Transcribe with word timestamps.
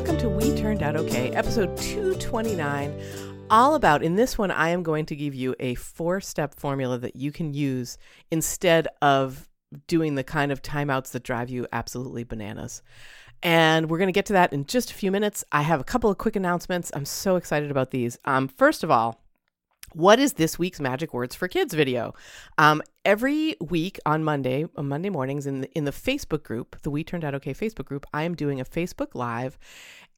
Welcome 0.00 0.16
to 0.20 0.30
We 0.30 0.56
Turned 0.56 0.82
Out 0.82 0.96
Okay, 0.96 1.28
episode 1.32 1.76
229. 1.76 3.02
All 3.50 3.74
about, 3.74 4.02
in 4.02 4.14
this 4.14 4.38
one, 4.38 4.50
I 4.50 4.70
am 4.70 4.82
going 4.82 5.04
to 5.04 5.14
give 5.14 5.34
you 5.34 5.54
a 5.60 5.74
four 5.74 6.22
step 6.22 6.58
formula 6.58 6.96
that 6.96 7.16
you 7.16 7.30
can 7.30 7.52
use 7.52 7.98
instead 8.30 8.88
of 9.02 9.46
doing 9.88 10.14
the 10.14 10.24
kind 10.24 10.52
of 10.52 10.62
timeouts 10.62 11.10
that 11.10 11.22
drive 11.22 11.50
you 11.50 11.66
absolutely 11.70 12.24
bananas. 12.24 12.80
And 13.42 13.90
we're 13.90 13.98
going 13.98 14.08
to 14.08 14.12
get 14.12 14.24
to 14.26 14.32
that 14.32 14.54
in 14.54 14.64
just 14.64 14.90
a 14.90 14.94
few 14.94 15.10
minutes. 15.10 15.44
I 15.52 15.60
have 15.60 15.82
a 15.82 15.84
couple 15.84 16.08
of 16.08 16.16
quick 16.16 16.34
announcements. 16.34 16.90
I'm 16.94 17.04
so 17.04 17.36
excited 17.36 17.70
about 17.70 17.90
these. 17.90 18.18
Um, 18.24 18.48
first 18.48 18.82
of 18.82 18.90
all, 18.90 19.20
what 19.92 20.18
is 20.18 20.34
this 20.34 20.58
week's 20.58 20.80
magic 20.80 21.12
words 21.12 21.34
for 21.34 21.48
kids 21.48 21.74
video? 21.74 22.14
Um, 22.58 22.82
every 23.04 23.56
week 23.60 23.98
on 24.04 24.22
monday 24.22 24.66
on 24.76 24.86
monday 24.86 25.08
mornings 25.08 25.46
in 25.46 25.62
the, 25.62 25.70
in 25.72 25.84
the 25.84 25.90
facebook 25.90 26.42
group 26.42 26.76
the 26.82 26.90
we 26.90 27.02
turned 27.02 27.24
out 27.24 27.34
okay 27.34 27.54
facebook 27.54 27.86
group 27.86 28.04
i 28.12 28.24
am 28.24 28.34
doing 28.34 28.60
a 28.60 28.64
facebook 28.64 29.14
live 29.14 29.58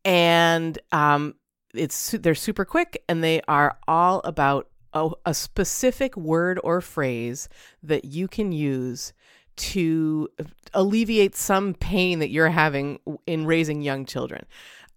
and 0.05 0.81
um, 0.91 1.35
it's 1.75 2.11
they're 2.21 2.35
super 2.35 2.65
quick 2.65 3.03
and 3.09 3.23
they 3.23 3.41
are 3.49 3.79
all 3.87 4.21
about 4.25 4.69
a, 4.93 5.11
a 5.27 5.35
specific 5.35 6.17
word 6.17 6.61
or 6.63 6.81
phrase 6.81 7.49
that 7.83 8.05
you 8.05 8.29
can 8.29 8.53
use 8.53 9.13
to 9.55 10.29
alleviate 10.75 11.37
some 11.37 11.75
pain 11.75 12.19
that 12.19 12.31
you're 12.31 12.49
having 12.49 12.99
in 13.27 13.47
raising 13.47 13.83
young 13.83 14.05
children. 14.05 14.45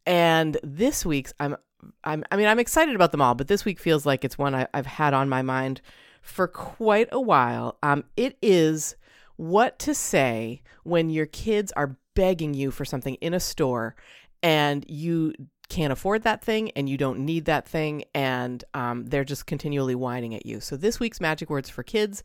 And 0.06 0.58
this 0.64 1.06
week's 1.06 1.34
i'm 1.40 1.56
I'm, 2.04 2.24
I 2.32 2.38
mean, 2.38 2.48
I'm 2.48 2.60
excited 2.60 2.96
about 2.96 3.12
them 3.12 3.22
all, 3.22 3.36
but 3.36 3.48
this 3.48 3.66
week 3.66 3.80
feels 3.80 4.06
like 4.06 4.24
it's 4.24 4.38
one 4.38 4.56
I, 4.56 4.68
have 4.74 4.86
had 4.86 5.14
on 5.14 5.30
my 5.30 5.42
mind 5.42 5.82
for 6.22 6.48
quite 6.48 7.10
a 7.12 7.22
while. 7.22 7.78
Um, 7.84 8.04
it 8.18 8.38
is 8.42 8.96
what 9.38 9.80
to 9.80 9.94
say 9.94 10.62
when 10.84 11.10
your 11.10 11.26
kids 11.26 11.72
are 11.74 11.98
begging 12.16 12.54
you 12.54 12.72
for 12.72 12.86
something 12.86 13.16
in 13.16 13.34
a 13.34 13.40
store 13.40 13.96
and 14.42 14.86
you 14.88 15.34
can't 15.70 15.92
afford 15.92 16.24
that 16.24 16.44
thing 16.44 16.72
and 16.72 16.88
you 16.88 16.98
don't 16.98 17.20
need 17.20 17.46
that 17.46 17.68
thing 17.68 18.04
and 18.14 18.64
um, 18.74 19.06
they're 19.08 19.24
just 19.24 19.46
continually 19.46 19.96
whining 19.96 20.36
at 20.36 20.46
you. 20.46 20.60
So 20.60 20.78
this 20.78 21.00
week's 21.00 21.20
magic 21.20 21.50
words 21.50 21.70
for 21.70 21.84
kids 21.84 22.24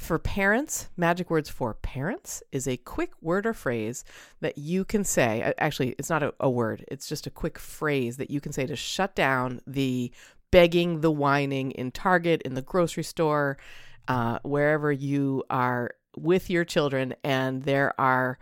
for 0.00 0.18
parents, 0.18 0.88
magic 0.96 1.28
words 1.28 1.50
for 1.50 1.74
parents 1.74 2.42
is 2.52 2.66
a 2.66 2.78
quick 2.78 3.12
word 3.20 3.44
or 3.44 3.52
phrase 3.52 4.02
that 4.40 4.56
you 4.56 4.82
can 4.82 5.04
say. 5.04 5.52
Actually, 5.58 5.90
it's 5.98 6.08
not 6.08 6.22
a, 6.22 6.32
a, 6.40 6.48
word, 6.48 6.82
it's 6.88 7.06
just 7.06 7.26
a 7.26 7.30
quick 7.30 7.58
phrase 7.58 8.16
that 8.16 8.30
you 8.30 8.40
can 8.40 8.50
say 8.50 8.64
to 8.64 8.74
shut 8.74 9.14
down 9.14 9.60
the 9.66 10.10
begging, 10.50 11.02
the 11.02 11.10
whining 11.10 11.70
in 11.72 11.90
Target, 11.90 12.40
in 12.46 12.54
the 12.54 12.62
grocery 12.62 13.02
store, 13.02 13.58
uh, 14.08 14.38
wherever 14.42 14.90
you 14.90 15.44
are 15.50 15.90
with 16.16 16.48
your 16.48 16.64
children, 16.64 17.14
and 17.22 17.64
there 17.64 17.92
are 18.00 18.38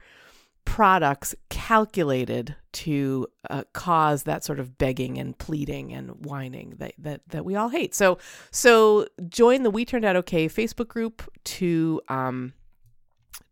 products 0.68 1.34
calculated 1.48 2.54
to 2.72 3.26
uh, 3.48 3.64
cause 3.72 4.24
that 4.24 4.44
sort 4.44 4.60
of 4.60 4.76
begging 4.76 5.16
and 5.16 5.36
pleading 5.38 5.94
and 5.94 6.26
whining 6.26 6.74
that, 6.76 6.92
that 6.98 7.22
that 7.28 7.42
we 7.42 7.56
all 7.56 7.70
hate. 7.70 7.94
So 7.94 8.18
so 8.50 9.06
join 9.30 9.62
the 9.62 9.70
We 9.70 9.86
Turned 9.86 10.04
Out 10.04 10.14
Okay 10.16 10.46
Facebook 10.46 10.88
group 10.88 11.22
to 11.44 12.02
um 12.08 12.52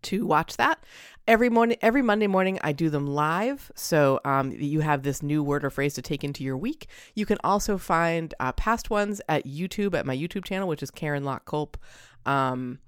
to 0.02 0.26
watch 0.26 0.58
that. 0.58 0.84
Every 1.26 1.48
morning 1.48 1.78
every 1.80 2.02
monday 2.02 2.26
morning 2.26 2.58
i 2.62 2.72
do 2.72 2.90
them 2.90 3.06
live. 3.06 3.72
So 3.74 4.20
um, 4.26 4.52
you 4.52 4.80
have 4.80 5.02
this 5.02 5.22
new 5.22 5.42
word 5.42 5.64
or 5.64 5.70
phrase 5.70 5.94
to 5.94 6.02
take 6.02 6.22
into 6.22 6.44
your 6.44 6.58
week. 6.58 6.86
You 7.14 7.24
can 7.24 7.38
also 7.42 7.78
find 7.78 8.34
uh, 8.38 8.52
past 8.52 8.90
ones 8.90 9.22
at 9.26 9.46
youtube 9.46 9.94
at 9.94 10.04
my 10.04 10.16
youtube 10.16 10.44
channel 10.44 10.68
which 10.68 10.82
is 10.82 10.90
karen 10.90 11.24
locke 11.24 11.46
culp. 11.46 11.78
Um, 12.26 12.80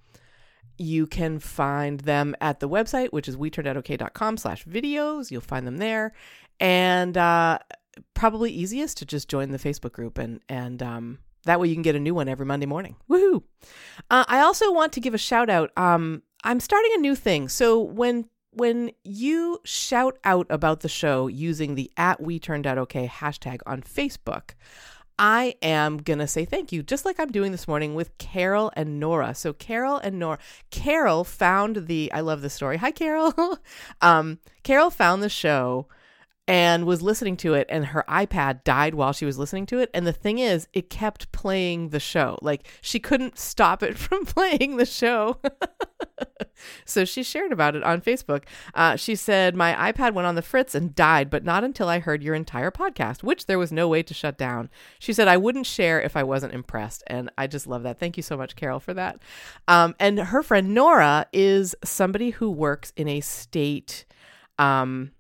you 0.79 1.07
can 1.07 1.39
find 1.39 2.01
them 2.01 2.35
at 2.41 2.61
the 2.61 2.69
website, 2.69 3.13
which 3.13 3.29
is 3.29 3.37
weturnedoutokay.com 3.37 4.37
slash 4.37 4.65
videos. 4.65 5.31
You'll 5.31 5.41
find 5.41 5.67
them 5.67 5.79
there. 5.79 6.13
And 6.61 7.17
uh, 7.17 7.59
probably 8.15 8.51
easiest 8.51 8.99
to 8.99 9.07
just 9.07 9.29
join 9.29 9.51
the 9.51 9.59
Facebook 9.59 9.93
group 9.93 10.19
and, 10.19 10.41
and 10.49 10.83
um, 10.83 11.19
that 11.45 11.61
way 11.61 11.69
you 11.69 11.75
can 11.75 11.83
get 11.83 11.97
a 11.97 12.01
new 12.01 12.15
one 12.15 12.29
every 12.29 12.47
Monday 12.47 12.67
morning. 12.67 12.97
Woohoo! 13.09 13.43
Uh, 14.11 14.25
I 14.29 14.41
also 14.41 14.73
want 14.73 14.93
to 14.95 15.01
give 15.01 15.15
a 15.15 15.19
shout 15.19 15.49
out. 15.49 15.71
Um, 15.77 16.23
I'm 16.45 16.61
starting 16.61 16.93
a 16.95 17.01
new 17.01 17.15
thing. 17.15 17.49
So 17.49 17.81
when 17.81 18.27
when 18.51 18.91
you 19.05 19.61
shout 19.65 20.19
out 20.25 20.47
about 20.51 20.81
the 20.81 20.89
show 20.89 21.27
using 21.29 21.75
the 21.75 21.93
at 21.97 22.21
we 22.21 22.39
turned 22.39 22.67
out 22.67 22.79
okay 22.79 23.07
hashtag 23.07 23.61
on 23.67 23.83
Facebook, 23.83 24.51
I 25.19 25.57
am 25.63 25.99
going 25.99 26.21
to 26.21 26.29
say 26.29 26.45
thank 26.45 26.71
you, 26.71 26.83
just 26.83 27.05
like 27.05 27.19
I'm 27.19 27.33
doing 27.33 27.51
this 27.51 27.67
morning 27.67 27.95
with 27.95 28.17
Carol 28.19 28.71
and 28.77 29.01
Nora. 29.01 29.35
So, 29.35 29.53
Carol 29.53 29.99
and 29.99 30.19
Nora, 30.19 30.39
Carol 30.71 31.25
found 31.25 31.87
the, 31.89 32.13
I 32.13 32.21
love 32.21 32.41
this 32.41 32.55
story. 32.55 32.77
Hi, 32.77 32.93
Carol. 32.93 33.59
um, 34.01 34.39
Carol 34.63 34.91
found 34.91 35.23
the 35.23 35.29
show 35.29 35.87
and 36.49 36.87
was 36.87 37.03
listening 37.03 37.37
to 37.37 37.53
it 37.53 37.67
and 37.69 37.85
her 37.87 38.05
iPad 38.09 38.65
died 38.65 38.95
while 38.95 39.13
she 39.13 39.27
was 39.27 39.39
listening 39.39 39.67
to 39.67 39.79
it. 39.81 39.91
And 39.93 40.07
the 40.07 40.15
thing 40.15 40.39
is 40.39 40.67
it 40.73 40.89
kept 40.89 41.31
playing 41.31 41.91
the 41.91 42.01
show. 42.01 42.39
Like 42.41 42.67
she 42.81 42.99
couldn't 42.99 43.39
stop 43.39 43.83
it 43.83 43.99
from 43.99 44.25
playing 44.25 44.79
the 44.79 44.87
show. 44.87 45.39
So 46.85 47.05
she 47.05 47.23
shared 47.23 47.53
about 47.53 47.77
it 47.77 47.85
on 47.85 48.01
Facebook. 48.01 48.43
Uh, 48.75 48.97
she 48.97 49.15
said 49.15 49.55
my 49.55 49.93
iPad 49.93 50.13
went 50.13 50.27
on 50.27 50.35
the 50.35 50.43
fritz 50.43 50.75
and 50.75 50.93
died 50.93 51.31
but 51.31 51.45
not 51.45 51.63
until 51.63 51.89
I 51.89 52.01
heard 52.01 52.21
your 52.21 52.35
entire 52.35 52.73
podcast 52.73 53.23
which 53.23 53.47
there 53.47 53.61
was 53.61 53.71
no 53.71 53.87
way 53.87 54.03
to 54.03 54.13
shut 54.13 54.37
down. 54.37 54.69
She 54.99 55.13
said 55.13 55.29
I 55.29 55.37
wouldn't 55.37 55.67
share 55.67 56.01
if 56.01 56.17
I 56.17 56.25
wasn't 56.25 56.55
impressed 56.55 57.05
and 57.07 57.31
I 57.39 57.47
just 57.47 57.69
love 57.69 57.85
that. 57.85 58.01
Thank 58.01 58.17
you 58.17 58.25
so 58.25 58.37
much 58.37 58.57
Carol 58.57 58.81
for 58.81 58.93
that. 58.95 59.23
Um, 59.69 59.95
and 60.01 60.19
her 60.19 60.43
friend 60.43 60.75
Nora 60.75 61.27
is 61.33 61.77
somebody 61.85 62.31
who 62.31 62.51
works 62.51 62.93
in 62.97 63.07
a 63.07 63.21
state 63.21 64.05
um, 64.59 65.13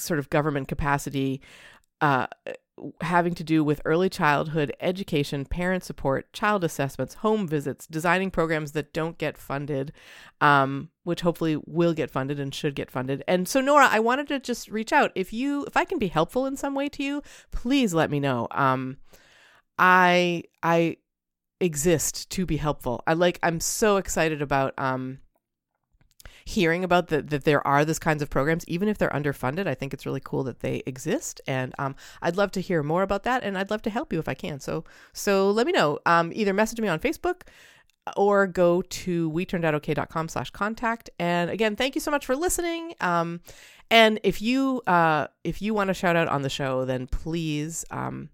sort 0.00 0.18
of 0.18 0.30
government 0.30 0.68
capacity 0.68 1.40
uh, 2.00 2.26
having 3.00 3.34
to 3.34 3.44
do 3.44 3.62
with 3.62 3.80
early 3.84 4.08
childhood 4.08 4.74
education, 4.80 5.44
parent 5.44 5.84
support, 5.84 6.32
child 6.32 6.64
assessments, 6.64 7.14
home 7.14 7.46
visits, 7.46 7.86
designing 7.86 8.30
programs 8.30 8.72
that 8.72 8.92
don't 8.92 9.18
get 9.18 9.38
funded, 9.38 9.92
um, 10.40 10.90
which 11.04 11.20
hopefully 11.20 11.56
will 11.66 11.94
get 11.94 12.10
funded 12.10 12.40
and 12.40 12.54
should 12.54 12.74
get 12.74 12.90
funded. 12.90 13.22
And 13.28 13.46
so, 13.46 13.60
Nora, 13.60 13.88
I 13.90 14.00
wanted 14.00 14.26
to 14.28 14.40
just 14.40 14.68
reach 14.68 14.92
out. 14.92 15.12
If 15.14 15.32
you, 15.32 15.64
if 15.66 15.76
I 15.76 15.84
can 15.84 15.98
be 15.98 16.08
helpful 16.08 16.46
in 16.46 16.56
some 16.56 16.74
way 16.74 16.88
to 16.88 17.02
you, 17.02 17.22
please 17.52 17.94
let 17.94 18.10
me 18.10 18.18
know. 18.18 18.48
Um, 18.50 18.96
I, 19.78 20.44
I 20.62 20.96
exist 21.60 22.30
to 22.30 22.44
be 22.44 22.56
helpful. 22.56 23.02
I 23.06 23.12
like. 23.12 23.38
I'm 23.42 23.60
so 23.60 23.96
excited 23.96 24.42
about 24.42 24.74
um 24.78 25.20
hearing 26.44 26.84
about 26.84 27.08
the, 27.08 27.22
that 27.22 27.44
there 27.44 27.66
are 27.66 27.84
this 27.84 27.98
kinds 27.98 28.22
of 28.22 28.30
programs, 28.30 28.66
even 28.68 28.88
if 28.88 28.98
they're 28.98 29.10
underfunded. 29.10 29.66
I 29.66 29.74
think 29.74 29.92
it's 29.92 30.06
really 30.06 30.20
cool 30.22 30.44
that 30.44 30.60
they 30.60 30.82
exist, 30.86 31.40
and 31.46 31.74
um, 31.78 31.94
I'd 32.20 32.36
love 32.36 32.50
to 32.52 32.60
hear 32.60 32.82
more 32.82 33.02
about 33.02 33.22
that, 33.24 33.42
and 33.42 33.56
I'd 33.56 33.70
love 33.70 33.82
to 33.82 33.90
help 33.90 34.12
you 34.12 34.18
if 34.18 34.28
I 34.28 34.34
can. 34.34 34.60
So 34.60 34.84
so 35.12 35.50
let 35.50 35.66
me 35.66 35.72
know. 35.72 35.98
Um, 36.06 36.32
either 36.34 36.52
message 36.52 36.80
me 36.80 36.88
on 36.88 36.98
Facebook 36.98 37.42
or 38.16 38.46
go 38.46 38.82
to 38.82 39.30
weturnedoutokay.com 39.30 40.28
slash 40.28 40.50
contact. 40.50 41.10
And 41.18 41.50
again, 41.50 41.76
thank 41.76 41.94
you 41.94 42.00
so 42.00 42.10
much 42.10 42.26
for 42.26 42.34
listening. 42.34 42.94
Um, 43.00 43.40
and 43.90 44.18
if 44.22 44.40
you 44.40 44.82
uh, 44.86 45.28
if 45.44 45.60
you 45.60 45.74
want 45.74 45.88
to 45.88 45.94
shout 45.94 46.16
out 46.16 46.28
on 46.28 46.42
the 46.42 46.48
show, 46.48 46.84
then 46.84 47.06
please 47.06 47.84
um, 47.90 48.30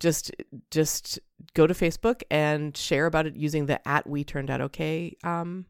just 0.00 0.32
just 0.70 1.18
go 1.54 1.66
to 1.66 1.74
Facebook 1.74 2.22
and 2.30 2.76
share 2.76 3.06
about 3.06 3.26
it 3.26 3.36
using 3.36 3.66
the 3.66 3.86
at 3.86 4.06
we 4.08 4.24
turned 4.24 4.50
out 4.50 4.60
okay 4.60 5.16
um, 5.22 5.66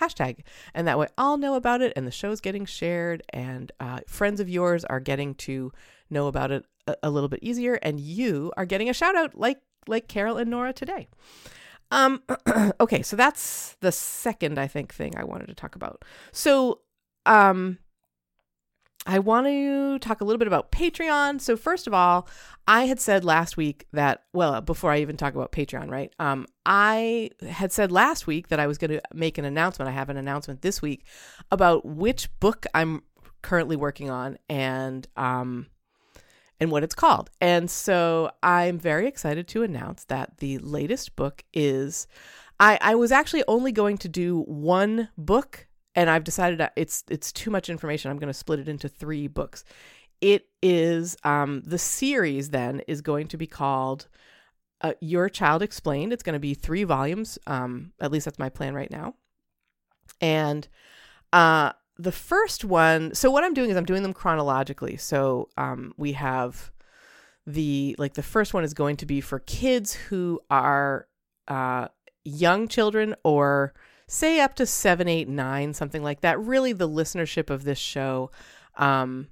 hashtag. 0.00 0.40
And 0.74 0.86
that 0.86 0.98
way 0.98 1.08
I'll 1.18 1.38
know 1.38 1.54
about 1.54 1.82
it 1.82 1.92
and 1.96 2.06
the 2.06 2.10
show's 2.10 2.40
getting 2.40 2.64
shared 2.64 3.22
and 3.30 3.72
uh, 3.80 4.00
friends 4.06 4.40
of 4.40 4.48
yours 4.48 4.84
are 4.84 5.00
getting 5.00 5.34
to 5.36 5.72
know 6.10 6.26
about 6.26 6.50
it 6.50 6.64
a, 6.86 6.96
a, 7.04 7.10
little 7.10 7.28
bit 7.28 7.40
easier 7.42 7.74
and 7.74 8.00
you 8.00 8.52
are 8.56 8.66
getting 8.66 8.88
a 8.88 8.92
shout 8.92 9.16
out 9.16 9.38
like 9.38 9.58
like 9.86 10.08
Carol 10.08 10.36
and 10.36 10.50
Nora 10.50 10.72
today. 10.72 11.08
Um 11.90 12.22
okay, 12.80 13.02
so 13.02 13.16
that's 13.16 13.76
the 13.80 13.92
second 13.92 14.58
I 14.58 14.66
think 14.66 14.92
thing 14.94 15.14
I 15.16 15.24
wanted 15.24 15.48
to 15.48 15.54
talk 15.54 15.74
about. 15.76 16.04
So 16.32 16.80
um 17.26 17.78
I 19.04 19.18
want 19.18 19.46
to 19.48 19.98
talk 19.98 20.20
a 20.20 20.24
little 20.24 20.38
bit 20.38 20.46
about 20.46 20.70
Patreon. 20.70 21.40
So 21.40 21.56
first 21.56 21.86
of 21.86 21.94
all, 21.94 22.28
I 22.68 22.84
had 22.84 23.00
said 23.00 23.24
last 23.24 23.56
week 23.56 23.86
that 23.92 24.22
well, 24.32 24.60
before 24.60 24.92
I 24.92 25.00
even 25.00 25.16
talk 25.16 25.34
about 25.34 25.50
Patreon, 25.50 25.90
right? 25.90 26.12
Um, 26.18 26.46
I 26.64 27.30
had 27.48 27.72
said 27.72 27.90
last 27.90 28.26
week 28.26 28.48
that 28.48 28.60
I 28.60 28.66
was 28.66 28.78
going 28.78 28.92
to 28.92 29.02
make 29.12 29.38
an 29.38 29.44
announcement. 29.44 29.88
I 29.88 29.92
have 29.92 30.08
an 30.08 30.16
announcement 30.16 30.62
this 30.62 30.80
week 30.80 31.04
about 31.50 31.84
which 31.84 32.28
book 32.38 32.66
I'm 32.74 33.02
currently 33.42 33.74
working 33.74 34.08
on 34.08 34.38
and 34.48 35.06
um, 35.16 35.66
and 36.60 36.70
what 36.70 36.84
it's 36.84 36.94
called. 36.94 37.28
And 37.40 37.68
so 37.68 38.30
I'm 38.40 38.78
very 38.78 39.08
excited 39.08 39.48
to 39.48 39.64
announce 39.64 40.04
that 40.04 40.38
the 40.38 40.58
latest 40.58 41.16
book 41.16 41.42
is. 41.52 42.06
I, 42.60 42.78
I 42.80 42.94
was 42.94 43.10
actually 43.10 43.42
only 43.48 43.72
going 43.72 43.98
to 43.98 44.08
do 44.08 44.42
one 44.42 45.08
book, 45.18 45.66
and 45.94 46.08
I've 46.08 46.24
decided 46.24 46.66
it's 46.76 47.04
it's 47.08 47.32
too 47.32 47.50
much 47.50 47.68
information. 47.68 48.10
I'm 48.10 48.18
going 48.18 48.32
to 48.32 48.34
split 48.34 48.60
it 48.60 48.68
into 48.68 48.88
three 48.88 49.26
books. 49.26 49.64
It 50.20 50.48
is 50.62 51.16
um, 51.24 51.62
the 51.64 51.78
series. 51.78 52.50
Then 52.50 52.80
is 52.86 53.00
going 53.00 53.28
to 53.28 53.36
be 53.36 53.46
called 53.46 54.08
uh, 54.80 54.94
Your 55.00 55.28
Child 55.28 55.62
Explained. 55.62 56.12
It's 56.12 56.22
going 56.22 56.34
to 56.34 56.40
be 56.40 56.54
three 56.54 56.84
volumes. 56.84 57.38
Um, 57.46 57.92
at 58.00 58.12
least 58.12 58.24
that's 58.24 58.38
my 58.38 58.48
plan 58.48 58.74
right 58.74 58.90
now. 58.90 59.14
And 60.20 60.68
uh, 61.32 61.72
the 61.98 62.12
first 62.12 62.64
one, 62.64 63.14
so 63.14 63.30
what 63.30 63.44
I'm 63.44 63.54
doing 63.54 63.70
is 63.70 63.76
I'm 63.76 63.84
doing 63.84 64.02
them 64.02 64.12
chronologically. 64.12 64.96
So 64.96 65.48
um, 65.56 65.94
we 65.96 66.12
have 66.12 66.70
the 67.46 67.96
like 67.98 68.14
the 68.14 68.22
first 68.22 68.54
one 68.54 68.64
is 68.64 68.74
going 68.74 68.96
to 68.98 69.06
be 69.06 69.20
for 69.20 69.40
kids 69.40 69.94
who 69.94 70.40
are 70.48 71.08
uh, 71.48 71.88
young 72.24 72.68
children 72.68 73.14
or 73.24 73.74
say 74.12 74.40
up 74.40 74.54
to 74.54 74.66
seven, 74.66 75.08
eight, 75.08 75.28
nine, 75.28 75.72
something 75.72 76.02
like 76.02 76.20
that. 76.20 76.38
Really, 76.38 76.72
the 76.72 76.88
listenership 76.88 77.50
of 77.50 77.64
this 77.64 77.78
show. 77.78 78.30
Um, 78.76 79.28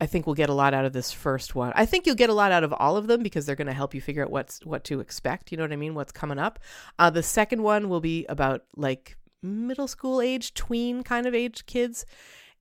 I 0.00 0.06
think 0.06 0.26
we'll 0.26 0.34
get 0.34 0.48
a 0.48 0.54
lot 0.54 0.72
out 0.72 0.86
of 0.86 0.94
this 0.94 1.12
first 1.12 1.54
one. 1.54 1.72
I 1.76 1.84
think 1.84 2.06
you'll 2.06 2.14
get 2.14 2.30
a 2.30 2.34
lot 2.34 2.52
out 2.52 2.64
of 2.64 2.72
all 2.72 2.96
of 2.96 3.06
them 3.06 3.22
because 3.22 3.44
they're 3.44 3.56
going 3.56 3.66
to 3.66 3.74
help 3.74 3.94
you 3.94 4.00
figure 4.00 4.24
out 4.24 4.30
what's 4.30 4.64
what 4.64 4.84
to 4.84 5.00
expect. 5.00 5.52
You 5.52 5.58
know 5.58 5.64
what 5.64 5.72
I 5.72 5.76
mean? 5.76 5.94
What's 5.94 6.12
coming 6.12 6.38
up. 6.38 6.58
Uh, 6.98 7.10
the 7.10 7.22
second 7.22 7.62
one 7.62 7.90
will 7.90 8.00
be 8.00 8.24
about 8.26 8.64
like 8.76 9.18
middle 9.42 9.88
school 9.88 10.22
age, 10.22 10.54
tween 10.54 11.02
kind 11.02 11.26
of 11.26 11.34
age 11.34 11.66
kids. 11.66 12.06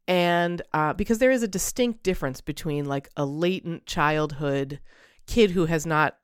And 0.06 0.62
uh, 0.74 0.94
because 0.94 1.20
there 1.20 1.32
is 1.32 1.44
a 1.44 1.48
distinct 1.48 2.04
difference 2.04 2.42
between 2.42 2.86
like 2.86 3.10
a 3.16 3.26
latent 3.26 3.86
childhood 3.86 4.80
kid 5.28 5.52
who 5.52 5.66
has 5.68 5.86
not 5.86 6.18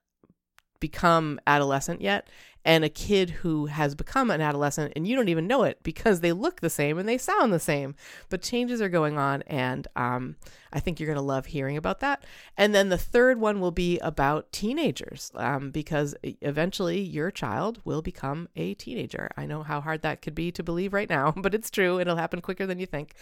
become 0.82 1.40
adolescent 1.48 2.02
yet 2.02 2.28
and 2.66 2.84
a 2.84 2.90
kid 2.90 3.30
who 3.30 3.68
has 3.68 3.94
become 3.94 4.32
an 4.32 4.42
adolescent 4.42 4.92
and 4.96 5.08
you 5.08 5.16
don't 5.16 5.30
even 5.30 5.46
know 5.46 5.64
it 5.64 5.82
because 5.84 6.20
they 6.20 6.32
look 6.32 6.60
the 6.60 6.70
same 6.70 6.98
and 6.98 7.08
they 7.08 7.18
sound 7.18 7.54
the 7.54 7.60
same. 7.60 7.96
But 8.30 8.42
changes 8.42 8.82
are 8.82 8.90
going 8.90 9.18
on 9.20 9.44
and 9.44 9.88
um, 9.96 10.36
i 10.74 10.80
think 10.80 11.00
you're 11.00 11.08
going 11.08 11.16
to 11.16 11.22
love 11.22 11.46
hearing 11.46 11.78
about 11.78 12.00
that. 12.00 12.26
And 12.58 12.74
then 12.74 12.90
the 12.90 12.98
third 12.98 13.40
one 13.40 13.62
will 13.62 13.72
be 13.72 14.00
about 14.00 14.52
teenagers 14.52 15.32
um, 15.36 15.70
because 15.70 16.16
eventually 16.24 17.00
your 17.00 17.30
child 17.30 17.80
will 17.86 18.02
become 18.02 18.50
a 18.56 18.74
teenager. 18.74 19.30
I 19.38 19.46
know 19.46 19.62
how 19.62 19.80
hard 19.80 20.02
that 20.02 20.24
could 20.24 20.36
be 20.36 20.52
to 20.52 20.64
believe 20.64 20.92
right 20.92 21.10
now 21.10 21.32
but 21.38 21.54
it's 21.54 21.70
true. 21.70 22.00
It'll 22.00 22.16
happen 22.16 22.42
quicker 22.42 22.66
than 22.66 22.80
you 22.80 22.88
think. 22.88 23.14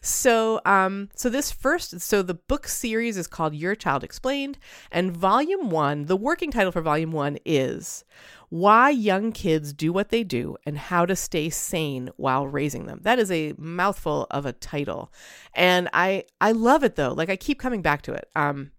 So 0.00 0.60
um, 0.66 1.08
so 1.14 1.30
this 1.30 1.52
first 1.52 2.00
so 2.00 2.22
the 2.22 2.34
book 2.34 2.66
series 2.66 3.16
is 3.16 3.28
called 3.28 3.54
your 3.54 3.76
child 3.76 4.02
explained 4.02 4.58
and 4.90 5.16
volume 5.16 5.70
one 5.70 6.06
the 6.06 6.16
working 6.16 6.50
title 6.50 6.72
for 6.72 6.82
volume 6.82 7.12
one 7.12 7.38
is 7.44 8.04
why 8.48 8.90
young 8.90 9.32
kids 9.32 9.72
do 9.72 9.92
what 9.92 10.08
they 10.08 10.24
do 10.24 10.56
and 10.64 10.78
how 10.78 11.04
to 11.04 11.14
stay 11.14 11.50
sane 11.50 12.10
while 12.16 12.46
raising 12.46 12.86
them. 12.86 13.00
That 13.02 13.18
is 13.18 13.30
a 13.30 13.54
mouthful 13.58 14.26
of 14.30 14.46
a 14.46 14.52
title. 14.52 15.12
And 15.54 15.88
I 15.92 16.24
I 16.40 16.52
love 16.52 16.84
it 16.84 16.96
though. 16.96 17.12
Like 17.12 17.28
I 17.28 17.36
keep 17.36 17.58
coming 17.58 17.82
back 17.82 18.02
to 18.02 18.12
it. 18.12 18.30
Um 18.34 18.72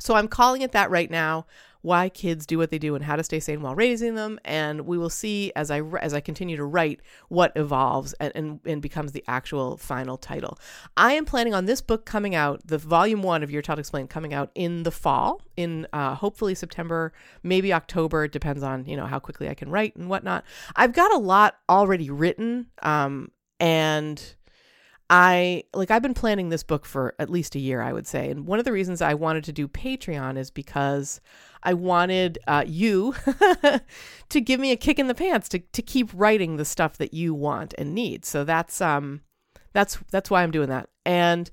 so 0.00 0.14
I'm 0.14 0.28
calling 0.28 0.62
it 0.62 0.72
that 0.72 0.90
right 0.90 1.10
now 1.10 1.46
why 1.82 2.08
kids 2.08 2.46
do 2.46 2.58
what 2.58 2.70
they 2.70 2.78
do 2.78 2.94
and 2.94 3.04
how 3.04 3.16
to 3.16 3.24
stay 3.24 3.40
sane 3.40 3.62
while 3.62 3.74
raising 3.74 4.14
them. 4.14 4.38
And 4.44 4.82
we 4.82 4.98
will 4.98 5.10
see 5.10 5.52
as 5.56 5.70
I 5.70 5.80
as 5.80 6.12
I 6.12 6.20
continue 6.20 6.56
to 6.56 6.64
write 6.64 7.00
what 7.28 7.52
evolves 7.56 8.12
and, 8.14 8.32
and, 8.34 8.60
and 8.64 8.82
becomes 8.82 9.12
the 9.12 9.24
actual 9.26 9.76
final 9.76 10.16
title. 10.16 10.58
I 10.96 11.12
am 11.12 11.24
planning 11.24 11.54
on 11.54 11.66
this 11.66 11.80
book 11.80 12.04
coming 12.04 12.34
out, 12.34 12.66
the 12.66 12.78
volume 12.78 13.22
one 13.22 13.42
of 13.42 13.50
Your 13.50 13.62
Child 13.62 13.78
Explained, 13.78 14.10
coming 14.10 14.34
out 14.34 14.50
in 14.54 14.82
the 14.82 14.90
fall, 14.90 15.42
in 15.56 15.86
uh, 15.92 16.14
hopefully 16.14 16.54
September, 16.54 17.12
maybe 17.42 17.72
October. 17.72 18.24
It 18.24 18.32
depends 18.32 18.62
on 18.62 18.84
you 18.86 18.96
know 18.96 19.06
how 19.06 19.18
quickly 19.18 19.48
I 19.48 19.54
can 19.54 19.70
write 19.70 19.96
and 19.96 20.08
whatnot. 20.08 20.44
I've 20.76 20.92
got 20.92 21.12
a 21.12 21.18
lot 21.18 21.56
already 21.68 22.10
written, 22.10 22.66
um, 22.82 23.30
and 23.58 24.34
I 25.12 25.64
like 25.74 25.90
I've 25.90 26.02
been 26.02 26.14
planning 26.14 26.50
this 26.50 26.62
book 26.62 26.86
for 26.86 27.16
at 27.18 27.28
least 27.28 27.56
a 27.56 27.58
year, 27.58 27.82
I 27.82 27.92
would 27.92 28.06
say. 28.06 28.30
And 28.30 28.46
one 28.46 28.60
of 28.60 28.64
the 28.64 28.70
reasons 28.70 29.02
I 29.02 29.14
wanted 29.14 29.42
to 29.44 29.52
do 29.52 29.66
Patreon 29.66 30.38
is 30.38 30.52
because 30.52 31.20
I 31.64 31.74
wanted 31.74 32.38
uh, 32.46 32.62
you 32.64 33.16
to 34.28 34.40
give 34.40 34.60
me 34.60 34.70
a 34.70 34.76
kick 34.76 35.00
in 35.00 35.08
the 35.08 35.14
pants 35.14 35.48
to 35.48 35.58
to 35.58 35.82
keep 35.82 36.10
writing 36.14 36.56
the 36.56 36.64
stuff 36.64 36.96
that 36.98 37.12
you 37.12 37.34
want 37.34 37.74
and 37.76 37.92
need. 37.92 38.24
So 38.24 38.44
that's 38.44 38.80
um 38.80 39.22
that's 39.72 39.98
that's 40.12 40.30
why 40.30 40.44
I'm 40.44 40.52
doing 40.52 40.68
that. 40.68 40.88
And 41.04 41.50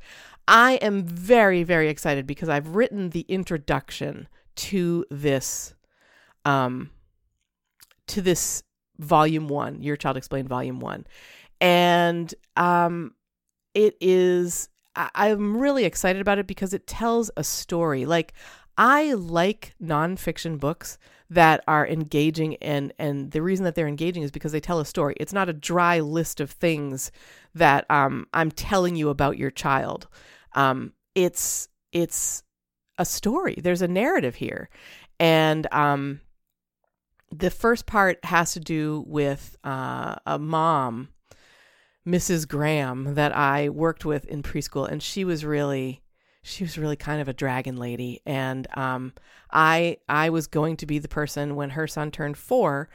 I 0.47 0.73
am 0.73 1.03
very 1.03 1.63
very 1.63 1.89
excited 1.89 2.27
because 2.27 2.49
I've 2.49 2.75
written 2.75 3.09
the 3.09 3.25
introduction 3.27 4.27
to 4.57 5.03
this 5.09 5.73
um 6.45 6.91
to 8.05 8.21
this 8.21 8.61
volume 8.99 9.47
1, 9.47 9.81
Your 9.81 9.97
Child 9.97 10.17
Explained 10.17 10.47
volume 10.47 10.79
1. 10.79 11.07
And 11.59 12.35
um 12.55 13.15
it 13.77 13.95
is 14.01 14.69
I, 14.95 15.29
am 15.29 15.55
really 15.55 15.85
excited 15.85 16.19
about 16.19 16.39
it 16.39 16.47
because 16.47 16.73
it 16.73 16.87
tells 16.87 17.29
a 17.37 17.43
story. 17.43 18.07
Like 18.07 18.33
I 18.75 19.13
like 19.13 19.75
nonfiction 19.79 20.59
books 20.59 20.97
that 21.29 21.63
are 21.67 21.87
engaging 21.87 22.55
and 22.55 22.91
and 22.97 23.31
the 23.31 23.43
reason 23.43 23.65
that 23.65 23.75
they're 23.75 23.87
engaging 23.87 24.23
is 24.23 24.31
because 24.31 24.51
they 24.51 24.59
tell 24.59 24.79
a 24.79 24.85
story. 24.85 25.15
It's 25.19 25.31
not 25.31 25.47
a 25.47 25.53
dry 25.53 25.99
list 25.99 26.39
of 26.39 26.49
things 26.49 27.11
that 27.53 27.85
um, 27.91 28.25
I'm 28.33 28.49
telling 28.49 28.95
you 28.95 29.09
about 29.09 29.37
your 29.37 29.51
child. 29.51 30.07
Um, 30.53 30.93
it's 31.13 31.69
it's 31.91 32.41
a 32.97 33.05
story. 33.05 33.59
There's 33.61 33.83
a 33.83 33.87
narrative 33.87 34.33
here, 34.33 34.69
and 35.19 35.71
um, 35.71 36.21
the 37.31 37.51
first 37.51 37.85
part 37.85 38.25
has 38.25 38.53
to 38.53 38.59
do 38.59 39.03
with 39.05 39.55
uh, 39.63 40.15
a 40.25 40.39
mom 40.39 41.09
Mrs. 42.07 42.47
Graham 42.47 43.15
that 43.15 43.35
I 43.35 43.67
worked 43.69 44.05
with 44.05 44.25
in 44.25 44.41
preschool, 44.41 44.89
and 44.89 45.03
she 45.03 45.25
was 45.25 45.43
really 45.43 46.01
she 46.41 46.63
was 46.63 46.77
really 46.77 46.95
kind 46.95 47.19
of 47.19 47.27
a 47.27 47.33
dragon 47.33 47.75
lady. 47.75 48.21
And 48.25 48.65
um, 48.77 49.13
I 49.51 49.97
I 50.07 50.29
was 50.29 50.47
going 50.47 50.77
to 50.77 50.85
be 50.85 50.99
the 50.99 51.09
person 51.09 51.55
when 51.55 51.71
her 51.71 51.87
son 51.87 52.09
turned 52.11 52.37
4 52.37 52.89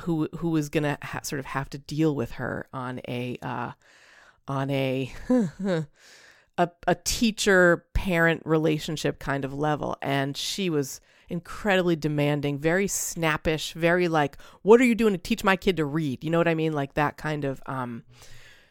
who 0.00 0.28
who 0.36 0.50
was 0.50 0.68
going 0.68 0.84
to 0.84 0.98
ha- 1.02 1.22
sort 1.22 1.40
of 1.40 1.46
have 1.46 1.70
to 1.70 1.78
deal 1.78 2.14
with 2.14 2.32
her 2.32 2.66
on 2.72 3.00
a 3.08 3.38
uh, 3.40 3.72
on 4.46 4.70
a 4.70 5.12
a, 6.58 6.70
a 6.86 6.94
teacher 6.94 7.86
parent 7.94 8.42
relationship 8.44 9.18
kind 9.18 9.46
of 9.46 9.54
level. 9.54 9.96
And 10.02 10.36
she 10.36 10.68
was 10.68 11.00
incredibly 11.30 11.94
demanding 11.94 12.58
very 12.58 12.88
snappish 12.88 13.74
very 13.74 14.08
like 14.08 14.38
what 14.62 14.80
are 14.80 14.84
you 14.84 14.94
doing 14.94 15.12
to 15.12 15.18
teach 15.18 15.42
my 15.42 15.56
kid 15.56 15.78
to 15.78 15.84
read? 15.84 16.22
You 16.22 16.30
know 16.30 16.38
what 16.38 16.48
i 16.48 16.54
mean? 16.54 16.72
Like 16.72 16.94
that 16.94 17.16
kind 17.16 17.44
of 17.44 17.62
um 17.66 18.04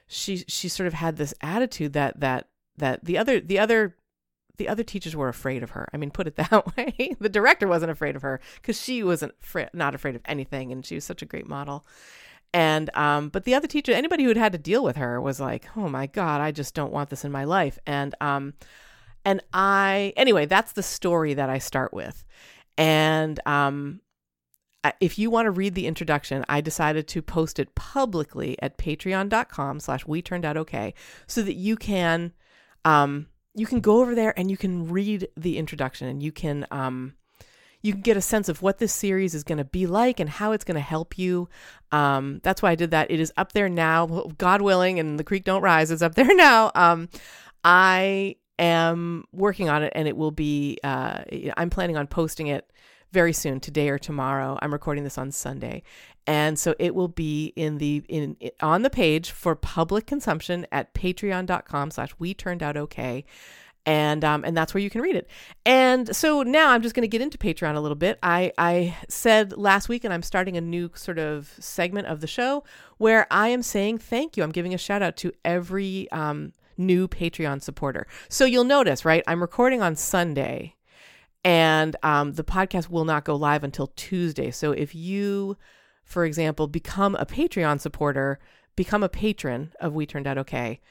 she 0.07 0.37
she 0.47 0.69
sort 0.69 0.87
of 0.87 0.93
had 0.93 1.17
this 1.17 1.33
attitude 1.41 1.93
that 1.93 2.19
that 2.19 2.47
that 2.77 3.03
the 3.03 3.17
other 3.17 3.39
the 3.39 3.59
other 3.59 3.95
the 4.57 4.67
other 4.67 4.83
teachers 4.83 5.15
were 5.15 5.29
afraid 5.29 5.63
of 5.63 5.71
her. 5.71 5.87
I 5.93 5.97
mean, 5.97 6.11
put 6.11 6.27
it 6.27 6.35
that 6.37 6.75
way. 6.75 7.15
the 7.19 7.29
director 7.29 7.67
wasn't 7.67 7.91
afraid 7.91 8.15
of 8.15 8.21
her 8.21 8.39
because 8.55 8.81
she 8.81 9.03
wasn't 9.03 9.33
fr- 9.39 9.61
not 9.73 9.95
afraid 9.95 10.15
of 10.15 10.21
anything, 10.25 10.71
and 10.71 10.85
she 10.85 10.95
was 10.95 11.03
such 11.03 11.21
a 11.21 11.25
great 11.25 11.47
model. 11.47 11.85
And 12.53 12.89
um, 12.95 13.29
but 13.29 13.43
the 13.43 13.53
other 13.53 13.67
teacher, 13.67 13.91
anybody 13.91 14.23
who 14.23 14.29
had 14.29 14.37
had 14.37 14.51
to 14.53 14.57
deal 14.57 14.83
with 14.83 14.95
her, 14.95 15.19
was 15.19 15.39
like, 15.39 15.67
"Oh 15.75 15.89
my 15.89 16.07
god, 16.07 16.41
I 16.41 16.51
just 16.51 16.73
don't 16.73 16.93
want 16.93 17.09
this 17.09 17.25
in 17.25 17.31
my 17.31 17.43
life." 17.43 17.77
And 17.85 18.15
um, 18.21 18.53
and 19.25 19.43
I 19.53 20.13
anyway, 20.15 20.45
that's 20.45 20.71
the 20.71 20.83
story 20.83 21.33
that 21.33 21.49
I 21.49 21.57
start 21.57 21.93
with, 21.93 22.23
and 22.77 23.39
um, 23.45 23.99
if 24.99 25.17
you 25.19 25.29
want 25.29 25.45
to 25.45 25.51
read 25.51 25.75
the 25.75 25.87
introduction, 25.87 26.45
I 26.47 26.61
decided 26.61 27.07
to 27.09 27.21
post 27.21 27.59
it 27.59 27.75
publicly 27.75 28.61
at 28.61 28.77
patreon.com 28.77 29.79
slash 29.79 30.05
we 30.05 30.21
turned 30.21 30.45
out 30.45 30.57
okay 30.57 30.93
so 31.25 31.41
that 31.41 31.55
you 31.55 31.75
can 31.75 32.33
um 32.85 33.27
you 33.53 33.65
can 33.65 33.79
go 33.79 34.01
over 34.01 34.13
there 34.13 34.37
and 34.37 34.51
you 34.51 34.57
can 34.57 34.87
read 34.87 35.27
the 35.35 35.57
introduction 35.57 36.07
and 36.07 36.21
you 36.21 36.31
can 36.31 36.65
um 36.69 37.15
you 37.81 37.93
can 37.93 38.01
get 38.01 38.17
a 38.17 38.21
sense 38.21 38.49
of 38.49 38.61
what 38.61 38.79
this 38.79 38.93
series 38.93 39.35
is 39.35 39.43
going 39.43 39.57
to 39.57 39.63
be 39.63 39.87
like 39.87 40.19
and 40.19 40.29
how 40.29 40.51
it's 40.51 40.63
going 40.63 40.75
to 40.75 40.81
help 40.81 41.17
you. 41.17 41.47
Um, 41.91 42.41
that's 42.43 42.61
why 42.61 42.71
I 42.71 42.75
did 42.75 42.91
that. 42.91 43.11
It 43.11 43.19
is 43.19 43.31
up 43.37 43.53
there 43.53 43.69
now, 43.69 44.25
God 44.37 44.61
willing, 44.61 44.99
and 44.99 45.19
the 45.19 45.23
creek 45.23 45.43
don't 45.43 45.61
rise. 45.61 45.91
It's 45.91 46.01
up 46.01 46.15
there 46.15 46.35
now. 46.35 46.71
Um, 46.73 47.07
I 47.63 48.35
am 48.57 49.25
working 49.31 49.69
on 49.69 49.83
it, 49.83 49.93
and 49.95 50.07
it 50.07 50.17
will 50.17 50.31
be. 50.31 50.79
Uh, 50.83 51.23
I'm 51.55 51.69
planning 51.69 51.97
on 51.97 52.07
posting 52.07 52.47
it 52.47 52.69
very 53.11 53.33
soon, 53.33 53.59
today 53.59 53.89
or 53.89 53.97
tomorrow. 53.97 54.57
I'm 54.61 54.73
recording 54.73 55.03
this 55.03 55.17
on 55.17 55.31
Sunday. 55.31 55.83
And 56.25 56.59
so 56.59 56.75
it 56.77 56.93
will 56.93 57.07
be 57.07 57.53
in 57.55 57.77
the 57.77 58.03
in 58.09 58.35
on 58.61 58.81
the 58.81 58.89
page 58.89 59.31
for 59.31 59.55
public 59.55 60.05
consumption 60.05 60.67
at 60.71 60.93
patreon.com 60.93 61.91
slash 61.91 62.09
we 62.19 62.33
turned 62.33 62.61
out 62.61 62.75
okay. 62.75 63.23
And 63.85 64.25
um, 64.25 64.43
and 64.43 64.55
that's 64.55 64.73
where 64.73 64.81
you 64.81 64.89
can 64.89 64.99
read 64.99 65.15
it. 65.15 65.29
And 65.65 66.13
so 66.13 66.43
now 66.43 66.71
I'm 66.71 66.81
just 66.81 66.93
going 66.93 67.03
to 67.03 67.07
get 67.07 67.21
into 67.21 67.37
Patreon 67.37 67.77
a 67.77 67.79
little 67.79 67.95
bit. 67.95 68.19
I 68.21 68.51
I 68.57 68.97
said 69.07 69.57
last 69.57 69.87
week, 69.87 70.03
and 70.03 70.13
I'm 70.13 70.21
starting 70.21 70.57
a 70.57 70.61
new 70.61 70.91
sort 70.93 71.17
of 71.17 71.55
segment 71.59 72.07
of 72.07 72.19
the 72.19 72.27
show 72.27 72.65
where 72.97 73.25
I 73.31 73.47
am 73.47 73.63
saying 73.63 73.99
thank 73.99 74.35
you. 74.35 74.43
I'm 74.43 74.51
giving 74.51 74.73
a 74.73 74.77
shout 74.77 75.01
out 75.01 75.15
to 75.17 75.31
every 75.45 76.11
um, 76.11 76.51
new 76.77 77.07
Patreon 77.07 77.61
supporter. 77.61 78.05
So 78.27 78.43
you'll 78.43 78.65
notice, 78.65 79.05
right? 79.05 79.23
I'm 79.25 79.39
recording 79.39 79.81
on 79.81 79.95
Sunday 79.95 80.75
and 81.47 81.95
um, 82.03 82.33
the 82.33 82.43
podcast 82.43 82.89
will 82.89 83.05
not 83.05 83.23
go 83.23 83.33
live 83.33 83.63
until 83.63 83.87
Tuesday. 83.95 84.51
So 84.51 84.73
if 84.73 84.93
you, 84.93 85.55
for 86.03 86.25
example, 86.25 86.67
become 86.67 87.15
a 87.15 87.25
Patreon 87.25 87.79
supporter, 87.79 88.37
become 88.75 89.01
a 89.01 89.07
patron 89.07 89.71
of 89.79 89.93
We 89.93 90.05
Turned 90.05 90.27
Out 90.27 90.37
Okay 90.37 90.81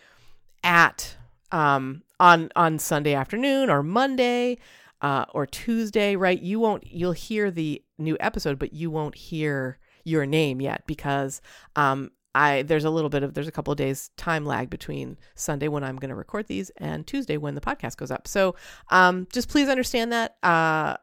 at 0.64 1.14
um, 1.52 2.04
on 2.18 2.50
on 2.56 2.78
Sunday 2.78 3.12
afternoon 3.12 3.68
or 3.68 3.82
Monday 3.82 4.56
uh, 5.02 5.26
or 5.34 5.44
Tuesday, 5.44 6.16
right? 6.16 6.40
You 6.40 6.58
won't 6.58 6.86
you'll 6.86 7.12
hear 7.12 7.50
the 7.50 7.82
new 7.98 8.16
episode, 8.18 8.58
but 8.58 8.72
you 8.72 8.90
won't 8.90 9.14
hear 9.14 9.78
your 10.04 10.25
name 10.25 10.62
yet 10.62 10.84
because 10.86 11.42
um, 11.76 12.12
I 12.37 12.62
there's 12.62 12.85
a 12.85 12.90
little 12.90 13.09
bit 13.09 13.23
of 13.23 13.33
there's 13.33 13.49
a 13.49 13.52
couple 13.52 13.73
of 13.73 13.78
days 13.78 14.11
time 14.19 14.45
lag 14.45 14.69
between 14.69 15.16
Sunday 15.35 15.69
when 15.69 15.83
I'm 15.83 15.97
going 15.97 16.11
to 16.11 16.14
record 16.14 16.47
these 16.47 16.71
and 16.76 17.07
Tuesday 17.07 17.38
when 17.38 17.55
the 17.55 17.62
podcast 17.62 17.97
goes 17.97 18.11
up. 18.11 18.28
So 18.28 18.55
um, 18.90 19.26
just 19.33 19.49
please 19.49 19.69
understand 19.69 20.12
that. 20.12 20.37
Uh, 20.43 20.97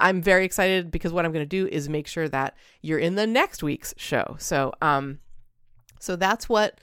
I'm 0.00 0.20
very 0.20 0.44
excited 0.44 0.90
because 0.90 1.12
what 1.12 1.24
I'm 1.24 1.32
going 1.32 1.44
to 1.44 1.48
do 1.48 1.68
is 1.68 1.88
make 1.88 2.08
sure 2.08 2.28
that 2.28 2.56
you're 2.82 2.98
in 2.98 3.14
the 3.14 3.26
next 3.26 3.62
week's 3.62 3.94
show. 3.96 4.34
So 4.40 4.72
um, 4.82 5.20
so 6.00 6.16
that's 6.16 6.48
what 6.48 6.80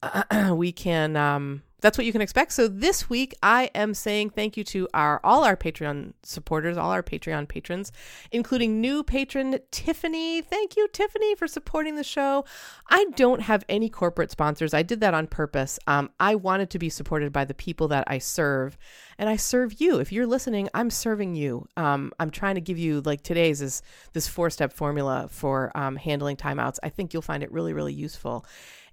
uh, 0.00 0.54
we 0.56 0.70
can 0.70 1.16
um, 1.16 1.62
that's 1.84 1.98
what 1.98 2.06
you 2.06 2.12
can 2.12 2.22
expect. 2.22 2.50
So 2.52 2.66
this 2.66 3.10
week 3.10 3.34
I 3.42 3.70
am 3.74 3.92
saying 3.92 4.30
thank 4.30 4.56
you 4.56 4.64
to 4.64 4.88
our 4.94 5.20
all 5.22 5.44
our 5.44 5.54
Patreon 5.54 6.14
supporters, 6.22 6.78
all 6.78 6.90
our 6.90 7.02
Patreon 7.02 7.46
patrons, 7.46 7.92
including 8.32 8.80
new 8.80 9.02
patron 9.02 9.58
Tiffany. 9.70 10.40
Thank 10.40 10.78
you 10.78 10.88
Tiffany 10.88 11.34
for 11.34 11.46
supporting 11.46 11.96
the 11.96 12.02
show. 12.02 12.46
I 12.88 13.04
don't 13.16 13.42
have 13.42 13.66
any 13.68 13.90
corporate 13.90 14.30
sponsors. 14.30 14.72
I 14.72 14.82
did 14.82 15.00
that 15.00 15.12
on 15.12 15.26
purpose. 15.26 15.78
Um, 15.86 16.08
I 16.18 16.36
wanted 16.36 16.70
to 16.70 16.78
be 16.78 16.88
supported 16.88 17.34
by 17.34 17.44
the 17.44 17.52
people 17.52 17.88
that 17.88 18.04
I 18.06 18.16
serve, 18.16 18.78
and 19.18 19.28
I 19.28 19.36
serve 19.36 19.78
you. 19.78 19.98
If 19.98 20.10
you're 20.10 20.26
listening, 20.26 20.70
I'm 20.72 20.88
serving 20.88 21.34
you. 21.34 21.68
Um, 21.76 22.12
I'm 22.18 22.30
trying 22.30 22.54
to 22.54 22.62
give 22.62 22.78
you 22.78 23.02
like 23.02 23.20
today's 23.22 23.60
is 23.60 23.82
this 24.14 24.26
four 24.26 24.48
step 24.48 24.72
formula 24.72 25.28
for 25.30 25.70
um, 25.76 25.96
handling 25.96 26.38
timeouts. 26.38 26.78
I 26.82 26.88
think 26.88 27.12
you'll 27.12 27.20
find 27.20 27.42
it 27.42 27.52
really 27.52 27.74
really 27.74 27.92
useful. 27.92 28.46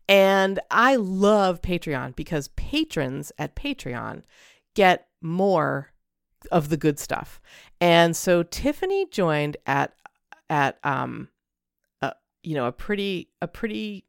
And 0.07 0.59
I 0.69 0.95
love 0.95 1.61
Patreon 1.61 2.15
because 2.15 2.49
patrons 2.49 3.31
at 3.37 3.55
Patreon 3.55 4.23
get 4.75 5.07
more 5.21 5.91
of 6.51 6.69
the 6.69 6.77
good 6.77 6.99
stuff. 6.99 7.39
And 7.79 8.15
so 8.15 8.43
Tiffany 8.43 9.07
joined 9.09 9.57
at 9.65 9.93
at 10.49 10.79
um 10.83 11.29
a, 12.01 12.13
you 12.43 12.55
know 12.55 12.65
a 12.65 12.71
pretty 12.71 13.29
a 13.41 13.47
pretty 13.47 14.05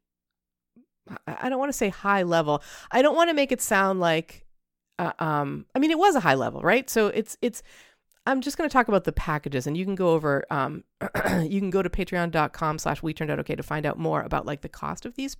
I 1.27 1.49
don't 1.49 1.59
want 1.59 1.69
to 1.69 1.77
say 1.77 1.89
high 1.89 2.23
level. 2.23 2.63
I 2.91 3.01
don't 3.01 3.15
want 3.15 3.29
to 3.29 3.33
make 3.33 3.51
it 3.51 3.61
sound 3.61 3.99
like 3.99 4.45
uh, 4.99 5.13
um 5.19 5.65
I 5.75 5.79
mean 5.79 5.91
it 5.91 5.99
was 5.99 6.15
a 6.15 6.21
high 6.21 6.35
level, 6.35 6.61
right? 6.61 6.89
So 6.89 7.07
it's 7.07 7.37
it's 7.41 7.61
I'm 8.25 8.39
just 8.41 8.57
going 8.57 8.69
to 8.69 8.73
talk 8.73 8.87
about 8.87 9.03
the 9.03 9.11
packages 9.11 9.67
and 9.67 9.75
you 9.75 9.83
can 9.83 9.95
go 9.95 10.11
over, 10.11 10.45
um, 10.49 10.85
you 11.41 11.59
can 11.59 11.69
go 11.69 11.81
to 11.81 11.89
patreon.com 11.89 12.79
slash 12.79 13.03
we 13.03 13.13
turned 13.13 13.29
out 13.29 13.39
okay 13.39 13.55
to 13.55 13.63
find 13.63 13.85
out 13.85 13.99
more 13.99 14.21
about 14.21 14.45
like 14.45 14.61
the 14.61 14.69
cost 14.69 15.05
of 15.05 15.15
these 15.15 15.35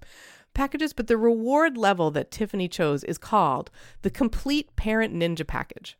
packages. 0.53 0.93
But 0.93 1.07
the 1.07 1.17
reward 1.17 1.77
level 1.77 2.11
that 2.11 2.31
Tiffany 2.31 2.67
chose 2.67 3.03
is 3.03 3.17
called 3.17 3.71
the 4.01 4.09
complete 4.09 4.75
parent 4.75 5.13
ninja 5.13 5.45
package. 5.45 5.97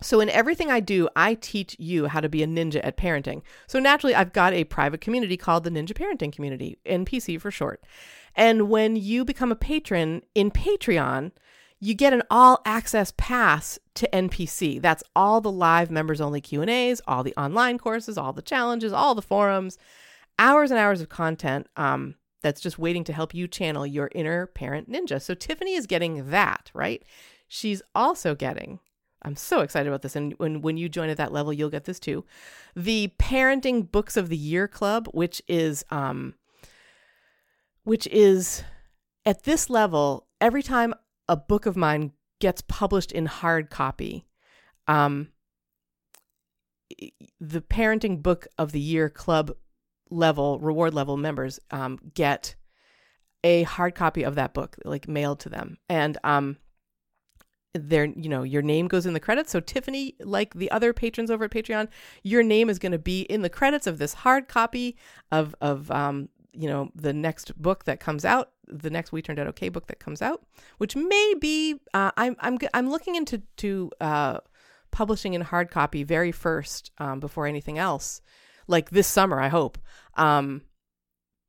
So, 0.00 0.20
in 0.20 0.28
everything 0.30 0.70
I 0.70 0.80
do, 0.80 1.08
I 1.14 1.34
teach 1.34 1.76
you 1.78 2.06
how 2.06 2.20
to 2.20 2.28
be 2.28 2.42
a 2.42 2.46
ninja 2.46 2.80
at 2.82 2.96
parenting. 2.96 3.42
So, 3.66 3.78
naturally, 3.78 4.14
I've 4.14 4.32
got 4.32 4.52
a 4.52 4.64
private 4.64 5.00
community 5.00 5.36
called 5.36 5.64
the 5.64 5.70
Ninja 5.70 5.92
Parenting 5.92 6.32
Community, 6.32 6.78
NPC 6.84 7.40
for 7.40 7.50
short. 7.50 7.84
And 8.34 8.68
when 8.68 8.96
you 8.96 9.24
become 9.24 9.52
a 9.52 9.56
patron 9.56 10.22
in 10.34 10.50
Patreon, 10.50 11.32
you 11.78 11.94
get 11.94 12.12
an 12.12 12.22
all 12.30 12.62
access 12.64 13.12
pass 13.16 13.78
to 13.94 14.08
NPC. 14.12 14.80
That's 14.80 15.02
all 15.14 15.40
the 15.40 15.50
live 15.50 15.90
members 15.90 16.20
only 16.20 16.40
Q&As, 16.40 17.02
all 17.06 17.22
the 17.22 17.34
online 17.36 17.76
courses, 17.76 18.16
all 18.16 18.32
the 18.32 18.40
challenges, 18.40 18.92
all 18.92 19.14
the 19.14 19.22
forums, 19.22 19.78
hours 20.38 20.70
and 20.70 20.78
hours 20.78 21.00
of 21.00 21.08
content 21.08 21.66
um, 21.76 22.14
that's 22.42 22.60
just 22.60 22.78
waiting 22.78 23.04
to 23.04 23.12
help 23.12 23.34
you 23.34 23.48
channel 23.48 23.86
your 23.86 24.10
inner 24.14 24.46
parent 24.46 24.90
ninja. 24.90 25.20
So 25.20 25.34
Tiffany 25.34 25.74
is 25.74 25.86
getting 25.86 26.30
that, 26.30 26.70
right? 26.74 27.02
She's 27.48 27.82
also 27.94 28.34
getting 28.34 28.80
I'm 29.24 29.36
so 29.36 29.60
excited 29.60 29.88
about 29.88 30.02
this. 30.02 30.16
And 30.16 30.34
when, 30.38 30.62
when 30.62 30.76
you 30.76 30.88
join 30.88 31.08
at 31.08 31.16
that 31.16 31.32
level, 31.32 31.52
you'll 31.52 31.70
get 31.70 31.84
this 31.84 32.00
too. 32.00 32.24
The 32.74 33.12
Parenting 33.18 33.90
Books 33.90 34.16
of 34.16 34.28
the 34.28 34.36
Year 34.36 34.68
Club, 34.68 35.08
which 35.12 35.40
is 35.48 35.84
um 35.90 36.34
which 37.84 38.06
is 38.08 38.62
at 39.24 39.44
this 39.44 39.68
level, 39.68 40.26
every 40.40 40.62
time 40.62 40.94
a 41.28 41.36
book 41.36 41.66
of 41.66 41.76
mine 41.76 42.12
gets 42.40 42.62
published 42.62 43.12
in 43.12 43.26
hard 43.26 43.70
copy, 43.70 44.24
um, 44.86 45.28
the 47.40 47.60
parenting 47.60 48.22
book 48.22 48.46
of 48.58 48.72
the 48.72 48.80
year 48.80 49.08
club 49.08 49.52
level 50.12 50.58
reward 50.60 50.94
level 50.94 51.16
members 51.16 51.58
um, 51.70 51.98
get 52.14 52.54
a 53.44 53.64
hard 53.64 53.94
copy 53.94 54.22
of 54.22 54.36
that 54.36 54.54
book 54.54 54.76
like 54.84 55.08
mailed 55.08 55.40
to 55.40 55.48
them. 55.48 55.78
And 55.88 56.18
um 56.22 56.58
there 57.74 58.04
you 58.04 58.28
know 58.28 58.42
your 58.42 58.60
name 58.60 58.86
goes 58.86 59.06
in 59.06 59.14
the 59.14 59.20
credits. 59.20 59.50
So 59.50 59.60
tiffany 59.60 60.14
like 60.20 60.54
the 60.54 60.70
other 60.70 60.92
patrons 60.92 61.30
over 61.30 61.44
at 61.44 61.50
patreon 61.50 61.88
your 62.22 62.42
name 62.42 62.68
is 62.68 62.78
going 62.78 62.92
to 62.92 62.98
be 62.98 63.22
in 63.22 63.42
the 63.42 63.48
credits 63.48 63.86
of 63.86 63.98
this 63.98 64.14
hard 64.14 64.46
copy 64.46 64.96
of 65.32 65.54
of 65.60 65.90
um 65.90 66.28
you 66.52 66.68
know 66.68 66.90
the 66.94 67.12
next 67.12 67.60
book 67.60 67.84
that 67.84 67.98
comes 67.98 68.24
out 68.24 68.50
the 68.68 68.90
next 68.90 69.12
we 69.12 69.22
turned 69.22 69.38
out 69.38 69.46
okay 69.46 69.68
book 69.68 69.86
that 69.86 69.98
comes 69.98 70.22
out 70.22 70.44
which 70.78 70.94
may 70.94 71.34
be 71.40 71.80
uh, 71.94 72.10
i'm 72.16 72.36
i'm 72.40 72.58
i'm 72.74 72.90
looking 72.90 73.16
into 73.16 73.42
to 73.56 73.90
uh, 74.00 74.38
publishing 74.90 75.34
in 75.34 75.40
hard 75.40 75.70
copy 75.70 76.02
very 76.02 76.32
first 76.32 76.90
um, 76.98 77.20
before 77.20 77.46
anything 77.46 77.78
else 77.78 78.20
like 78.66 78.90
this 78.90 79.06
summer 79.06 79.40
i 79.40 79.48
hope 79.48 79.78
um, 80.16 80.62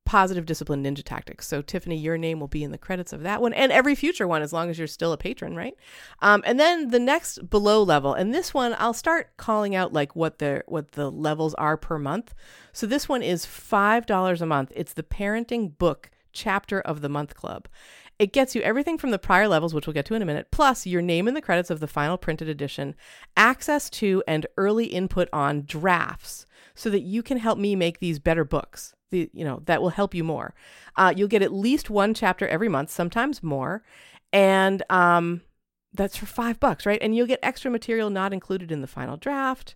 positive 0.06 0.46
discipline 0.46 0.84
ninja 0.84 1.04
tactics. 1.04 1.48
So 1.48 1.62
tiffany 1.62 1.98
your 1.98 2.18
name 2.18 2.40
will 2.40 2.48
be 2.48 2.64
in 2.64 2.72
the 2.72 2.78
credits 2.78 3.14
of 3.14 3.24
that 3.24 3.42
one 3.42 3.54
and 3.54 3.72
every 3.72 3.96
future 3.96 4.28
one 4.28 4.42
as 4.42 4.52
long 4.52 4.70
as 4.70 4.78
you're 4.78 4.88
still 4.88 5.14
a 5.14 5.18
patron 5.18 5.56
right? 5.56 5.76
Um, 6.22 6.44
and 6.46 6.60
then 6.60 6.90
the 6.90 7.00
next 7.00 7.50
below 7.50 7.82
level 7.84 8.14
and 8.14 8.34
this 8.34 8.54
one 8.54 8.76
i'll 8.78 8.94
start 8.94 9.36
calling 9.38 9.76
out 9.76 9.94
like 9.94 10.16
what 10.16 10.40
the 10.40 10.64
what 10.68 10.92
the 10.92 11.10
levels 11.10 11.54
are 11.56 11.78
per 11.78 11.98
month. 11.98 12.34
So 12.74 12.86
this 12.86 13.08
one 13.08 13.24
is 13.24 13.46
five 13.46 14.06
dollars 14.06 14.42
a 14.42 14.46
month. 14.46 14.72
It's 14.76 14.94
the 14.94 15.04
parenting 15.04 15.78
book 15.78 16.10
chapter 16.34 16.82
of 16.82 17.02
the 17.02 17.10
month 17.10 17.36
club 17.36 17.68
it 18.20 18.32
gets 18.32 18.56
you 18.56 18.62
everything 18.62 18.98
from 18.98 19.12
the 19.12 19.20
prior 19.20 19.48
levels, 19.48 19.74
which 19.74 19.88
we'll 19.88 19.94
get 19.94 20.06
to 20.06 20.14
in 20.14 20.22
a 20.22 20.26
minute, 20.26 20.52
plus 20.52 20.86
your 20.86 21.02
name 21.02 21.28
in 21.28 21.34
the 21.34 21.42
credits 21.42 21.70
of 21.70 21.80
the 21.80 21.88
final 21.88 22.18
printed 22.18 22.48
edition, 22.48 22.96
access 23.36 23.90
to 23.90 24.24
and 24.28 24.46
early 24.56 24.86
input 24.86 25.28
on 25.34 25.64
drafts 25.66 26.46
so 26.76 26.90
that 26.90 27.02
you 27.02 27.24
can 27.24 27.38
help 27.38 27.58
me 27.58 27.76
make 27.76 28.00
these 28.00 28.20
better 28.20 28.44
books 28.44 28.94
the 29.10 29.30
you 29.34 29.46
know 29.46 29.62
that 29.66 29.82
will 29.82 29.90
help 29.90 30.14
you 30.14 30.24
more. 30.24 30.54
Uh, 30.96 31.14
you'll 31.16 31.28
get 31.28 31.42
at 31.42 31.54
least 31.54 31.90
one 31.90 32.14
chapter 32.14 32.48
every 32.48 32.70
month, 32.70 32.90
sometimes 32.90 33.44
more, 33.44 33.84
and 34.32 34.84
um, 34.90 35.42
that's 35.94 36.18
for 36.18 36.26
five 36.26 36.60
bucks, 36.60 36.86
right? 36.86 37.00
And 37.02 37.16
you'll 37.16 37.28
get 37.28 37.40
extra 37.44 37.70
material 37.72 38.10
not 38.10 38.34
included 38.34 38.72
in 38.72 38.82
the 38.82 38.88
final 38.88 39.18
draft. 39.18 39.76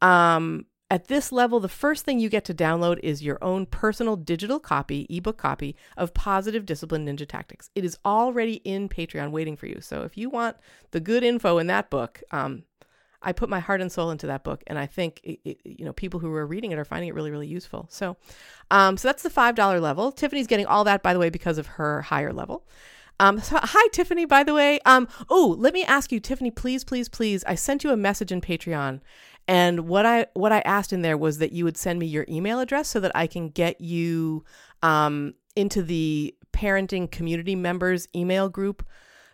Um, 0.00 0.66
at 0.92 1.08
this 1.08 1.32
level, 1.32 1.58
the 1.58 1.70
first 1.70 2.04
thing 2.04 2.20
you 2.20 2.28
get 2.28 2.44
to 2.44 2.52
download 2.52 3.00
is 3.02 3.22
your 3.22 3.38
own 3.40 3.64
personal 3.64 4.14
digital 4.14 4.60
copy, 4.60 5.06
ebook 5.08 5.38
copy 5.38 5.74
of 5.96 6.12
Positive 6.12 6.66
Discipline 6.66 7.06
Ninja 7.06 7.26
Tactics. 7.26 7.70
It 7.74 7.82
is 7.82 7.96
already 8.04 8.56
in 8.56 8.90
Patreon 8.90 9.30
waiting 9.30 9.56
for 9.56 9.64
you. 9.64 9.80
So 9.80 10.02
if 10.02 10.18
you 10.18 10.28
want 10.28 10.58
the 10.90 11.00
good 11.00 11.24
info 11.24 11.56
in 11.56 11.66
that 11.68 11.88
book, 11.88 12.22
um, 12.30 12.64
I 13.22 13.32
put 13.32 13.48
my 13.48 13.58
heart 13.58 13.80
and 13.80 13.90
soul 13.90 14.10
into 14.10 14.26
that 14.26 14.44
book, 14.44 14.62
and 14.66 14.78
I 14.78 14.84
think 14.84 15.22
it, 15.24 15.40
it, 15.46 15.60
you 15.64 15.86
know 15.86 15.94
people 15.94 16.20
who 16.20 16.30
are 16.34 16.46
reading 16.46 16.72
it 16.72 16.78
are 16.78 16.84
finding 16.84 17.08
it 17.08 17.14
really, 17.14 17.30
really 17.30 17.46
useful. 17.46 17.86
So, 17.88 18.18
um, 18.70 18.98
so 18.98 19.08
that's 19.08 19.22
the 19.22 19.30
five 19.30 19.54
dollar 19.54 19.80
level. 19.80 20.12
Tiffany's 20.12 20.46
getting 20.46 20.66
all 20.66 20.84
that, 20.84 21.02
by 21.02 21.14
the 21.14 21.18
way, 21.18 21.30
because 21.30 21.56
of 21.56 21.68
her 21.68 22.02
higher 22.02 22.34
level. 22.34 22.66
Um, 23.20 23.40
so 23.40 23.58
hi 23.62 23.88
Tiffany, 23.92 24.24
by 24.24 24.42
the 24.42 24.52
way. 24.52 24.80
Um, 24.84 25.08
oh, 25.30 25.54
let 25.58 25.72
me 25.72 25.84
ask 25.84 26.12
you, 26.12 26.20
Tiffany, 26.20 26.50
please, 26.50 26.82
please, 26.84 27.08
please. 27.08 27.44
I 27.44 27.54
sent 27.54 27.84
you 27.84 27.90
a 27.90 27.96
message 27.96 28.32
in 28.32 28.40
Patreon, 28.40 29.00
and 29.48 29.88
what 29.88 30.06
I 30.06 30.26
what 30.34 30.52
I 30.52 30.60
asked 30.60 30.92
in 30.92 31.02
there 31.02 31.16
was 31.16 31.38
that 31.38 31.52
you 31.52 31.64
would 31.64 31.76
send 31.76 31.98
me 31.98 32.06
your 32.06 32.24
email 32.28 32.60
address 32.60 32.88
so 32.88 33.00
that 33.00 33.12
I 33.14 33.26
can 33.26 33.48
get 33.48 33.80
you 33.80 34.44
um, 34.82 35.34
into 35.56 35.82
the 35.82 36.34
parenting 36.52 37.10
community 37.10 37.56
members 37.56 38.08
email 38.14 38.48
group. 38.48 38.86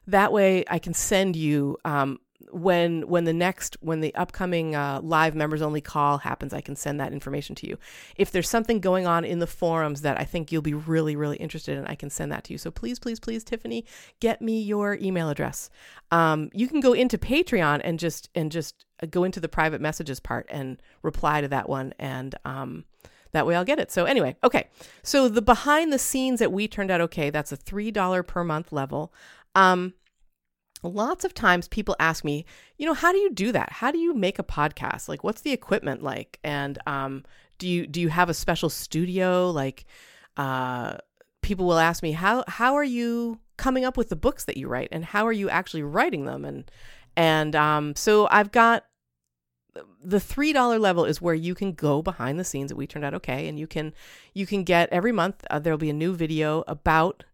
That 0.06 0.32
way, 0.32 0.64
I 0.68 0.78
can 0.78 0.94
send 0.94 1.36
you 1.36 1.76
um, 1.84 2.18
when 2.52 3.02
when 3.08 3.24
the 3.24 3.32
next 3.32 3.76
when 3.80 4.00
the 4.00 4.14
upcoming 4.14 4.74
uh, 4.74 5.00
live 5.02 5.34
members 5.34 5.62
only 5.62 5.80
call 5.80 6.18
happens 6.18 6.52
i 6.52 6.60
can 6.60 6.76
send 6.76 7.00
that 7.00 7.12
information 7.12 7.54
to 7.54 7.66
you 7.66 7.78
if 8.16 8.30
there's 8.30 8.48
something 8.48 8.80
going 8.80 9.06
on 9.06 9.24
in 9.24 9.38
the 9.38 9.46
forums 9.46 10.02
that 10.02 10.18
i 10.20 10.24
think 10.24 10.50
you'll 10.50 10.62
be 10.62 10.74
really 10.74 11.16
really 11.16 11.36
interested 11.36 11.76
in 11.76 11.86
i 11.86 11.94
can 11.94 12.10
send 12.10 12.30
that 12.32 12.44
to 12.44 12.52
you 12.52 12.58
so 12.58 12.70
please 12.70 12.98
please 12.98 13.20
please 13.20 13.44
tiffany 13.44 13.84
get 14.20 14.40
me 14.42 14.60
your 14.60 14.94
email 15.00 15.28
address 15.30 15.70
um, 16.10 16.50
you 16.52 16.68
can 16.68 16.80
go 16.80 16.92
into 16.92 17.18
patreon 17.18 17.80
and 17.84 17.98
just 17.98 18.28
and 18.34 18.50
just 18.50 18.84
uh, 19.02 19.06
go 19.06 19.24
into 19.24 19.40
the 19.40 19.48
private 19.48 19.80
messages 19.80 20.20
part 20.20 20.46
and 20.48 20.82
reply 21.02 21.40
to 21.40 21.48
that 21.48 21.68
one 21.68 21.92
and 21.98 22.34
um, 22.44 22.84
that 23.32 23.46
way 23.46 23.54
I'll 23.54 23.64
get 23.64 23.78
it. 23.78 23.90
So 23.90 24.04
anyway, 24.04 24.36
okay. 24.42 24.68
So 25.02 25.28
the 25.28 25.42
behind 25.42 25.92
the 25.92 25.98
scenes 25.98 26.38
that 26.40 26.50
we 26.50 26.66
turned 26.66 26.90
out 26.90 27.00
okay, 27.02 27.30
that's 27.30 27.52
a 27.52 27.56
$3 27.56 28.26
per 28.26 28.42
month 28.42 28.72
level. 28.72 29.12
Um, 29.54 29.94
lots 30.82 31.24
of 31.24 31.34
times 31.34 31.68
people 31.68 31.96
ask 31.98 32.24
me, 32.24 32.44
you 32.76 32.86
know, 32.86 32.94
how 32.94 33.12
do 33.12 33.18
you 33.18 33.30
do 33.30 33.52
that? 33.52 33.72
How 33.72 33.90
do 33.90 33.98
you 33.98 34.14
make 34.14 34.38
a 34.38 34.44
podcast? 34.44 35.08
Like, 35.08 35.24
what's 35.24 35.40
the 35.40 35.52
equipment 35.52 36.02
like? 36.02 36.38
And 36.44 36.78
um, 36.86 37.24
do 37.58 37.68
you 37.68 37.86
do 37.86 38.00
you 38.00 38.08
have 38.08 38.28
a 38.28 38.34
special 38.34 38.70
studio? 38.70 39.50
Like, 39.50 39.84
uh, 40.36 40.98
people 41.42 41.66
will 41.66 41.78
ask 41.78 42.02
me 42.02 42.12
how 42.12 42.44
how 42.46 42.74
are 42.74 42.84
you 42.84 43.40
coming 43.56 43.84
up 43.84 43.96
with 43.96 44.08
the 44.08 44.16
books 44.16 44.44
that 44.44 44.56
you 44.56 44.68
write, 44.68 44.88
and 44.92 45.04
how 45.04 45.26
are 45.26 45.32
you 45.32 45.50
actually 45.50 45.82
writing 45.82 46.24
them? 46.24 46.44
And 46.44 46.70
and 47.16 47.56
um, 47.56 47.96
so 47.96 48.28
I've 48.30 48.52
got 48.52 48.84
the 50.02 50.20
three 50.20 50.52
dollar 50.52 50.78
level 50.78 51.04
is 51.04 51.20
where 51.20 51.34
you 51.34 51.54
can 51.54 51.72
go 51.72 52.02
behind 52.02 52.38
the 52.38 52.44
scenes 52.44 52.68
that 52.70 52.76
we 52.76 52.86
turned 52.86 53.04
out 53.04 53.14
okay, 53.14 53.48
and 53.48 53.58
you 53.58 53.66
can 53.66 53.92
you 54.34 54.46
can 54.46 54.64
get 54.64 54.88
every 54.90 55.12
month 55.12 55.44
uh, 55.50 55.58
there'll 55.58 55.78
be 55.78 55.90
a 55.90 55.94
new 55.94 56.14
video 56.14 56.64
about 56.66 57.24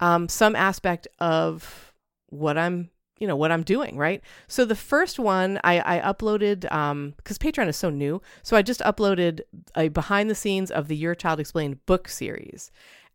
um, 0.00 0.28
some 0.28 0.54
aspect 0.54 1.08
of 1.18 1.87
what 2.28 2.58
I'm 2.58 2.90
you 3.18 3.26
know 3.26 3.36
what 3.36 3.50
I'm 3.50 3.64
doing, 3.64 3.96
right? 3.96 4.22
So 4.46 4.64
the 4.64 4.76
first 4.76 5.18
one 5.18 5.58
I, 5.64 5.98
I 5.98 6.12
uploaded 6.12 6.70
um 6.72 7.14
because 7.16 7.38
um, 7.40 7.50
Patreon 7.50 7.68
is 7.68 7.76
so 7.76 7.90
new, 7.90 8.22
so 8.42 8.56
I 8.56 8.62
just 8.62 8.80
uploaded 8.80 9.40
a 9.76 9.88
behind 9.88 10.30
the 10.30 10.34
scenes 10.34 10.70
of 10.70 10.88
the 10.88 10.96
Your 10.96 11.14
Child 11.14 11.40
Explained 11.40 11.84
book 11.86 12.08
series. 12.08 12.70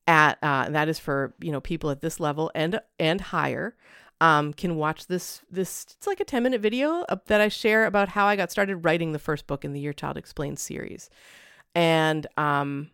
At 0.06 0.38
uh, 0.44 0.70
that 0.70 0.90
is 0.90 1.00
for 1.00 1.34
you 1.40 1.52
know 1.52 1.62
people 1.62 1.90
at 1.90 2.02
this 2.02 2.20
level 2.20 2.52
and 2.54 2.80
and 3.00 3.22
higher. 3.22 3.76
Um, 4.22 4.54
can 4.54 4.76
watch 4.76 5.08
this 5.08 5.42
this 5.50 5.86
it's 5.98 6.08
like 6.08 6.20
a 6.20 6.26
10 6.26 6.44
minute 6.44 6.62
video 6.62 7.06
that 7.28 7.42
I 7.42 7.50
share 7.50 7.86
about 7.86 8.10
how 8.10 8.26
I 8.26 8.36
got 8.36 8.52
started 8.52 8.78
writing 8.78 9.12
the 9.12 9.20
first 9.20 9.48
book 9.48 9.66
in 9.66 9.74
the 9.74 9.80
Your 9.80 9.94
Child 9.94 10.18
Explained 10.18 10.60
series. 10.60 11.10
And 11.76 12.28
um, 12.38 12.92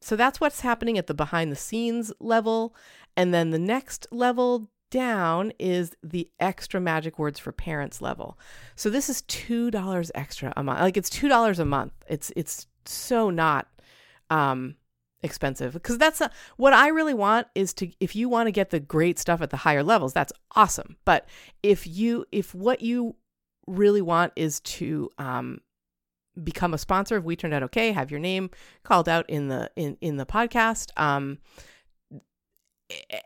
so 0.00 0.16
that's 0.16 0.40
what's 0.40 0.60
happening 0.60 0.98
at 0.98 1.06
the 1.06 1.14
behind 1.14 1.50
the 1.50 1.56
scenes 1.56 2.12
level. 2.20 2.74
And 3.16 3.32
then 3.32 3.50
the 3.50 3.58
next 3.58 4.06
level 4.10 4.68
down 4.90 5.52
is 5.58 5.94
the 6.02 6.30
extra 6.40 6.80
magic 6.80 7.18
words 7.18 7.38
for 7.38 7.52
parents 7.52 8.00
level. 8.00 8.38
So 8.74 8.90
this 8.90 9.08
is 9.08 9.22
two 9.22 9.70
dollars 9.70 10.10
extra 10.14 10.52
a 10.56 10.62
month. 10.62 10.80
Like 10.80 10.96
it's 10.96 11.10
two 11.10 11.28
dollars 11.28 11.58
a 11.58 11.64
month. 11.64 11.92
It's 12.08 12.32
it's 12.36 12.66
so 12.84 13.30
not 13.30 13.68
um 14.30 14.76
expensive 15.22 15.72
because 15.72 15.98
that's 15.98 16.20
a, 16.20 16.30
what 16.56 16.72
I 16.72 16.88
really 16.88 17.14
want 17.14 17.48
is 17.54 17.72
to 17.74 17.90
if 18.00 18.14
you 18.14 18.28
want 18.28 18.46
to 18.46 18.52
get 18.52 18.70
the 18.70 18.80
great 18.80 19.18
stuff 19.18 19.42
at 19.42 19.50
the 19.50 19.56
higher 19.58 19.82
levels, 19.82 20.12
that's 20.12 20.32
awesome. 20.54 20.96
But 21.04 21.26
if 21.62 21.86
you 21.86 22.26
if 22.32 22.54
what 22.54 22.80
you 22.80 23.16
really 23.66 24.02
want 24.02 24.32
is 24.36 24.60
to 24.60 25.10
um 25.18 25.60
become 26.42 26.74
a 26.74 26.78
sponsor 26.78 27.16
of 27.16 27.24
We 27.24 27.34
Turned 27.34 27.54
Out 27.54 27.62
Okay, 27.64 27.92
have 27.92 28.10
your 28.10 28.20
name 28.20 28.50
called 28.84 29.08
out 29.08 29.28
in 29.28 29.48
the 29.48 29.70
in 29.76 29.96
in 30.00 30.16
the 30.16 30.26
podcast. 30.26 30.90
Um 30.96 31.38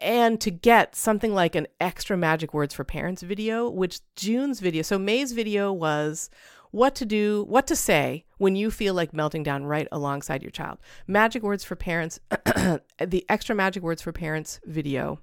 and 0.00 0.40
to 0.40 0.50
get 0.50 0.94
something 0.94 1.34
like 1.34 1.54
an 1.54 1.66
extra 1.80 2.16
magic 2.16 2.54
words 2.54 2.74
for 2.74 2.84
parents 2.84 3.22
video, 3.22 3.68
which 3.68 4.00
June's 4.16 4.60
video, 4.60 4.82
so 4.82 4.98
May's 4.98 5.32
video 5.32 5.72
was 5.72 6.30
what 6.70 6.94
to 6.94 7.04
do, 7.04 7.44
what 7.48 7.66
to 7.66 7.76
say 7.76 8.24
when 8.38 8.56
you 8.56 8.70
feel 8.70 8.94
like 8.94 9.12
melting 9.12 9.42
down 9.42 9.64
right 9.64 9.88
alongside 9.90 10.42
your 10.42 10.52
child. 10.52 10.78
Magic 11.06 11.42
words 11.42 11.64
for 11.64 11.76
parents, 11.76 12.20
the 12.30 13.24
extra 13.28 13.54
magic 13.54 13.82
words 13.82 14.00
for 14.00 14.12
parents 14.12 14.60
video 14.64 15.18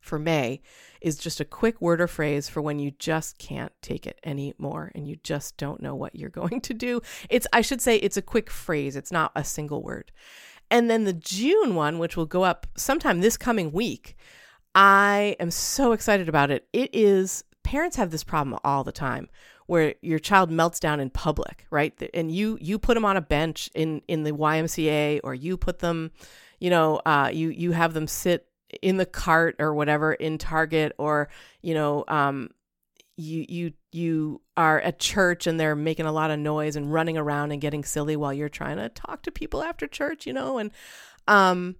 for 0.00 0.18
May 0.18 0.60
is 1.00 1.18
just 1.18 1.40
a 1.40 1.44
quick 1.44 1.80
word 1.80 2.00
or 2.00 2.06
phrase 2.06 2.48
for 2.48 2.62
when 2.62 2.78
you 2.78 2.92
just 2.92 3.38
can't 3.38 3.72
take 3.82 4.06
it 4.06 4.20
anymore 4.24 4.92
and 4.94 5.06
you 5.06 5.16
just 5.22 5.56
don't 5.56 5.82
know 5.82 5.94
what 5.94 6.14
you're 6.14 6.30
going 6.42 6.60
to 6.62 6.74
do. 6.74 7.02
It's 7.28 7.46
I 7.52 7.60
should 7.60 7.82
say 7.82 7.96
it's 7.96 8.16
a 8.16 8.22
quick 8.22 8.48
phrase, 8.48 8.96
it's 8.96 9.12
not 9.12 9.32
a 9.34 9.44
single 9.44 9.82
word. 9.82 10.12
And 10.70 10.90
then 10.90 11.04
the 11.04 11.12
June 11.12 11.74
one, 11.74 11.98
which 11.98 12.16
will 12.16 12.26
go 12.26 12.42
up 12.42 12.66
sometime 12.76 13.20
this 13.20 13.36
coming 13.36 13.72
week, 13.72 14.16
I 14.74 15.36
am 15.40 15.50
so 15.50 15.92
excited 15.92 16.28
about 16.28 16.50
it. 16.50 16.68
It 16.72 16.90
is, 16.92 17.44
parents 17.62 17.96
have 17.96 18.10
this 18.10 18.24
problem 18.24 18.58
all 18.64 18.84
the 18.84 18.92
time 18.92 19.28
where 19.66 19.94
your 20.00 20.18
child 20.18 20.50
melts 20.50 20.80
down 20.80 21.00
in 21.00 21.10
public, 21.10 21.66
right? 21.70 21.92
And 22.14 22.30
you 22.30 22.58
you 22.60 22.78
put 22.78 22.94
them 22.94 23.04
on 23.04 23.16
a 23.16 23.20
bench 23.20 23.68
in 23.74 24.00
in 24.08 24.22
the 24.22 24.32
YMCA, 24.32 25.20
or 25.24 25.34
you 25.34 25.56
put 25.56 25.80
them, 25.80 26.12
you 26.60 26.70
know, 26.70 27.00
uh, 27.04 27.30
you 27.32 27.48
you 27.50 27.72
have 27.72 27.94
them 27.94 28.06
sit 28.06 28.46
in 28.82 28.96
the 28.96 29.06
cart 29.06 29.56
or 29.58 29.74
whatever 29.74 30.12
in 30.12 30.38
Target, 30.38 30.92
or 30.98 31.28
you 31.62 31.74
know, 31.74 32.04
um, 32.08 32.50
you 33.16 33.44
you 33.48 33.72
you 33.96 34.42
are 34.56 34.80
at 34.80 34.98
church 34.98 35.46
and 35.46 35.58
they're 35.58 35.74
making 35.74 36.06
a 36.06 36.12
lot 36.12 36.30
of 36.30 36.38
noise 36.38 36.76
and 36.76 36.92
running 36.92 37.16
around 37.16 37.52
and 37.52 37.60
getting 37.60 37.84
silly 37.84 38.16
while 38.16 38.32
you're 38.32 38.48
trying 38.48 38.76
to 38.76 38.88
talk 38.90 39.22
to 39.22 39.30
people 39.30 39.62
after 39.62 39.86
church, 39.86 40.26
you 40.26 40.32
know, 40.32 40.58
and 40.58 40.70
um 41.26 41.76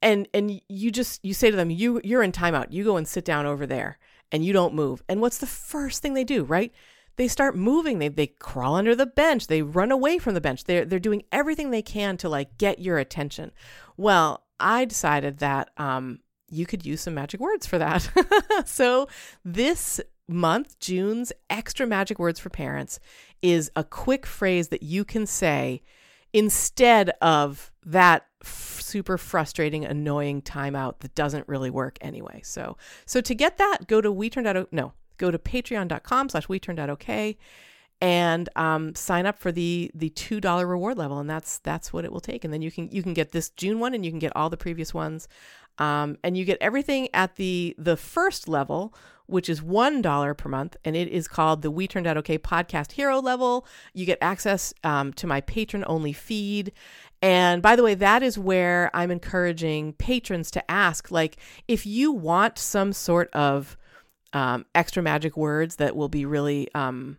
and 0.00 0.28
and 0.32 0.60
you 0.68 0.90
just 0.90 1.24
you 1.24 1.34
say 1.34 1.50
to 1.50 1.56
them 1.56 1.70
you 1.70 2.00
you're 2.04 2.22
in 2.22 2.32
timeout. 2.32 2.72
You 2.72 2.84
go 2.84 2.96
and 2.96 3.06
sit 3.06 3.24
down 3.24 3.46
over 3.46 3.66
there 3.66 3.98
and 4.32 4.44
you 4.44 4.52
don't 4.52 4.74
move. 4.74 5.02
And 5.08 5.20
what's 5.20 5.38
the 5.38 5.46
first 5.46 6.02
thing 6.02 6.14
they 6.14 6.24
do, 6.24 6.44
right? 6.44 6.72
They 7.16 7.28
start 7.28 7.56
moving. 7.56 7.98
They 7.98 8.08
they 8.08 8.28
crawl 8.28 8.76
under 8.76 8.94
the 8.94 9.06
bench. 9.06 9.48
They 9.48 9.62
run 9.62 9.90
away 9.90 10.18
from 10.18 10.34
the 10.34 10.40
bench. 10.40 10.64
They're 10.64 10.84
they're 10.84 10.98
doing 10.98 11.24
everything 11.32 11.70
they 11.70 11.82
can 11.82 12.16
to 12.18 12.28
like 12.28 12.58
get 12.58 12.78
your 12.78 12.98
attention. 12.98 13.50
Well, 13.96 14.44
I 14.60 14.84
decided 14.84 15.38
that 15.38 15.70
um 15.76 16.20
you 16.50 16.64
could 16.64 16.86
use 16.86 17.02
some 17.02 17.14
magic 17.14 17.40
words 17.40 17.66
for 17.66 17.78
that. 17.78 18.08
so 18.66 19.08
this 19.44 20.00
month, 20.28 20.78
June's 20.78 21.32
extra 21.50 21.86
magic 21.86 22.18
words 22.18 22.38
for 22.38 22.50
parents 22.50 23.00
is 23.42 23.70
a 23.74 23.84
quick 23.84 24.26
phrase 24.26 24.68
that 24.68 24.82
you 24.82 25.04
can 25.04 25.26
say 25.26 25.82
instead 26.32 27.10
of 27.22 27.72
that 27.84 28.26
f- 28.42 28.80
super 28.82 29.16
frustrating, 29.16 29.84
annoying 29.84 30.42
timeout 30.42 31.00
that 31.00 31.14
doesn't 31.14 31.48
really 31.48 31.70
work 31.70 31.98
anyway. 32.00 32.40
So, 32.44 32.76
so 33.06 33.20
to 33.20 33.34
get 33.34 33.58
that, 33.58 33.86
go 33.86 34.00
to 34.00 34.12
we 34.12 34.28
turned 34.28 34.46
out 34.46 34.72
no, 34.72 34.92
go 35.16 35.30
to 35.30 35.38
patreon.com 35.38 36.28
slash 36.28 36.48
we 36.48 36.58
turned 36.58 36.78
out 36.78 36.90
okay 36.90 37.36
and 38.00 38.48
um, 38.56 38.94
sign 38.94 39.26
up 39.26 39.38
for 39.38 39.50
the 39.50 39.90
the 39.94 40.10
two 40.10 40.40
dollar 40.40 40.66
reward 40.66 40.96
level, 40.96 41.18
and 41.18 41.28
that's 41.28 41.58
that's 41.58 41.92
what 41.92 42.04
it 42.04 42.12
will 42.12 42.20
take. 42.20 42.44
And 42.44 42.52
then 42.52 42.62
you 42.62 42.70
can 42.70 42.88
you 42.90 43.02
can 43.02 43.14
get 43.14 43.32
this 43.32 43.50
June 43.50 43.80
one, 43.80 43.94
and 43.94 44.04
you 44.04 44.12
can 44.12 44.20
get 44.20 44.34
all 44.36 44.50
the 44.50 44.56
previous 44.56 44.94
ones, 44.94 45.26
um, 45.78 46.18
and 46.22 46.36
you 46.36 46.44
get 46.44 46.58
everything 46.60 47.08
at 47.14 47.36
the 47.36 47.74
the 47.78 47.96
first 47.96 48.48
level, 48.48 48.94
which 49.26 49.48
is 49.48 49.60
$1 49.60 50.36
per 50.36 50.48
month, 50.48 50.76
and 50.84 50.96
it 50.96 51.08
is 51.08 51.28
called 51.28 51.62
the 51.62 51.70
We 51.70 51.86
Turned 51.86 52.06
Out 52.06 52.16
Okay 52.18 52.38
podcast 52.38 52.92
hero 52.92 53.20
level. 53.20 53.66
You 53.94 54.06
get 54.06 54.18
access 54.20 54.72
um, 54.84 55.12
to 55.14 55.26
my 55.26 55.40
patron 55.42 55.84
only 55.86 56.12
feed. 56.12 56.72
And 57.20 57.60
by 57.60 57.76
the 57.76 57.82
way, 57.82 57.94
that 57.94 58.22
is 58.22 58.38
where 58.38 58.90
I'm 58.94 59.10
encouraging 59.10 59.92
patrons 59.94 60.50
to 60.52 60.70
ask 60.70 61.10
like, 61.10 61.36
if 61.66 61.84
you 61.84 62.12
want 62.12 62.58
some 62.58 62.92
sort 62.92 63.28
of 63.32 63.76
um, 64.32 64.66
extra 64.74 65.02
magic 65.02 65.36
words 65.36 65.76
that 65.76 65.96
will 65.96 66.08
be 66.08 66.24
really 66.24 66.68
um, 66.74 67.18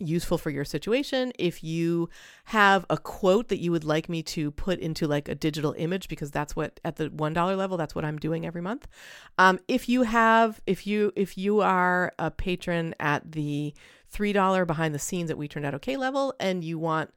useful 0.00 0.38
for 0.38 0.50
your 0.50 0.64
situation. 0.64 1.32
If 1.38 1.62
you 1.62 2.08
have 2.44 2.84
a 2.90 2.96
quote 2.96 3.48
that 3.48 3.60
you 3.60 3.70
would 3.70 3.84
like 3.84 4.08
me 4.08 4.22
to 4.24 4.50
put 4.50 4.78
into 4.78 5.06
like 5.06 5.28
a 5.28 5.34
digital 5.34 5.74
image, 5.78 6.08
because 6.08 6.30
that's 6.30 6.56
what 6.56 6.80
at 6.84 6.96
the 6.96 7.06
one 7.06 7.32
dollar 7.32 7.56
level, 7.56 7.76
that's 7.76 7.94
what 7.94 8.04
I'm 8.04 8.18
doing 8.18 8.46
every 8.46 8.62
month. 8.62 8.88
Um, 9.38 9.58
if 9.68 9.88
you 9.88 10.02
have, 10.02 10.60
if 10.66 10.86
you 10.86 11.12
if 11.16 11.36
you 11.36 11.60
are 11.60 12.12
a 12.18 12.30
patron 12.30 12.94
at 12.98 13.32
the 13.32 13.74
three 14.08 14.32
dollar 14.32 14.64
behind 14.64 14.94
the 14.94 14.98
scenes 14.98 15.30
at 15.30 15.38
We 15.38 15.48
Turned 15.48 15.66
Out 15.66 15.74
Okay 15.74 15.96
level, 15.96 16.34
and 16.40 16.64
you 16.64 16.78
want 16.78 17.12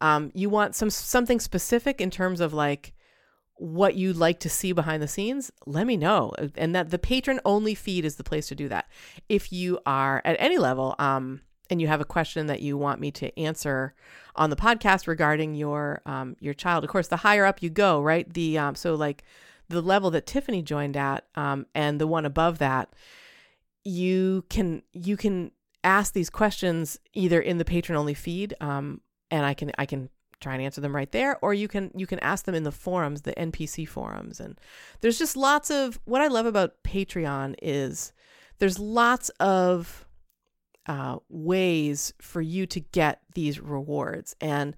um, 0.00 0.30
you 0.34 0.50
want 0.50 0.74
some 0.74 0.90
something 0.90 1.40
specific 1.40 2.00
in 2.00 2.10
terms 2.10 2.40
of 2.40 2.52
like 2.52 2.92
what 3.58 3.94
you'd 3.94 4.16
like 4.16 4.38
to 4.40 4.50
see 4.50 4.72
behind 4.72 5.02
the 5.02 5.08
scenes, 5.08 5.50
let 5.64 5.86
me 5.86 5.96
know. 5.96 6.32
And 6.56 6.74
that 6.74 6.90
the 6.90 6.98
patron 6.98 7.40
only 7.44 7.74
feed 7.74 8.04
is 8.04 8.16
the 8.16 8.24
place 8.24 8.48
to 8.48 8.54
do 8.54 8.68
that. 8.68 8.86
If 9.28 9.50
you 9.52 9.78
are 9.86 10.20
at 10.24 10.36
any 10.38 10.58
level, 10.58 10.94
um, 10.98 11.40
and 11.70 11.80
you 11.80 11.88
have 11.88 12.00
a 12.00 12.04
question 12.04 12.46
that 12.46 12.62
you 12.62 12.76
want 12.76 13.00
me 13.00 13.10
to 13.12 13.38
answer 13.38 13.94
on 14.34 14.50
the 14.50 14.56
podcast 14.56 15.06
regarding 15.06 15.54
your 15.54 16.02
um, 16.06 16.36
your 16.40 16.54
child, 16.54 16.84
of 16.84 16.90
course, 16.90 17.08
the 17.08 17.16
higher 17.16 17.44
up 17.44 17.62
you 17.62 17.70
go, 17.70 18.00
right? 18.00 18.32
The 18.32 18.58
um, 18.58 18.74
so 18.74 18.94
like 18.94 19.24
the 19.68 19.82
level 19.82 20.10
that 20.12 20.26
Tiffany 20.26 20.62
joined 20.62 20.96
at, 20.96 21.26
um, 21.34 21.66
and 21.74 22.00
the 22.00 22.06
one 22.06 22.24
above 22.24 22.58
that, 22.58 22.92
you 23.84 24.44
can 24.48 24.82
you 24.92 25.16
can 25.16 25.50
ask 25.84 26.12
these 26.12 26.30
questions 26.30 26.98
either 27.14 27.40
in 27.40 27.58
the 27.58 27.64
patron 27.64 27.98
only 27.98 28.14
feed, 28.14 28.54
um, 28.60 29.00
and 29.30 29.44
I 29.44 29.54
can 29.54 29.72
I 29.78 29.86
can 29.86 30.10
try 30.40 30.54
and 30.54 30.62
answer 30.62 30.80
them 30.80 30.94
right 30.94 31.12
there 31.12 31.38
or 31.42 31.54
you 31.54 31.66
can 31.66 31.90
you 31.94 32.06
can 32.06 32.18
ask 32.18 32.44
them 32.44 32.54
in 32.54 32.62
the 32.62 32.72
forums 32.72 33.22
the 33.22 33.32
npc 33.32 33.88
forums 33.88 34.38
and 34.38 34.60
there's 35.00 35.18
just 35.18 35.36
lots 35.36 35.70
of 35.70 35.98
what 36.04 36.20
i 36.20 36.26
love 36.26 36.46
about 36.46 36.82
patreon 36.84 37.54
is 37.62 38.12
there's 38.58 38.78
lots 38.78 39.28
of 39.40 40.05
uh, 40.86 41.18
ways 41.28 42.12
for 42.20 42.40
you 42.40 42.66
to 42.66 42.80
get 42.80 43.20
these 43.34 43.60
rewards, 43.60 44.36
and 44.40 44.76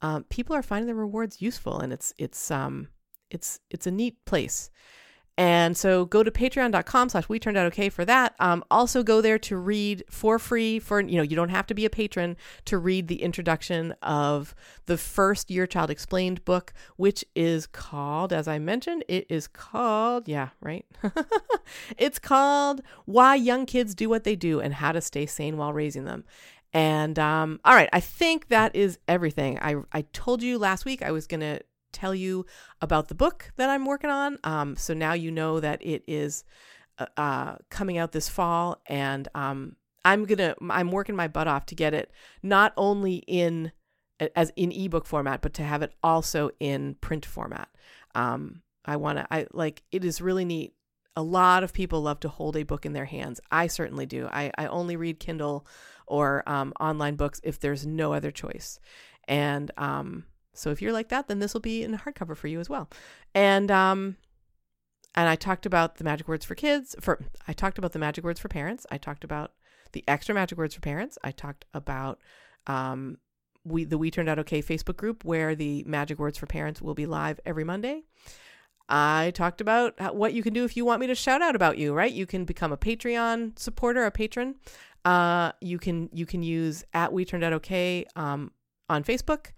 um, 0.00 0.24
people 0.24 0.54
are 0.54 0.62
finding 0.62 0.86
the 0.86 0.94
rewards 0.94 1.42
useful, 1.42 1.80
and 1.80 1.92
it's 1.92 2.14
it's 2.18 2.50
um 2.50 2.88
it's 3.30 3.60
it's 3.70 3.86
a 3.86 3.90
neat 3.90 4.24
place. 4.24 4.70
And 5.38 5.76
so 5.76 6.04
go 6.04 6.24
to 6.24 6.32
patreon.com 6.32 7.10
slash 7.10 7.28
we 7.28 7.38
turned 7.38 7.56
out 7.56 7.66
okay 7.66 7.90
for 7.90 8.04
that. 8.04 8.34
Um, 8.40 8.64
also 8.72 9.04
go 9.04 9.20
there 9.20 9.38
to 9.38 9.56
read 9.56 10.02
for 10.10 10.36
free 10.40 10.80
for, 10.80 11.00
you 11.00 11.16
know, 11.16 11.22
you 11.22 11.36
don't 11.36 11.50
have 11.50 11.66
to 11.68 11.74
be 11.74 11.84
a 11.84 11.90
patron 11.90 12.36
to 12.64 12.76
read 12.76 13.06
the 13.06 13.22
introduction 13.22 13.92
of 14.02 14.52
the 14.86 14.98
first 14.98 15.48
Your 15.48 15.68
Child 15.68 15.90
Explained 15.90 16.44
book, 16.44 16.72
which 16.96 17.24
is 17.36 17.68
called, 17.68 18.32
as 18.32 18.48
I 18.48 18.58
mentioned, 18.58 19.04
it 19.06 19.26
is 19.30 19.46
called, 19.46 20.26
yeah, 20.26 20.48
right? 20.60 20.84
it's 21.96 22.18
called 22.18 22.82
Why 23.04 23.36
Young 23.36 23.64
Kids 23.64 23.94
Do 23.94 24.08
What 24.08 24.24
They 24.24 24.34
Do 24.34 24.58
and 24.58 24.74
How 24.74 24.90
to 24.90 25.00
Stay 25.00 25.26
Sane 25.26 25.56
While 25.56 25.72
Raising 25.72 26.02
Them. 26.04 26.24
And 26.72 27.16
um, 27.16 27.60
all 27.64 27.74
right, 27.74 27.88
I 27.92 28.00
think 28.00 28.48
that 28.48 28.74
is 28.74 28.98
everything. 29.06 29.58
I, 29.60 29.76
I 29.92 30.02
told 30.12 30.42
you 30.42 30.58
last 30.58 30.84
week 30.84 31.00
I 31.00 31.12
was 31.12 31.28
going 31.28 31.40
to 31.40 31.60
tell 31.98 32.14
you 32.14 32.46
about 32.80 33.08
the 33.08 33.14
book 33.14 33.52
that 33.56 33.70
I'm 33.70 33.84
working 33.84 34.10
on. 34.10 34.38
Um, 34.44 34.76
so 34.76 34.94
now 34.94 35.12
you 35.12 35.30
know 35.30 35.60
that 35.60 35.84
it 35.84 36.02
is 36.06 36.44
uh, 36.98 37.06
uh, 37.16 37.56
coming 37.70 37.98
out 37.98 38.12
this 38.12 38.28
fall, 38.28 38.80
and 38.86 39.28
um, 39.34 39.76
I'm 40.04 40.24
gonna 40.24 40.54
I'm 40.70 40.90
working 40.90 41.16
my 41.16 41.28
butt 41.28 41.48
off 41.48 41.66
to 41.66 41.74
get 41.74 41.94
it 41.94 42.10
not 42.42 42.72
only 42.76 43.16
in 43.26 43.72
as 44.34 44.52
in 44.56 44.72
ebook 44.72 45.06
format, 45.06 45.42
but 45.42 45.54
to 45.54 45.62
have 45.62 45.82
it 45.82 45.92
also 46.02 46.50
in 46.60 46.94
print 47.00 47.24
format. 47.26 47.68
Um, 48.14 48.62
I 48.84 48.96
want 48.96 49.18
to 49.18 49.26
I 49.30 49.46
like 49.52 49.82
it 49.92 50.04
is 50.04 50.20
really 50.20 50.44
neat. 50.44 50.74
A 51.16 51.22
lot 51.22 51.64
of 51.64 51.72
people 51.72 52.00
love 52.00 52.20
to 52.20 52.28
hold 52.28 52.56
a 52.56 52.62
book 52.62 52.86
in 52.86 52.92
their 52.92 53.04
hands. 53.04 53.40
I 53.50 53.66
certainly 53.66 54.06
do. 54.06 54.28
I, 54.32 54.52
I 54.56 54.66
only 54.66 54.94
read 54.94 55.18
Kindle 55.18 55.66
or 56.06 56.48
um, 56.48 56.72
online 56.78 57.16
books 57.16 57.40
if 57.42 57.58
there's 57.58 57.84
no 57.84 58.12
other 58.12 58.30
choice. 58.30 58.78
And 59.26 59.70
um, 59.76 60.24
so 60.58 60.70
if 60.70 60.82
you're 60.82 60.92
like 60.92 61.08
that, 61.08 61.28
then 61.28 61.38
this 61.38 61.54
will 61.54 61.60
be 61.60 61.82
in 61.82 61.96
hardcover 61.96 62.36
for 62.36 62.48
you 62.48 62.60
as 62.60 62.68
well. 62.68 62.88
And 63.34 63.70
um, 63.70 64.16
and 65.14 65.28
I 65.28 65.36
talked 65.36 65.66
about 65.66 65.96
the 65.96 66.04
magic 66.04 66.28
words 66.28 66.44
for 66.44 66.54
kids. 66.54 66.94
For 67.00 67.20
I 67.46 67.52
talked 67.52 67.78
about 67.78 67.92
the 67.92 67.98
magic 67.98 68.24
words 68.24 68.40
for 68.40 68.48
parents. 68.48 68.86
I 68.90 68.98
talked 68.98 69.24
about 69.24 69.52
the 69.92 70.04
extra 70.06 70.34
magic 70.34 70.58
words 70.58 70.74
for 70.74 70.80
parents. 70.80 71.18
I 71.24 71.30
talked 71.30 71.64
about 71.74 72.20
um, 72.66 73.18
we 73.64 73.84
the 73.84 73.98
We 73.98 74.10
Turned 74.10 74.28
Out 74.28 74.38
Okay 74.40 74.62
Facebook 74.62 74.96
group 74.96 75.24
where 75.24 75.54
the 75.54 75.84
magic 75.86 76.18
words 76.18 76.38
for 76.38 76.46
parents 76.46 76.82
will 76.82 76.94
be 76.94 77.06
live 77.06 77.40
every 77.44 77.64
Monday. 77.64 78.04
I 78.90 79.32
talked 79.34 79.60
about 79.60 80.14
what 80.14 80.32
you 80.32 80.42
can 80.42 80.54
do 80.54 80.64
if 80.64 80.74
you 80.76 80.84
want 80.84 81.00
me 81.00 81.06
to 81.08 81.14
shout 81.14 81.42
out 81.42 81.54
about 81.54 81.78
you. 81.78 81.92
Right, 81.92 82.12
you 82.12 82.26
can 82.26 82.44
become 82.44 82.72
a 82.72 82.76
Patreon 82.76 83.58
supporter, 83.58 84.04
a 84.04 84.10
patron. 84.10 84.56
Uh, 85.04 85.52
you 85.60 85.78
can 85.78 86.10
you 86.12 86.26
can 86.26 86.42
use 86.42 86.84
at 86.94 87.12
We 87.12 87.24
Turned 87.24 87.44
Out 87.44 87.52
Okay 87.54 88.06
um, 88.16 88.52
on 88.88 89.04
Facebook 89.04 89.52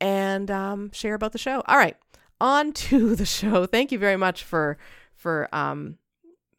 and 0.00 0.50
um, 0.50 0.90
share 0.92 1.14
about 1.14 1.32
the 1.32 1.38
show. 1.38 1.62
All 1.66 1.76
right, 1.76 1.96
on 2.40 2.72
to 2.88 3.14
the 3.14 3.26
show. 3.26 3.66
Thank 3.66 3.92
you 3.92 3.98
very 3.98 4.16
much 4.16 4.44
for 4.44 4.78
for 5.14 5.48
um, 5.52 5.98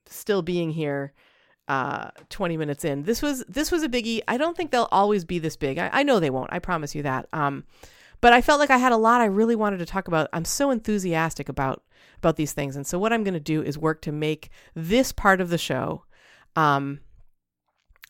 still 0.06 0.42
being 0.42 0.72
here. 0.72 1.14
Uh, 1.68 2.10
20 2.30 2.58
minutes 2.58 2.84
in. 2.84 3.04
This 3.04 3.22
was 3.22 3.46
this 3.48 3.72
was 3.72 3.84
a 3.84 3.88
biggie. 3.88 4.22
I 4.28 4.38
don't 4.38 4.58
think 4.58 4.72
they'll 4.72 4.88
always 4.92 5.24
be 5.24 5.38
this 5.38 5.56
big. 5.56 5.78
I, 5.78 5.92
I 5.94 6.02
know 6.02 6.20
they 6.20 6.32
won't. 6.32 6.52
I 6.52 6.58
promise 6.58 6.96
you 6.96 7.04
that. 7.04 7.28
Um, 7.32 7.64
but 8.22 8.34
I 8.34 8.42
felt 8.42 8.60
like 8.60 8.72
I 8.72 8.78
had 8.78 8.92
a 8.92 8.98
lot 8.98 9.22
I 9.22 9.26
really 9.26 9.56
wanted 9.56 9.78
to 9.78 9.86
talk 9.86 10.08
about. 10.08 10.30
I'm 10.34 10.46
so 10.46 10.72
enthusiastic 10.72 11.48
about 11.48 11.84
about 12.18 12.38
these 12.38 12.54
things, 12.54 12.76
and 12.76 12.88
so 12.88 12.98
what 12.98 13.14
I'm 13.14 13.24
going 13.24 13.36
to 13.36 13.40
do 13.40 13.62
is 13.62 13.78
work 13.78 14.02
to 14.02 14.12
make 14.12 14.50
this 14.74 15.12
part 15.12 15.40
of 15.40 15.50
the 15.50 15.60
show 15.60 16.06
um, 16.56 17.02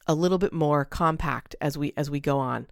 a 0.07 0.15
little 0.15 0.37
bit 0.37 0.53
more 0.53 0.85
compact 0.85 1.55
as 1.61 1.77
we 1.77 1.93
as 1.95 2.09
we 2.09 2.19
go 2.19 2.39
on. 2.39 2.67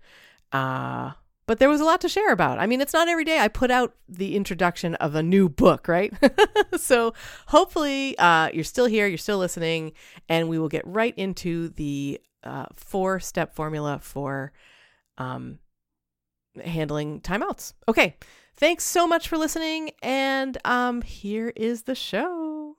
Uh, 0.52 1.12
but 1.48 1.60
there 1.60 1.70
was 1.70 1.82
a 1.82 1.86
lot 1.86 2.02
to 2.02 2.10
share 2.10 2.32
about. 2.32 2.60
I 2.60 2.68
mean, 2.68 2.82
it's 2.82 2.94
not 2.94 3.08
every 3.08 3.24
day 3.24 3.40
I 3.40 3.48
put 3.48 3.72
out 3.72 3.96
the 4.08 4.36
introduction 4.36 4.96
of 4.96 5.16
a 5.16 5.24
new 5.24 5.50
book, 5.50 5.88
right? 5.88 6.14
so 6.78 7.14
hopefully 7.48 8.18
uh, 8.20 8.50
you're 8.54 8.64
still 8.64 8.86
here, 8.86 9.08
you're 9.08 9.18
still 9.18 9.40
listening, 9.40 9.94
and 10.30 10.50
we 10.50 10.60
will 10.60 10.70
get 10.70 10.86
right 10.86 11.14
into 11.18 11.70
the 11.70 12.20
uh, 12.44 12.66
four 12.76 13.20
step 13.20 13.56
formula 13.56 14.00
for 14.02 14.52
um, 15.18 15.60
handling 16.64 17.22
timeouts. 17.22 17.74
Okay, 17.88 18.16
thanks 18.58 18.84
so 18.84 19.08
much 19.08 19.28
for 19.28 19.38
listening, 19.38 19.92
and 20.04 20.58
um, 20.66 21.02
here 21.02 21.54
is 21.56 21.84
the 21.84 21.96
show. 21.96 22.76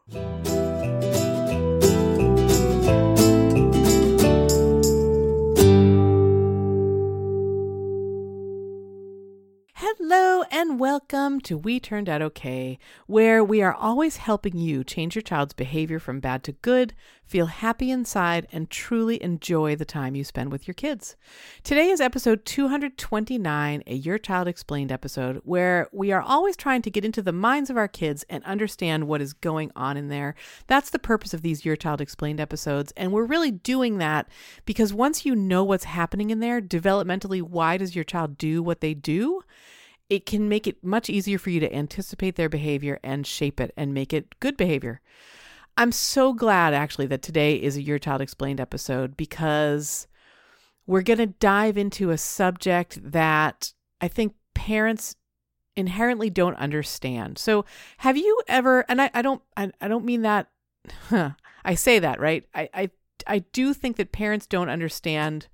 Hello 10.01 10.45
and 10.53 10.79
welcome 10.79 11.41
to 11.41 11.59
We 11.59 11.81
Turned 11.81 12.09
Out 12.09 12.23
Okay, 12.23 12.79
where 13.09 13.43
we 13.43 13.63
are 13.63 13.75
always 13.75 14.19
helping 14.19 14.57
you 14.57 14.85
change 14.85 15.17
your 15.17 15.23
child's 15.23 15.55
behavior 15.55 15.99
from 15.99 16.21
bad 16.21 16.45
to 16.45 16.53
good, 16.53 16.95
feel 17.27 17.47
happy 17.47 17.91
inside, 17.91 18.47
and 18.53 18.71
truly 18.71 19.21
enjoy 19.21 19.75
the 19.75 19.85
time 19.85 20.15
you 20.15 20.23
spend 20.23 20.53
with 20.53 20.69
your 20.69 20.75
kids. 20.77 21.17
Today 21.65 21.89
is 21.89 22.01
episode 22.01 22.45
229, 22.45 23.83
a 23.89 23.95
Your 23.97 24.19
Child 24.19 24.47
Explained 24.47 24.93
episode, 24.93 25.41
where 25.43 25.89
we 25.91 26.13
are 26.13 26.23
always 26.23 26.57
trying 26.57 26.83
to 26.83 26.93
get 26.93 27.05
into 27.05 27.21
the 27.21 27.33
minds 27.33 27.69
of 27.69 27.77
our 27.77 27.89
kids 27.89 28.25
and 28.31 28.45
understand 28.45 29.09
what 29.09 29.21
is 29.21 29.33
going 29.33 29.73
on 29.75 29.97
in 29.97 30.07
there. 30.07 30.37
That's 30.69 30.91
the 30.91 31.01
purpose 31.01 31.35
of 31.35 31.43
these 31.43 31.65
Your 31.65 31.75
Child 31.75 32.01
Explained 32.01 32.39
episodes, 32.39 32.93
and 32.97 33.11
we're 33.11 33.25
really 33.25 33.51
doing 33.51 33.99
that 33.99 34.29
because 34.65 34.95
once 34.95 35.27
you 35.27 35.35
know 35.35 35.65
what's 35.65 35.85
happening 35.85 36.31
in 36.31 36.39
there, 36.39 36.61
developmentally, 36.61 37.43
why 37.43 37.77
does 37.77 37.97
your 37.97 38.05
child 38.05 38.39
do 38.39 38.63
what 38.63 38.81
they 38.81 38.95
do? 38.95 39.43
It 40.09 40.27
can 40.27 40.49
make 40.49 40.67
it 40.67 40.83
much 40.83 41.11
easier 41.11 41.39
for 41.39 41.51
you 41.51 41.61
to 41.61 41.75
anticipate 41.75 42.37
their 42.37 42.49
behavior 42.49 42.99
and 43.03 43.27
shape 43.27 43.61
it 43.61 43.73
and 43.77 43.93
make 43.93 44.13
it 44.13 44.39
good 44.41 44.57
behavior. 44.57 45.01
I'm 45.77 45.93
so 45.93 46.33
glad 46.33 46.75
actually 46.75 47.07
that 47.07 47.23
today 47.23 47.55
is 47.55 47.77
a 47.77 47.83
Your 47.83 47.99
Child 47.99 48.21
Explained 48.21 48.61
episode 48.61 49.17
because 49.17 50.09
we're 50.87 51.03
going 51.03 51.19
to 51.19 51.27
dive 51.27 51.77
into 51.77 52.11
a 52.11 52.19
subject 52.19 52.99
that 53.13 53.73
I 54.01 54.09
think 54.09 54.35
parents 54.55 55.15
inherently 55.77 56.31
don't 56.31 56.57
understand. 56.57 57.39
So, 57.39 57.65
have 57.99 58.17
you 58.17 58.41
ever 58.49 58.85
and 58.89 59.01
I, 59.01 59.11
I 59.15 59.23
don't 59.23 59.43
I, 59.57 59.71
I 59.81 59.87
don't 59.87 60.05
mean 60.05 60.23
that 60.23 60.49
huh, 61.09 61.31
I 61.65 61.75
say 61.75 61.99
that, 61.99 62.19
right? 62.19 62.45
I, 62.55 62.69
I 62.75 62.91
I 63.27 63.39
do 63.53 63.75
think 63.75 63.97
that 63.97 64.11
parents 64.11 64.47
don't 64.47 64.71
understand 64.71 65.47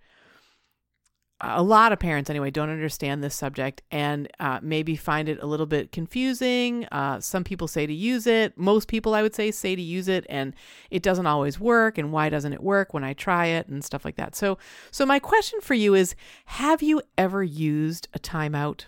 a 1.41 1.63
lot 1.63 1.93
of 1.93 1.99
parents 1.99 2.31
anyway 2.31 2.51
don't 2.51 2.71
understand 2.71 3.23
this 3.23 3.35
subject 3.35 3.83
and 3.91 4.29
uh, 4.39 4.61
maybe 4.63 4.95
find 4.95 5.29
it 5.29 5.43
a 5.43 5.47
little 5.47 5.67
bit 5.67 5.91
confusing. 5.91 6.87
Uh, 6.93 7.21
some 7.21 7.43
people 7.43 7.67
say 7.67 7.87
to 7.87 7.93
use 7.93 8.27
it. 8.27 8.57
Most 8.57 8.89
people 8.89 9.15
i 9.15 9.23
would 9.23 9.35
say 9.35 9.51
say 9.51 9.75
to 9.75 9.83
use 9.83 10.09
it 10.09 10.25
and 10.29 10.55
it 10.91 11.03
doesn't 11.03 11.27
always 11.27 11.59
work 11.59 11.99
and 11.99 12.13
why 12.13 12.29
doesn't 12.29 12.53
it 12.53 12.63
work 12.63 12.95
when 12.95 13.05
i 13.05 13.13
try 13.13 13.47
it 13.47 13.69
and 13.69 13.85
stuff 13.85 14.05
like 14.05 14.17
that. 14.17 14.35
So 14.35 14.59
so 14.91 15.05
my 15.05 15.19
question 15.19 15.61
for 15.61 15.75
you 15.75 15.95
is 15.95 16.15
have 16.47 16.83
you 16.83 17.03
ever 17.19 17.43
used 17.43 18.09
a 18.15 18.19
timeout? 18.19 18.85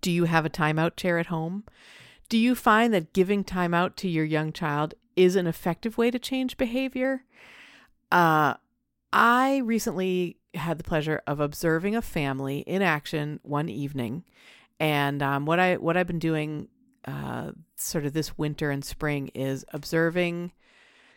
Do 0.00 0.10
you 0.10 0.24
have 0.24 0.46
a 0.46 0.50
timeout 0.50 0.96
chair 0.96 1.18
at 1.18 1.26
home? 1.26 1.64
Do 2.28 2.38
you 2.38 2.54
find 2.54 2.92
that 2.94 3.12
giving 3.12 3.44
timeout 3.44 3.96
to 3.96 4.08
your 4.08 4.24
young 4.24 4.52
child 4.52 4.94
is 5.14 5.36
an 5.36 5.46
effective 5.46 5.98
way 5.98 6.10
to 6.10 6.18
change 6.18 6.56
behavior? 6.56 7.24
Uh, 8.10 8.54
I 9.12 9.58
recently 9.58 10.37
had 10.54 10.78
the 10.78 10.84
pleasure 10.84 11.22
of 11.26 11.40
observing 11.40 11.96
a 11.96 12.02
family 12.02 12.60
in 12.60 12.82
action 12.82 13.40
one 13.42 13.68
evening, 13.68 14.24
and 14.80 15.22
um, 15.22 15.46
what 15.46 15.58
I 15.58 15.76
what 15.76 15.96
I've 15.96 16.06
been 16.06 16.18
doing 16.18 16.68
uh, 17.04 17.52
sort 17.76 18.04
of 18.04 18.12
this 18.12 18.36
winter 18.36 18.70
and 18.70 18.84
spring 18.84 19.28
is 19.34 19.64
observing 19.72 20.52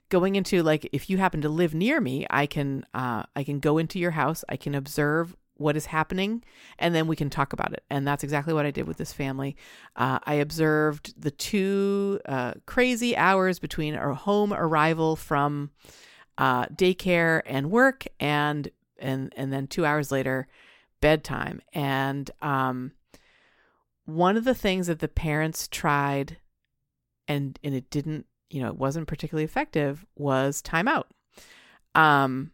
going 0.10 0.36
into 0.36 0.62
like 0.62 0.89
if 0.91 1.10
you 1.10 1.17
happen 1.17 1.41
to 1.41 1.48
live 1.48 1.74
near 1.74 2.02
me 2.02 2.28
i 2.30 2.46
can 2.46 2.86
uh, 2.94 3.24
i 3.36 3.44
can 3.46 3.60
go 3.60 3.78
into 3.78 3.98
your 3.98 4.12
house 4.12 4.44
i 4.50 4.58
can 4.58 4.76
observe 4.76 5.36
what 5.62 5.78
is 5.78 5.86
happening 5.86 6.44
and 6.80 6.94
then 6.94 7.08
we 7.08 7.15
can 7.15 7.30
talk 7.30 7.54
about 7.54 7.72
it. 7.72 7.84
And 7.89 8.06
that's 8.06 8.24
exactly 8.24 8.54
what 8.54 8.65
i 8.65 8.72
did 8.72 8.88
with 8.88 8.98
this 8.98 9.13
family. 9.13 9.56
Uh, 9.96 10.20
i 10.24 10.36
observed 10.36 11.13
the 11.22 11.32
two 11.32 12.20
uh, 12.26 12.54
crazy 12.65 13.15
hours 13.15 13.60
between 13.60 13.96
our 13.96 14.13
home 14.13 14.54
arrival 14.54 15.15
from 15.15 15.72
uh, 16.38 16.65
daycare 16.67 17.41
and 17.46 17.70
work 17.72 18.06
and 18.20 18.70
and 19.02 19.34
and 19.36 19.52
then 19.52 19.68
two 19.68 19.86
hours 19.86 20.12
later, 20.12 20.48
bedtime. 21.02 21.62
And 21.74 22.30
um, 22.42 22.94
one 24.06 24.38
of 24.38 24.46
the 24.46 24.56
things 24.56 24.88
that 24.88 25.00
the 25.00 25.08
parents 25.08 25.68
tried, 25.68 26.38
and 27.28 27.60
and 27.64 27.76
it 27.76 27.90
didn't, 27.90 28.26
you 28.50 28.62
know, 28.62 28.70
it 28.70 28.78
wasn't 28.78 29.08
particularly 29.08 29.46
effective, 29.46 30.06
was 30.16 30.62
timeout. 30.62 31.06
Um, 31.96 32.52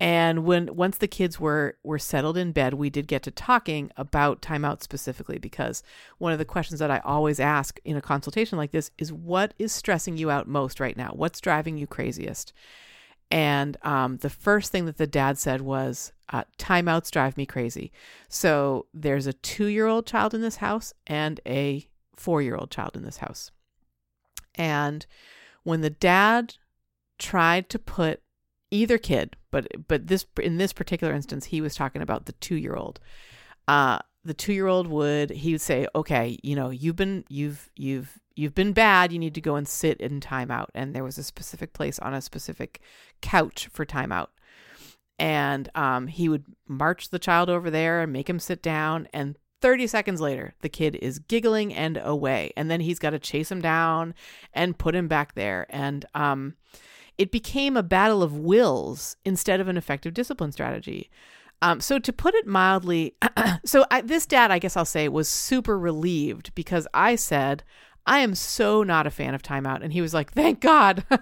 and 0.00 0.44
when 0.44 0.76
once 0.76 0.98
the 0.98 1.08
kids 1.08 1.40
were 1.40 1.76
were 1.82 1.98
settled 1.98 2.36
in 2.36 2.52
bed, 2.52 2.74
we 2.74 2.88
did 2.88 3.08
get 3.08 3.24
to 3.24 3.32
talking 3.32 3.90
about 3.96 4.40
timeout 4.40 4.82
specifically 4.82 5.38
because 5.38 5.82
one 6.18 6.32
of 6.32 6.38
the 6.38 6.44
questions 6.44 6.78
that 6.78 6.90
I 6.90 7.00
always 7.00 7.40
ask 7.40 7.80
in 7.84 7.96
a 7.96 8.02
consultation 8.02 8.58
like 8.58 8.70
this 8.70 8.92
is 8.96 9.12
what 9.12 9.54
is 9.58 9.72
stressing 9.72 10.16
you 10.16 10.30
out 10.30 10.46
most 10.46 10.78
right 10.78 10.96
now? 10.96 11.10
What's 11.14 11.40
driving 11.40 11.76
you 11.78 11.88
craziest? 11.88 12.52
And 13.30 13.76
um, 13.82 14.18
the 14.18 14.30
first 14.30 14.72
thing 14.72 14.86
that 14.86 14.96
the 14.96 15.06
dad 15.06 15.38
said 15.38 15.60
was, 15.60 16.12
uh, 16.30 16.44
timeouts 16.58 17.10
drive 17.10 17.36
me 17.36 17.46
crazy. 17.46 17.92
So 18.28 18.86
there's 18.94 19.26
a 19.26 19.32
two 19.32 19.66
year 19.66 19.86
old 19.86 20.06
child 20.06 20.34
in 20.34 20.40
this 20.40 20.56
house 20.56 20.92
and 21.06 21.40
a 21.46 21.88
four 22.16 22.42
year 22.42 22.56
old 22.56 22.70
child 22.70 22.96
in 22.96 23.04
this 23.04 23.18
house. 23.18 23.50
And 24.54 25.06
when 25.62 25.80
the 25.82 25.90
dad 25.90 26.54
tried 27.18 27.68
to 27.70 27.78
put 27.78 28.22
either 28.70 28.98
kid, 28.98 29.36
but 29.50 29.66
but 29.86 30.08
this 30.08 30.26
in 30.42 30.58
this 30.58 30.72
particular 30.72 31.12
instance, 31.14 31.46
he 31.46 31.60
was 31.60 31.74
talking 31.74 32.02
about 32.02 32.26
the 32.26 32.32
two 32.32 32.56
year 32.56 32.74
old. 32.74 33.00
Uh, 33.66 33.98
the 34.24 34.34
two 34.34 34.52
year 34.52 34.66
old 34.66 34.86
would 34.86 35.30
he 35.30 35.52
would 35.52 35.60
say, 35.60 35.86
okay, 35.94 36.38
you 36.42 36.56
know, 36.56 36.70
you've 36.70 36.96
been 36.96 37.24
you've 37.28 37.70
you've 37.76 38.18
you've 38.38 38.54
been 38.54 38.72
bad. 38.72 39.12
You 39.12 39.18
need 39.18 39.34
to 39.34 39.40
go 39.40 39.56
and 39.56 39.66
sit 39.66 40.00
in 40.00 40.20
timeout. 40.20 40.68
And 40.74 40.94
there 40.94 41.04
was 41.04 41.18
a 41.18 41.24
specific 41.24 41.72
place 41.72 41.98
on 41.98 42.14
a 42.14 42.22
specific 42.22 42.80
couch 43.20 43.68
for 43.72 43.84
timeout. 43.84 44.28
And 45.18 45.68
um, 45.74 46.06
he 46.06 46.28
would 46.28 46.44
march 46.68 47.10
the 47.10 47.18
child 47.18 47.50
over 47.50 47.70
there 47.70 48.00
and 48.00 48.12
make 48.12 48.30
him 48.30 48.38
sit 48.38 48.62
down. 48.62 49.08
And 49.12 49.36
30 49.60 49.88
seconds 49.88 50.20
later, 50.20 50.54
the 50.60 50.68
kid 50.68 50.94
is 50.96 51.18
giggling 51.18 51.74
and 51.74 51.96
away. 51.96 52.52
And 52.56 52.70
then 52.70 52.80
he's 52.80 53.00
got 53.00 53.10
to 53.10 53.18
chase 53.18 53.50
him 53.50 53.60
down 53.60 54.14
and 54.54 54.78
put 54.78 54.94
him 54.94 55.08
back 55.08 55.34
there. 55.34 55.66
And 55.70 56.06
um, 56.14 56.54
it 57.18 57.32
became 57.32 57.76
a 57.76 57.82
battle 57.82 58.22
of 58.22 58.36
wills 58.36 59.16
instead 59.24 59.60
of 59.60 59.66
an 59.66 59.76
effective 59.76 60.14
discipline 60.14 60.52
strategy. 60.52 61.10
Um, 61.60 61.80
so 61.80 61.98
to 61.98 62.12
put 62.12 62.34
it 62.34 62.46
mildly, 62.46 63.16
so 63.64 63.84
I, 63.90 64.02
this 64.02 64.26
dad, 64.26 64.52
I 64.52 64.60
guess 64.60 64.76
I'll 64.76 64.84
say, 64.84 65.08
was 65.08 65.28
super 65.28 65.76
relieved 65.76 66.54
because 66.54 66.86
I 66.94 67.16
said, 67.16 67.64
I 68.08 68.20
am 68.20 68.34
so 68.34 68.82
not 68.82 69.06
a 69.06 69.10
fan 69.10 69.34
of 69.34 69.42
timeout. 69.42 69.82
And 69.82 69.92
he 69.92 70.00
was 70.00 70.14
like, 70.14 70.32
thank 70.32 70.60
God. 70.60 71.04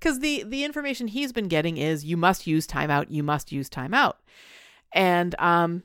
Because 0.00 0.18
the, 0.18 0.42
the 0.44 0.64
information 0.64 1.06
he's 1.06 1.32
been 1.32 1.46
getting 1.46 1.76
is 1.76 2.04
you 2.04 2.16
must 2.16 2.44
use 2.44 2.66
timeout, 2.66 3.06
you 3.08 3.22
must 3.22 3.52
use 3.52 3.70
timeout. 3.70 4.14
And 4.92 5.38
um, 5.38 5.84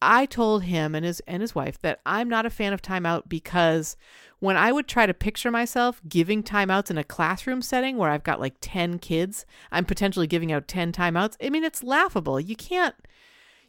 I 0.00 0.26
told 0.26 0.64
him 0.64 0.94
and 0.94 1.04
his 1.04 1.18
and 1.26 1.40
his 1.40 1.52
wife 1.52 1.80
that 1.80 2.00
I'm 2.06 2.28
not 2.28 2.46
a 2.46 2.50
fan 2.50 2.72
of 2.72 2.80
timeout 2.80 3.28
because 3.28 3.96
when 4.38 4.56
I 4.56 4.70
would 4.70 4.86
try 4.86 5.06
to 5.06 5.14
picture 5.14 5.50
myself 5.50 6.00
giving 6.08 6.44
timeouts 6.44 6.90
in 6.90 6.98
a 6.98 7.02
classroom 7.02 7.62
setting 7.62 7.96
where 7.96 8.10
I've 8.10 8.22
got 8.22 8.40
like 8.40 8.54
10 8.60 9.00
kids, 9.00 9.46
I'm 9.72 9.84
potentially 9.84 10.28
giving 10.28 10.52
out 10.52 10.68
10 10.68 10.92
timeouts. 10.92 11.36
I 11.42 11.50
mean, 11.50 11.64
it's 11.64 11.82
laughable. 11.82 12.38
You 12.38 12.54
can't 12.54 12.94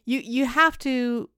you 0.04 0.20
you 0.20 0.46
have 0.46 0.78
to 0.78 1.28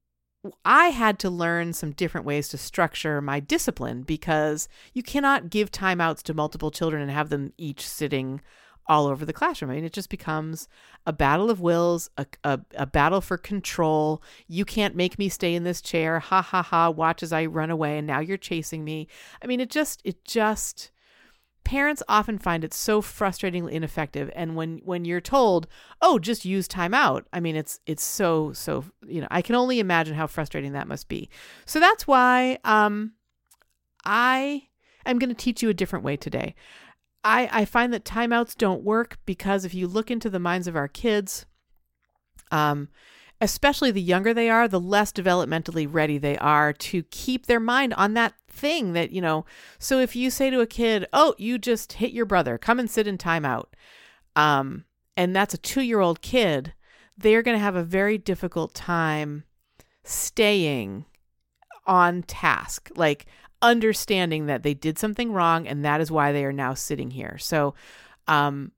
I 0.64 0.88
had 0.88 1.18
to 1.20 1.30
learn 1.30 1.72
some 1.72 1.92
different 1.92 2.26
ways 2.26 2.48
to 2.48 2.58
structure 2.58 3.20
my 3.20 3.40
discipline 3.40 4.02
because 4.02 4.68
you 4.92 5.02
cannot 5.02 5.50
give 5.50 5.70
timeouts 5.70 6.22
to 6.24 6.34
multiple 6.34 6.70
children 6.70 7.02
and 7.02 7.10
have 7.10 7.28
them 7.28 7.52
each 7.56 7.86
sitting 7.86 8.40
all 8.88 9.06
over 9.06 9.24
the 9.24 9.32
classroom. 9.32 9.70
I 9.70 9.74
mean, 9.74 9.84
it 9.84 9.92
just 9.92 10.10
becomes 10.10 10.68
a 11.06 11.12
battle 11.12 11.50
of 11.50 11.60
wills, 11.60 12.10
a, 12.16 12.26
a, 12.44 12.60
a, 12.76 12.86
battle 12.86 13.20
for 13.20 13.36
control. 13.36 14.22
You 14.46 14.64
can't 14.64 14.94
make 14.94 15.18
me 15.18 15.28
stay 15.28 15.54
in 15.54 15.64
this 15.64 15.80
chair. 15.80 16.20
Ha 16.20 16.42
ha 16.42 16.62
ha. 16.62 16.90
Watch 16.90 17.22
as 17.22 17.32
I 17.32 17.46
run 17.46 17.70
away 17.70 17.98
and 17.98 18.06
now 18.06 18.20
you're 18.20 18.36
chasing 18.36 18.84
me. 18.84 19.08
I 19.42 19.46
mean, 19.46 19.60
it 19.60 19.70
just, 19.70 20.00
it 20.04 20.24
just, 20.24 20.92
parents 21.66 22.00
often 22.08 22.38
find 22.38 22.62
it 22.62 22.72
so 22.72 23.02
frustratingly 23.02 23.72
ineffective. 23.72 24.30
And 24.36 24.54
when, 24.54 24.80
when 24.84 25.04
you're 25.04 25.20
told, 25.20 25.66
oh, 26.00 26.20
just 26.20 26.44
use 26.44 26.68
timeout, 26.68 27.24
I 27.32 27.40
mean, 27.40 27.56
it's, 27.56 27.80
it's 27.86 28.04
so, 28.04 28.52
so, 28.52 28.84
you 29.04 29.20
know, 29.20 29.26
I 29.32 29.42
can 29.42 29.56
only 29.56 29.80
imagine 29.80 30.14
how 30.14 30.28
frustrating 30.28 30.74
that 30.74 30.86
must 30.86 31.08
be. 31.08 31.28
So 31.64 31.80
that's 31.80 32.06
why, 32.06 32.58
um, 32.62 33.14
I 34.04 34.68
am 35.04 35.18
going 35.18 35.28
to 35.28 35.34
teach 35.34 35.60
you 35.60 35.68
a 35.68 35.74
different 35.74 36.04
way 36.04 36.16
today. 36.16 36.54
I, 37.24 37.48
I 37.50 37.64
find 37.64 37.92
that 37.92 38.04
timeouts 38.04 38.56
don't 38.56 38.84
work 38.84 39.18
because 39.26 39.64
if 39.64 39.74
you 39.74 39.88
look 39.88 40.08
into 40.08 40.30
the 40.30 40.38
minds 40.38 40.68
of 40.68 40.76
our 40.76 40.86
kids, 40.86 41.46
um, 42.52 42.90
especially 43.40 43.90
the 43.90 44.00
younger 44.00 44.32
they 44.32 44.48
are, 44.48 44.68
the 44.68 44.78
less 44.78 45.10
developmentally 45.10 45.88
ready 45.90 46.16
they 46.16 46.38
are 46.38 46.72
to 46.72 47.02
keep 47.10 47.46
their 47.46 47.58
mind 47.58 47.92
on 47.94 48.14
that 48.14 48.34
thing 48.56 48.92
that, 48.94 49.10
you 49.10 49.20
know. 49.20 49.44
So 49.78 49.98
if 50.00 50.16
you 50.16 50.30
say 50.30 50.50
to 50.50 50.60
a 50.60 50.66
kid, 50.66 51.06
Oh, 51.12 51.34
you 51.38 51.58
just 51.58 51.94
hit 51.94 52.12
your 52.12 52.26
brother, 52.26 52.58
come 52.58 52.78
and 52.78 52.90
sit 52.90 53.06
in 53.06 53.18
timeout, 53.18 53.66
um, 54.34 54.84
and 55.16 55.34
that's 55.34 55.54
a 55.54 55.58
two 55.58 55.82
year 55.82 56.00
old 56.00 56.22
kid, 56.22 56.74
they're 57.16 57.42
going 57.42 57.56
to 57.56 57.62
have 57.62 57.76
a 57.76 57.84
very 57.84 58.18
difficult 58.18 58.74
time 58.74 59.44
staying 60.04 61.04
on 61.86 62.22
task. 62.22 62.90
Like, 62.96 63.26
understanding 63.62 64.46
that 64.46 64.62
they 64.62 64.74
did 64.74 64.98
something 64.98 65.32
wrong 65.32 65.66
and 65.66 65.84
that 65.84 66.00
is 66.00 66.10
why 66.10 66.32
they 66.32 66.44
are 66.44 66.52
now 66.52 66.74
sitting 66.74 67.10
here. 67.10 67.38
So 67.38 67.74
um 68.28 68.72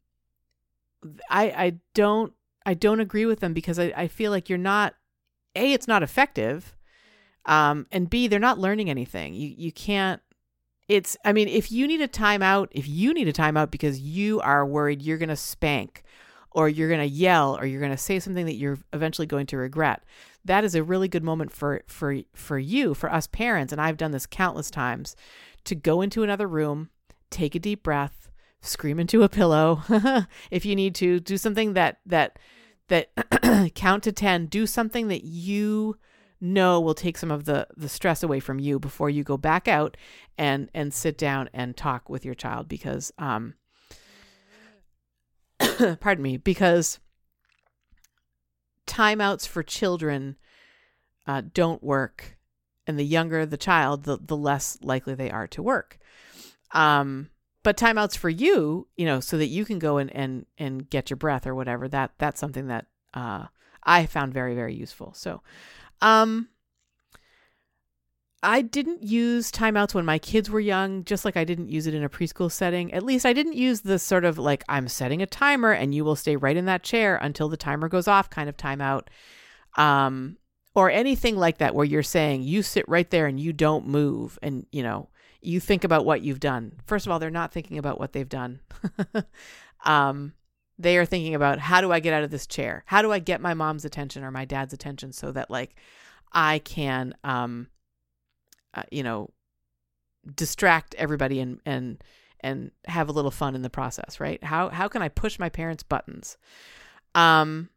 I 1.29 1.45
I 1.51 1.73
don't 1.95 2.33
I 2.65 2.75
don't 2.75 3.01
agree 3.01 3.27
with 3.27 3.41
them 3.41 3.53
because 3.53 3.79
I, 3.79 3.93
I 3.97 4.09
feel 4.09 4.31
like 4.31 4.49
you're 4.49 4.59
not 4.59 4.95
A, 5.57 5.73
it's 5.73 5.89
not 5.89 6.03
effective. 6.03 6.77
Um 7.49 7.87
and 7.91 8.09
B, 8.09 8.29
they're 8.29 8.39
not 8.39 8.59
learning 8.59 8.89
anything. 8.89 9.35
You 9.35 9.53
you 9.57 9.73
can't 9.73 10.23
it's 10.87 11.17
I 11.25 11.33
mean, 11.33 11.49
if 11.49 11.73
you 11.73 11.87
need 11.87 12.01
a 12.01 12.09
timeout, 12.09 12.69
if 12.71 12.87
you 12.89 13.13
need 13.13 13.29
a 13.29 13.33
timeout 13.33 13.71
because 13.71 13.99
you 14.01 14.41
are 14.41 14.65
worried 14.65 15.03
you're 15.03 15.19
gonna 15.19 15.37
spank 15.37 16.05
or 16.53 16.69
you're 16.69 16.89
going 16.89 17.01
to 17.01 17.07
yell 17.07 17.57
or 17.57 17.67
you're 17.67 17.81
going 17.81 17.93
to 17.93 17.97
say 17.97 18.19
something 18.19 18.47
that 18.47 18.55
you're 18.55 18.79
eventually 18.93 19.27
going 19.27 19.47
to 19.47 19.57
regret 19.57 20.03
that 20.45 20.65
is 20.65 20.75
a 20.75 20.83
really 20.83 21.09
good 21.09 21.23
moment 21.23 21.53
for 21.53 21.83
for 21.87 22.17
for 22.35 22.59
you 22.59 22.95
for 22.95 23.13
us 23.13 23.27
parents 23.27 23.73
and 23.73 23.81
I've 23.81 23.97
done 23.97 24.13
this 24.13 24.27
countless 24.27 24.71
times 24.71 25.15
to 25.65 25.75
go 25.75 26.01
into 26.01 26.23
another 26.23 26.49
room 26.49 26.91
take 27.31 27.55
a 27.55 27.59
deep 27.59 27.83
breath 27.83 28.31
scream 28.61 28.99
into 28.99 29.23
a 29.23 29.29
pillow 29.29 29.83
if 30.51 30.65
you 30.65 30.75
need 30.75 30.95
to 30.97 31.21
do 31.21 31.37
something 31.37 31.75
that 31.75 31.99
that 32.07 32.39
that 32.89 33.11
count 33.75 34.03
to 34.05 34.13
10 34.13 34.47
do 34.47 34.67
something 34.67 35.09
that 35.09 35.25
you 35.25 35.97
know 36.41 36.81
will 36.81 36.95
take 36.95 37.19
some 37.19 37.31
of 37.31 37.45
the 37.45 37.67
the 37.77 37.89
stress 37.89 38.23
away 38.23 38.41
from 38.41 38.59
you 38.59 38.79
before 38.79 39.11
you 39.11 39.25
go 39.25 39.37
back 39.37 39.67
out 39.67 39.97
and 40.37 40.71
and 40.73 40.95
sit 40.95 41.19
down 41.19 41.51
and 41.53 41.77
talk 41.77 42.09
with 42.09 42.25
your 42.25 42.35
child 42.35 42.69
because 42.69 43.13
um 43.19 43.55
pardon 46.01 46.23
me, 46.23 46.37
because 46.37 46.99
timeouts 48.87 49.47
for 49.47 49.63
children 49.63 50.37
uh, 51.27 51.43
don't 51.53 51.83
work. 51.83 52.37
And 52.87 52.99
the 52.99 53.05
younger 53.05 53.45
the 53.45 53.59
child, 53.59 54.05
the, 54.05 54.19
the 54.19 54.37
less 54.37 54.79
likely 54.83 55.15
they 55.15 55.31
are 55.31 55.47
to 55.49 55.63
work. 55.63 55.99
Um, 56.73 57.29
but 57.63 57.77
timeouts 57.77 58.17
for 58.17 58.31
you, 58.31 58.89
you 58.97 59.05
know, 59.05 59.21
so 59.21 59.37
that 59.37 59.49
you 59.49 59.67
can 59.67 59.79
go 59.79 59.99
and, 59.99 60.15
and, 60.15 60.47
and 60.57 60.89
get 60.89 61.11
your 61.11 61.19
breath 61.19 61.47
or 61.47 61.55
whatever, 61.55 61.87
that, 61.89 62.13
that's 62.19 62.41
something 62.41 62.69
that, 62.69 62.87
uh, 63.13 63.47
I 63.85 64.07
found 64.07 64.33
very, 64.33 64.55
very 64.55 64.75
useful. 64.75 65.13
So, 65.15 65.43
um, 66.01 66.49
I 68.43 68.63
didn't 68.63 69.03
use 69.03 69.51
timeouts 69.51 69.95
when 69.95 70.05
my 70.05 70.19
kids 70.19 70.49
were 70.49 70.61
young, 70.61 71.05
just 71.05 71.25
like 71.25 71.37
I 71.37 71.45
didn't 71.45 71.71
use 71.71 71.87
it 71.87 71.95
in 71.95 72.05
a 72.05 72.09
preschool 72.09 72.51
setting. 72.51 72.93
At 72.93 73.03
least 73.03 73.27
I 73.27 73.33
didn't 73.33 73.55
use 73.55 73.81
the 73.81 73.99
sort 73.99 74.25
of 74.25 74.39
like, 74.39 74.63
I'm 74.69 74.87
setting 74.87 75.23
a 75.23 75.27
timer 75.27 75.73
and 75.73 75.95
you 75.95 76.05
will 76.05 76.15
stay 76.15 76.37
right 76.37 76.57
in 76.57 76.67
that 76.67 76.85
chair 76.85 77.17
until 77.21 77.49
the 77.49 77.57
timer 77.57 77.89
goes 77.89 78.07
off 78.07 78.31
kind 78.31 78.49
of 78.49 78.57
timeout. 78.57 79.09
Um, 79.77 80.37
or 80.75 80.91
anything 80.91 81.37
like 81.37 81.59
that 81.59 81.75
where 81.75 81.85
you're 81.85 82.03
saying 82.05 82.43
you 82.43 82.63
sit 82.63 82.89
right 82.89 83.11
there 83.11 83.27
and 83.27 83.41
you 83.41 83.53
don't 83.53 83.89
move 83.89 84.39
and, 84.43 84.67
you 84.71 84.85
know, 84.85 85.09
you 85.41 85.59
think 85.59 85.83
about 85.83 86.05
what 86.05 86.23
you've 86.23 86.41
done. 86.41 86.73
First 86.87 87.07
of 87.07 87.13
all, 87.13 87.19
they're 87.19 87.31
not 87.31 87.53
thinking 87.53 87.79
about 87.79 87.99
what 87.99 88.13
they've 88.13 88.29
done. 88.29 88.61
um, 89.85 90.35
they 90.79 90.97
are 90.97 91.05
thinking 91.05 91.35
about 91.35 91.59
how 91.59 91.81
do 91.81 91.93
I 91.93 92.01
get 92.01 92.15
out 92.15 92.23
of 92.23 92.31
this 92.31 92.47
chair? 92.47 92.85
How 92.87 93.03
do 93.03 93.13
I 93.13 93.19
get 93.19 93.41
my 93.41 93.55
mom's 93.55 93.85
attention 93.85 94.23
or 94.23 94.31
my 94.31 94.45
dad's 94.45 94.73
attention 94.73 95.13
so 95.13 95.33
that 95.33 95.51
like 95.51 95.75
I 96.33 96.61
can, 96.61 97.15
um, 97.25 97.69
uh, 98.75 98.85
you 98.93 99.03
know, 99.03 99.31
distract 100.35 100.95
everybody 100.97 101.41
and 101.41 101.61
and 101.65 102.03
and 102.41 102.71
have 102.87 103.09
a 103.09 103.13
little 103.13 103.31
fun 103.31 103.55
in 103.55 103.63
the 103.63 103.71
process, 103.71 104.21
right? 104.21 104.43
How 104.45 104.69
how 104.69 104.89
can 104.89 105.03
I 105.03 105.09
push 105.09 105.39
my 105.39 105.49
parents' 105.49 105.83
buttons? 105.83 106.37
Um, 107.15 107.71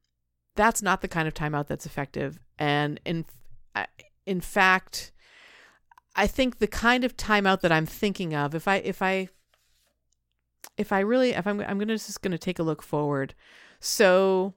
that's 0.56 0.82
not 0.82 1.02
the 1.02 1.08
kind 1.08 1.28
of 1.28 1.34
timeout 1.34 1.68
that's 1.68 1.86
effective, 1.86 2.40
and 2.60 3.00
in 3.06 3.26
in 4.26 4.42
fact, 4.42 5.12
I 6.16 6.28
think 6.28 6.60
the 6.60 6.68
kind 6.68 7.04
of 7.04 7.18
timeout 7.18 7.62
that 7.62 7.72
I'm 7.72 7.86
thinking 7.86 8.36
of, 8.36 8.54
if 8.54 8.68
I 8.68 8.76
if 8.78 9.02
I 9.02 9.30
if 10.82 10.92
I 10.92 11.00
really 11.00 11.32
if 11.32 11.48
I'm 11.48 11.62
I'm 11.62 11.80
gonna 11.80 11.98
just 11.98 12.22
gonna 12.22 12.38
take 12.38 12.60
a 12.60 12.64
look 12.64 12.82
forward, 12.82 13.34
so 13.80 14.54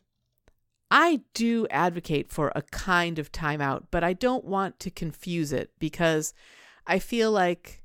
I 0.91 1.21
do 1.35 1.67
advocate 1.71 2.31
for 2.31 2.53
a 2.55 2.63
kind 2.63 3.19
of 3.19 3.31
timeout, 3.31 3.85
but 3.91 4.03
I 4.03 4.13
don't 4.13 4.45
want 4.45 4.81
to 4.81 4.91
confuse 4.91 5.53
it 5.53 5.71
because 5.79 6.35
I 6.87 6.99
feel 6.99 7.31
like 7.31 7.83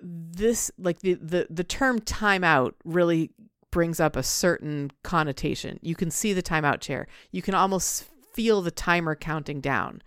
this 0.00 0.70
like 0.78 1.00
the 1.00 1.14
the, 1.14 1.46
the 1.50 1.64
term 1.64 2.00
timeout 2.00 2.72
really 2.84 3.30
brings 3.70 4.00
up 4.00 4.16
a 4.16 4.22
certain 4.22 4.90
connotation. 5.02 5.78
You 5.82 5.94
can 5.94 6.10
see 6.10 6.32
the 6.32 6.42
timeout 6.42 6.80
chair. 6.80 7.06
You 7.30 7.42
can 7.42 7.54
almost 7.54 8.06
feel 8.32 8.62
the 8.62 8.70
timer 8.70 9.14
counting 9.14 9.60
down. 9.60 10.02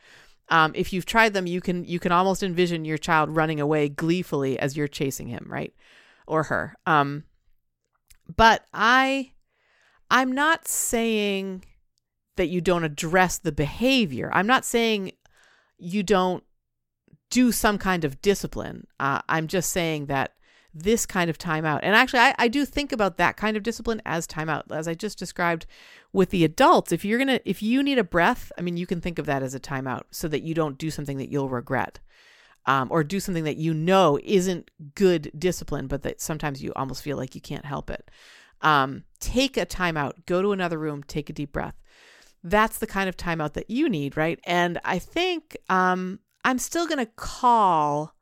Um, 0.50 0.74
if 0.76 0.92
you've 0.92 1.06
tried 1.06 1.34
them, 1.34 1.48
you 1.48 1.62
can 1.62 1.86
you 1.86 2.00
can 2.00 2.12
almost 2.12 2.44
envision 2.44 2.86
your 2.86 2.98
child 2.98 3.30
running 3.30 3.60
away 3.60 3.90
gleefully 3.90 4.60
as 4.60 4.76
you're 4.76 4.88
chasing 4.88 5.28
him, 5.28 5.46
right, 5.50 5.74
or 6.28 6.44
her. 6.44 6.76
Um, 6.86 7.26
but 8.36 8.66
I, 8.74 9.32
I'm 10.10 10.32
not 10.32 10.68
saying 10.68 11.66
that 12.38 12.48
you 12.48 12.62
don't 12.62 12.84
address 12.84 13.38
the 13.38 13.52
behavior. 13.52 14.30
I'm 14.34 14.48
not 14.48 14.66
saying 14.66 15.12
you 15.78 16.04
don't 16.04 16.44
do 17.30 17.52
some 17.52 17.78
kind 17.78 18.04
of 18.04 18.22
discipline. 18.22 18.88
Uh, 19.00 19.22
I'm 19.28 19.48
just 19.48 19.72
saying 19.72 20.06
that 20.08 20.34
this 20.74 21.06
kind 21.06 21.30
of 21.30 21.38
timeout, 21.38 21.80
and 21.84 21.96
actually, 21.96 22.20
I, 22.20 22.36
I 22.38 22.48
do 22.48 22.66
think 22.66 22.94
about 22.94 23.18
that 23.18 23.36
kind 23.36 23.58
of 23.58 23.64
discipline 23.64 24.02
as 24.06 24.26
timeout, 24.26 24.64
as 24.72 24.88
I 24.88 24.94
just 24.94 25.20
described 25.20 25.66
with 26.14 26.30
the 26.30 26.46
adults. 26.46 26.94
If 26.94 27.04
you're 27.04 27.20
gonna, 27.20 27.42
if 27.44 27.62
you 27.62 27.84
need 27.84 27.98
a 27.98 28.04
breath, 28.06 28.52
I 28.58 28.62
mean, 28.62 28.78
you 28.78 28.86
can 28.86 29.02
think 29.02 29.20
of 29.20 29.26
that 29.26 29.44
as 29.44 29.54
a 29.54 29.60
timeout, 29.60 30.04
so 30.12 30.30
that 30.30 30.44
you 30.44 30.54
don't 30.54 30.78
do 30.78 30.90
something 30.90 31.18
that 31.18 31.30
you'll 31.30 31.50
regret. 31.50 32.00
Um, 32.66 32.88
or 32.92 33.04
do 33.04 33.20
something 33.20 33.44
that 33.44 33.58
you 33.58 33.74
know 33.74 34.20
isn't 34.24 34.70
good 34.96 35.32
discipline, 35.38 35.88
but 35.88 36.04
that 36.04 36.22
sometimes 36.22 36.62
you 36.62 36.72
almost 36.76 37.04
feel 37.04 37.18
like 37.18 37.36
you 37.36 37.42
can't 37.42 37.66
help 37.66 37.90
it. 37.90 38.10
Um, 38.62 39.04
take 39.20 39.58
a 39.58 39.66
timeout, 39.66 40.26
go 40.26 40.42
to 40.42 40.52
another 40.52 40.78
room, 40.78 41.04
take 41.04 41.30
a 41.30 41.34
deep 41.34 41.52
breath. 41.52 41.76
That's 42.44 42.78
the 42.78 42.88
kind 42.88 43.10
of 43.10 43.18
timeout 43.18 43.54
that 43.54 43.70
you 43.70 43.90
need, 43.90 44.18
right? 44.18 44.40
And 44.46 44.80
I 44.84 45.00
think 45.00 45.58
um, 45.70 46.20
I'm 46.44 46.60
still 46.60 46.88
going 46.88 47.00
to 47.00 47.12
call 47.16 48.16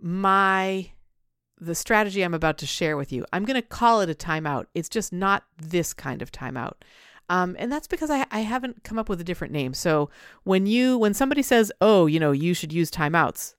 my 0.00 0.90
the 1.60 1.74
strategy 1.74 2.22
I'm 2.22 2.34
about 2.34 2.58
to 2.58 2.66
share 2.66 2.96
with 2.96 3.12
you. 3.12 3.24
I'm 3.32 3.44
going 3.44 3.60
to 3.60 3.66
call 3.66 4.00
it 4.00 4.08
a 4.08 4.14
timeout. 4.14 4.66
It's 4.74 4.88
just 4.88 5.12
not 5.12 5.44
this 5.56 5.92
kind 5.92 6.22
of 6.22 6.30
timeout. 6.30 6.74
Um, 7.28 7.56
and 7.58 7.70
that's 7.70 7.86
because 7.86 8.10
I, 8.10 8.26
I 8.30 8.40
haven't 8.40 8.84
come 8.84 8.98
up 8.98 9.08
with 9.08 9.20
a 9.20 9.24
different 9.24 9.52
name. 9.52 9.74
So 9.74 10.10
when 10.44 10.66
you 10.66 10.98
when 10.98 11.14
somebody 11.14 11.42
says, 11.42 11.70
"Oh, 11.80 12.06
you 12.06 12.18
know, 12.18 12.32
you 12.32 12.54
should 12.54 12.72
use 12.72 12.90
timeouts," 12.90 13.54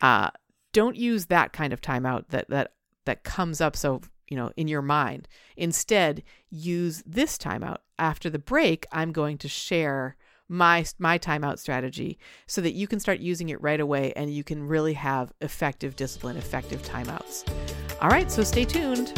uh, 0.00 0.30
don't 0.72 0.96
use 0.96 1.26
that 1.26 1.52
kind 1.52 1.72
of 1.72 1.80
timeout 1.80 2.28
that 2.28 2.48
that 2.50 2.72
that 3.04 3.24
comes 3.24 3.60
up 3.60 3.76
so 3.76 4.00
you 4.28 4.36
know 4.36 4.52
in 4.56 4.68
your 4.68 4.82
mind. 4.82 5.28
Instead, 5.56 6.22
use 6.50 7.02
this 7.04 7.36
timeout. 7.36 7.78
After 7.98 8.30
the 8.30 8.38
break, 8.38 8.86
I'm 8.92 9.12
going 9.12 9.38
to 9.38 9.48
share 9.48 10.16
my 10.48 10.84
my 10.98 11.18
timeout 11.18 11.58
strategy 11.58 12.18
so 12.46 12.60
that 12.60 12.74
you 12.74 12.86
can 12.86 13.00
start 13.00 13.18
using 13.18 13.48
it 13.48 13.60
right 13.60 13.80
away 13.80 14.12
and 14.14 14.32
you 14.32 14.44
can 14.44 14.62
really 14.66 14.92
have 14.92 15.32
effective 15.40 15.96
discipline, 15.96 16.36
effective 16.36 16.82
timeouts. 16.82 17.48
All 18.00 18.10
right, 18.10 18.30
so 18.30 18.42
stay 18.42 18.64
tuned. 18.64 19.12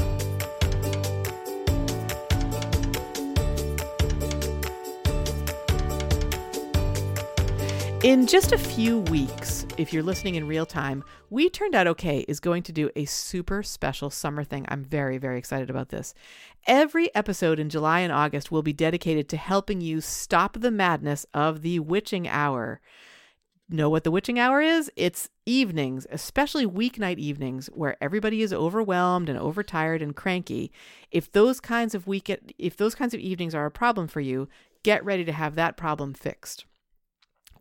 In 8.04 8.26
just 8.26 8.52
a 8.52 8.58
few 8.58 8.98
weeks, 8.98 9.66
if 9.78 9.90
you're 9.90 10.02
listening 10.02 10.34
in 10.34 10.46
real 10.46 10.66
time, 10.66 11.02
We 11.30 11.48
Turned 11.48 11.74
Out 11.74 11.86
Okay 11.86 12.18
is 12.28 12.38
going 12.38 12.62
to 12.64 12.70
do 12.70 12.90
a 12.94 13.06
super 13.06 13.62
special 13.62 14.10
summer 14.10 14.44
thing. 14.44 14.66
I'm 14.68 14.84
very, 14.84 15.16
very 15.16 15.38
excited 15.38 15.70
about 15.70 15.88
this. 15.88 16.12
Every 16.66 17.14
episode 17.14 17.58
in 17.58 17.70
July 17.70 18.00
and 18.00 18.12
August 18.12 18.52
will 18.52 18.62
be 18.62 18.74
dedicated 18.74 19.26
to 19.30 19.38
helping 19.38 19.80
you 19.80 20.02
stop 20.02 20.60
the 20.60 20.70
madness 20.70 21.24
of 21.32 21.62
the 21.62 21.78
witching 21.78 22.28
hour. 22.28 22.82
Know 23.70 23.88
what 23.88 24.04
the 24.04 24.10
witching 24.10 24.38
hour 24.38 24.60
is? 24.60 24.92
It's 24.96 25.30
evenings, 25.46 26.06
especially 26.10 26.66
weeknight 26.66 27.16
evenings, 27.16 27.70
where 27.72 27.96
everybody 28.02 28.42
is 28.42 28.52
overwhelmed 28.52 29.30
and 29.30 29.38
overtired 29.38 30.02
and 30.02 30.14
cranky. 30.14 30.70
If 31.10 31.32
those 31.32 31.58
kinds 31.58 31.94
of 31.94 32.06
week 32.06 32.30
if 32.58 32.76
those 32.76 32.94
kinds 32.94 33.14
of 33.14 33.20
evenings 33.20 33.54
are 33.54 33.64
a 33.64 33.70
problem 33.70 34.08
for 34.08 34.20
you, 34.20 34.46
get 34.82 35.02
ready 35.06 35.24
to 35.24 35.32
have 35.32 35.54
that 35.54 35.78
problem 35.78 36.12
fixed. 36.12 36.66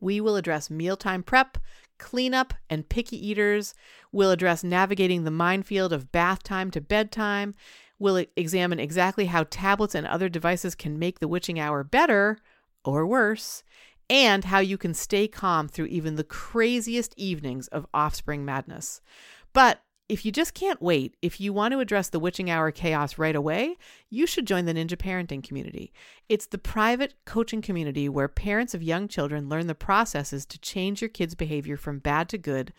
We 0.03 0.19
will 0.19 0.35
address 0.35 0.69
mealtime 0.69 1.23
prep, 1.23 1.57
cleanup, 1.97 2.53
and 2.69 2.89
picky 2.89 3.15
eaters. 3.25 3.73
We'll 4.11 4.31
address 4.31 4.63
navigating 4.63 5.23
the 5.23 5.31
minefield 5.31 5.93
of 5.93 6.11
bath 6.11 6.43
time 6.43 6.69
to 6.71 6.81
bedtime. 6.81 7.55
We'll 7.99 8.25
examine 8.35 8.79
exactly 8.79 9.27
how 9.27 9.45
tablets 9.49 9.95
and 9.95 10.05
other 10.05 10.27
devices 10.27 10.75
can 10.75 10.99
make 10.99 11.19
the 11.19 11.27
witching 11.29 11.57
hour 11.57 11.85
better 11.85 12.37
or 12.83 13.07
worse, 13.07 13.63
and 14.09 14.43
how 14.43 14.59
you 14.59 14.77
can 14.77 14.93
stay 14.93 15.25
calm 15.25 15.69
through 15.69 15.85
even 15.85 16.15
the 16.15 16.25
craziest 16.25 17.13
evenings 17.15 17.69
of 17.69 17.87
offspring 17.93 18.43
madness. 18.43 18.99
But 19.53 19.81
if 20.13 20.23
you 20.23 20.31
just 20.31 20.53
can't 20.53 20.79
wait, 20.79 21.17
if 21.23 21.41
you 21.41 21.51
want 21.51 21.71
to 21.71 21.79
address 21.79 22.09
the 22.09 22.19
witching 22.19 22.47
hour 22.47 22.69
chaos 22.69 23.17
right 23.17 23.35
away, 23.35 23.75
you 24.11 24.27
should 24.27 24.45
join 24.45 24.65
the 24.65 24.73
Ninja 24.75 24.95
Parenting 24.95 25.43
Community. 25.43 25.91
It's 26.29 26.45
the 26.45 26.59
private 26.59 27.15
coaching 27.25 27.63
community 27.63 28.07
where 28.07 28.27
parents 28.27 28.75
of 28.75 28.83
young 28.83 29.07
children 29.07 29.49
learn 29.49 29.65
the 29.65 29.73
processes 29.73 30.45
to 30.45 30.59
change 30.59 31.01
your 31.01 31.09
kids' 31.09 31.33
behavior 31.33 31.77
from 31.77 31.97
bad 31.97 32.29
to 32.29 32.37
good, 32.37 32.73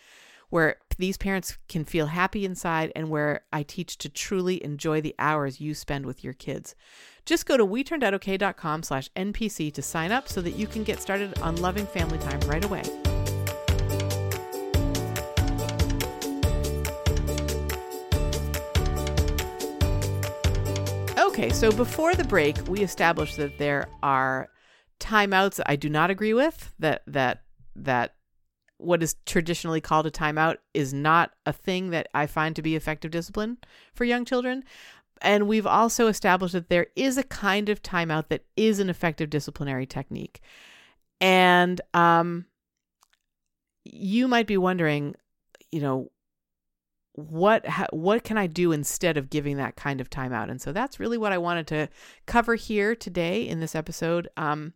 where 0.51 0.77
these 0.97 1.16
parents 1.16 1.59
can 1.68 1.85
feel 1.85 2.07
happy 2.07 2.44
inside, 2.44 2.92
and 2.94 3.11
where 3.11 3.40
I 3.53 3.64
teach 3.64 3.99
to 3.99 4.09
truly 4.09 4.64
enjoy 4.64 5.01
the 5.01 5.16
hours 5.18 5.61
you 5.61 5.75
spend 5.75 6.07
with 6.07 6.23
your 6.23 6.35
kids. 6.35 6.77
Just 7.27 7.47
go 7.47 7.57
to 7.57 7.66
weturnedoutokay.com 7.66 8.85
slash 8.85 9.11
NPC 9.16 9.75
to 9.75 9.83
sign 9.83 10.12
up 10.12 10.29
so 10.29 10.40
that 10.40 10.53
you 10.55 10.68
can 10.68 10.85
get 10.85 11.03
started 11.03 11.37
on 11.40 11.57
loving 11.57 11.87
family 11.87 12.18
time 12.18 12.38
right 12.42 12.64
away. 12.64 12.85
Okay, 21.35 21.51
so 21.51 21.73
before 21.73 22.14
the 22.14 22.23
break, 22.23 22.57
we 22.68 22.83
established 22.83 23.38
that 23.38 23.59
there 23.59 23.88
are 24.05 24.51
timeouts 25.01 25.61
I 25.66 25.75
do 25.75 25.88
not 25.88 26.09
agree 26.09 26.33
with. 26.33 26.73
That 26.79 27.03
that 27.09 27.42
that 27.75 28.14
what 28.79 29.03
is 29.03 29.16
traditionally 29.27 29.81
called 29.81 30.07
a 30.07 30.12
timeout 30.12 30.59
is 30.75 30.94
not 30.94 31.33
a 31.44 31.53
thing 31.53 31.90
that 31.90 32.07
I 32.14 32.29
find 32.29 32.55
to 32.55 32.62
be 32.62 32.77
effective 32.77 33.11
discipline 33.11 33.59
for 33.94 34.05
young 34.05 34.25
children. 34.25 34.62
And 35.23 35.49
we've 35.49 35.66
also 35.66 36.07
established 36.07 36.53
that 36.53 36.68
there 36.68 36.87
is 36.94 37.18
a 37.18 37.25
kind 37.25 37.68
of 37.68 37.83
timeout 37.83 38.29
that 38.29 38.44
is 38.57 38.79
an 38.79 38.88
effective 38.88 39.29
disciplinary 39.29 39.87
technique. 39.87 40.40
And 41.20 41.81
um, 41.94 42.47
you 43.83 44.29
might 44.29 44.47
be 44.47 44.57
wondering, 44.57 45.16
you 45.73 45.81
know, 45.81 46.12
what 47.14 47.66
ha- 47.66 47.87
what 47.90 48.24
can 48.24 48.37
I 48.37 48.48
do 48.48 48.72
instead 48.72 49.16
of 49.16 49.31
giving 49.31 49.57
that 49.57 49.77
kind 49.77 50.00
of 50.00 50.11
timeout? 50.11 50.50
And 50.50 50.61
so 50.61 50.72
that's 50.72 50.98
really 50.98 51.16
what 51.16 51.33
I 51.33 51.38
wanted 51.38 51.66
to 51.68 51.88
cover 52.27 52.57
here 52.57 52.96
today 52.96 53.46
in 53.46 53.61
this 53.61 53.74
episode. 53.74 54.29
Um, 54.37 54.74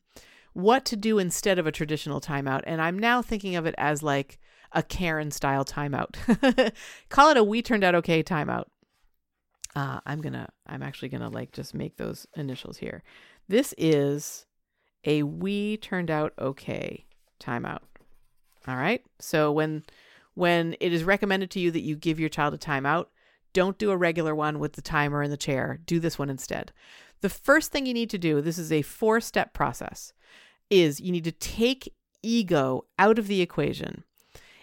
what 0.52 0.84
to 0.86 0.96
do 0.96 1.18
instead 1.18 1.58
of 1.58 1.66
a 1.66 1.72
traditional 1.72 2.20
timeout, 2.20 2.62
and 2.64 2.80
I'm 2.80 2.98
now 2.98 3.22
thinking 3.22 3.56
of 3.56 3.66
it 3.66 3.74
as 3.76 4.02
like 4.02 4.38
a 4.72 4.82
Karen 4.82 5.30
style 5.30 5.64
timeout. 5.64 6.14
Call 7.08 7.30
it 7.30 7.36
a 7.36 7.42
"We 7.44 7.60
turned 7.60 7.84
out 7.84 7.96
okay" 7.96 8.22
timeout. 8.22 8.64
Uh, 9.74 10.00
I'm 10.06 10.20
gonna 10.20 10.48
I'm 10.66 10.82
actually 10.82 11.08
gonna 11.08 11.30
like 11.30 11.52
just 11.52 11.74
make 11.74 11.96
those 11.96 12.26
initials 12.36 12.78
here. 12.78 13.02
This 13.48 13.74
is 13.76 14.46
a 15.04 15.24
"We 15.24 15.76
turned 15.76 16.10
out 16.10 16.34
okay" 16.38 17.06
timeout. 17.40 17.82
All 18.68 18.76
right. 18.76 19.04
So 19.18 19.50
when 19.50 19.82
when 20.38 20.76
it 20.78 20.92
is 20.92 21.02
recommended 21.02 21.50
to 21.50 21.58
you 21.58 21.72
that 21.72 21.82
you 21.82 21.96
give 21.96 22.20
your 22.20 22.28
child 22.28 22.54
a 22.54 22.58
timeout, 22.58 23.06
don't 23.52 23.76
do 23.76 23.90
a 23.90 23.96
regular 23.96 24.36
one 24.36 24.60
with 24.60 24.74
the 24.74 24.82
timer 24.82 25.20
in 25.20 25.32
the 25.32 25.36
chair. 25.36 25.80
Do 25.84 25.98
this 25.98 26.16
one 26.16 26.30
instead. 26.30 26.70
The 27.22 27.28
first 27.28 27.72
thing 27.72 27.86
you 27.86 27.92
need 27.92 28.10
to 28.10 28.18
do, 28.18 28.40
this 28.40 28.56
is 28.56 28.70
a 28.70 28.82
four 28.82 29.20
step 29.20 29.52
process, 29.52 30.12
is 30.70 31.00
you 31.00 31.10
need 31.10 31.24
to 31.24 31.32
take 31.32 31.92
ego 32.22 32.84
out 33.00 33.18
of 33.18 33.26
the 33.26 33.40
equation. 33.40 34.04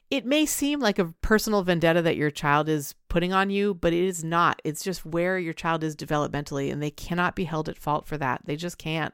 It 0.09 0.25
may 0.25 0.45
seem 0.45 0.79
like 0.79 0.97
a 0.97 1.13
personal 1.21 1.63
vendetta 1.63 2.01
that 2.03 2.15
your 2.15 2.31
child 2.31 2.69
is 2.69 2.95
putting 3.09 3.33
on 3.33 3.49
you, 3.49 3.73
but 3.73 3.91
it 3.91 4.05
is 4.05 4.23
not. 4.23 4.61
It's 4.63 4.83
just 4.83 5.05
where 5.05 5.38
your 5.38 5.53
child 5.53 5.83
is 5.83 5.93
developmentally, 5.93 6.71
and 6.71 6.81
they 6.81 6.91
cannot 6.91 7.35
be 7.35 7.43
held 7.43 7.67
at 7.67 7.77
fault 7.77 8.07
for 8.07 8.17
that. 8.19 8.43
They 8.45 8.55
just 8.55 8.77
can't. 8.77 9.13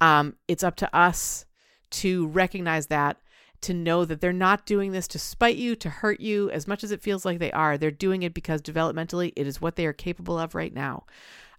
Um, 0.00 0.36
it's 0.46 0.62
up 0.62 0.76
to 0.76 0.96
us 0.96 1.46
to 1.90 2.28
recognize 2.28 2.86
that 2.88 3.16
to 3.62 3.74
know 3.74 4.04
that 4.04 4.20
they're 4.20 4.32
not 4.32 4.66
doing 4.66 4.92
this 4.92 5.08
to 5.08 5.18
spite 5.18 5.56
you, 5.56 5.76
to 5.76 5.90
hurt 5.90 6.20
you, 6.20 6.50
as 6.50 6.66
much 6.66 6.82
as 6.82 6.90
it 6.90 7.02
feels 7.02 7.24
like 7.24 7.38
they 7.38 7.52
are. 7.52 7.76
They're 7.76 7.90
doing 7.90 8.22
it 8.22 8.34
because 8.34 8.62
developmentally 8.62 9.32
it 9.36 9.46
is 9.46 9.60
what 9.60 9.76
they 9.76 9.86
are 9.86 9.92
capable 9.92 10.38
of 10.38 10.54
right 10.54 10.72
now. 10.72 11.04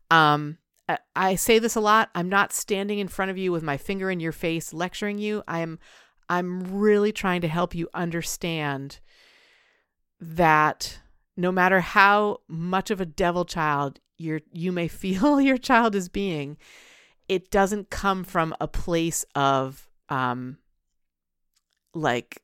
Um, 0.10 0.58
I 1.16 1.36
say 1.36 1.60
this 1.60 1.76
a 1.76 1.82
lot. 1.82 2.10
I'm 2.16 2.30
not 2.30 2.54
standing 2.54 3.00
in 3.00 3.08
front 3.08 3.32
of 3.32 3.38
you 3.38 3.52
with 3.52 3.64
my 3.64 3.78
finger 3.78 4.10
in 4.10 4.20
your 4.20 4.32
face 4.32 4.74
lecturing 4.74 5.20
you. 5.20 5.44
I'm 5.48 5.80
I'm 6.30 6.80
really 6.80 7.12
trying 7.12 7.42
to 7.42 7.48
help 7.48 7.76
you 7.76 7.90
understand 7.94 9.00
that 10.20 11.00
no 11.36 11.52
matter 11.52 11.82
how 11.82 12.40
much 12.48 12.90
of 12.90 13.02
a 13.02 13.06
devil 13.06 13.46
child 13.46 14.00
you 14.18 14.40
you 14.52 14.72
may 14.72 14.88
feel 14.90 15.40
your 15.40 15.58
child 15.58 15.96
is 15.96 16.10
being, 16.10 16.58
it 17.28 17.52
doesn't 17.52 17.90
come 17.90 18.24
from 18.24 18.56
a 18.60 18.68
place 18.68 19.26
of 19.36 19.88
um, 20.10 20.58
like 21.94 22.42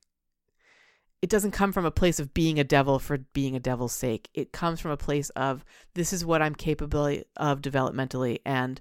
it 1.21 1.29
doesn't 1.29 1.51
come 1.51 1.71
from 1.71 1.85
a 1.85 1.91
place 1.91 2.19
of 2.19 2.33
being 2.33 2.59
a 2.59 2.63
devil 2.63 2.99
for 2.99 3.17
being 3.33 3.55
a 3.55 3.59
devil's 3.59 3.93
sake. 3.93 4.29
It 4.33 4.51
comes 4.51 4.79
from 4.79 4.91
a 4.91 4.97
place 4.97 5.29
of 5.31 5.65
this 5.95 6.13
is 6.13 6.25
what 6.25 6.41
I'm 6.41 6.55
capable 6.55 7.21
of 7.37 7.61
developmentally 7.61 8.39
and 8.45 8.79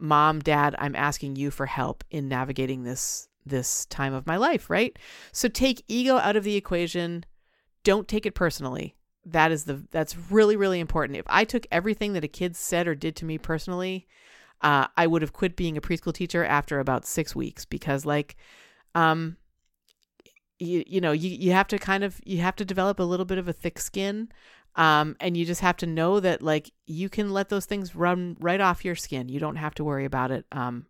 mom, 0.00 0.40
dad, 0.40 0.74
I'm 0.78 0.96
asking 0.96 1.36
you 1.36 1.50
for 1.50 1.66
help 1.66 2.02
in 2.10 2.28
navigating 2.28 2.82
this 2.82 3.28
this 3.46 3.86
time 3.86 4.12
of 4.12 4.26
my 4.26 4.36
life, 4.36 4.68
right? 4.68 4.98
So 5.32 5.48
take 5.48 5.82
ego 5.88 6.16
out 6.16 6.36
of 6.36 6.44
the 6.44 6.56
equation. 6.56 7.24
Don't 7.84 8.06
take 8.06 8.26
it 8.26 8.34
personally. 8.34 8.96
That 9.24 9.50
is 9.52 9.64
the 9.64 9.84
that's 9.90 10.16
really 10.30 10.56
really 10.56 10.80
important. 10.80 11.18
If 11.18 11.26
I 11.28 11.44
took 11.44 11.66
everything 11.70 12.14
that 12.14 12.24
a 12.24 12.28
kid 12.28 12.56
said 12.56 12.88
or 12.88 12.94
did 12.94 13.16
to 13.16 13.24
me 13.24 13.38
personally, 13.38 14.06
uh, 14.62 14.86
I 14.96 15.06
would 15.06 15.22
have 15.22 15.32
quit 15.32 15.56
being 15.56 15.76
a 15.76 15.80
preschool 15.80 16.12
teacher 16.12 16.44
after 16.44 16.80
about 16.80 17.06
six 17.06 17.34
weeks 17.36 17.64
because 17.64 18.04
like 18.04 18.36
um 18.94 19.36
you 20.60 20.84
you 20.86 21.00
know 21.00 21.12
you 21.12 21.30
you 21.30 21.52
have 21.52 21.66
to 21.66 21.78
kind 21.78 22.04
of 22.04 22.20
you 22.24 22.38
have 22.38 22.56
to 22.56 22.64
develop 22.64 23.00
a 23.00 23.04
little 23.04 23.26
bit 23.26 23.38
of 23.38 23.48
a 23.48 23.52
thick 23.52 23.78
skin 23.78 24.28
um 24.76 25.16
and 25.18 25.36
you 25.36 25.44
just 25.44 25.62
have 25.62 25.76
to 25.76 25.86
know 25.86 26.20
that 26.20 26.42
like 26.42 26.70
you 26.86 27.08
can 27.08 27.30
let 27.32 27.48
those 27.48 27.64
things 27.64 27.96
run 27.96 28.36
right 28.40 28.60
off 28.60 28.84
your 28.84 28.94
skin 28.94 29.28
you 29.28 29.40
don't 29.40 29.56
have 29.56 29.74
to 29.74 29.82
worry 29.82 30.04
about 30.04 30.30
it 30.30 30.44
um 30.52 30.86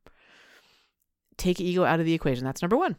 take 1.39 1.61
ego 1.61 1.85
out 1.85 2.01
of 2.01 2.07
the 2.07 2.12
equation 2.12 2.45
that's 2.45 2.61
number 2.61 2.77
1 2.77 2.97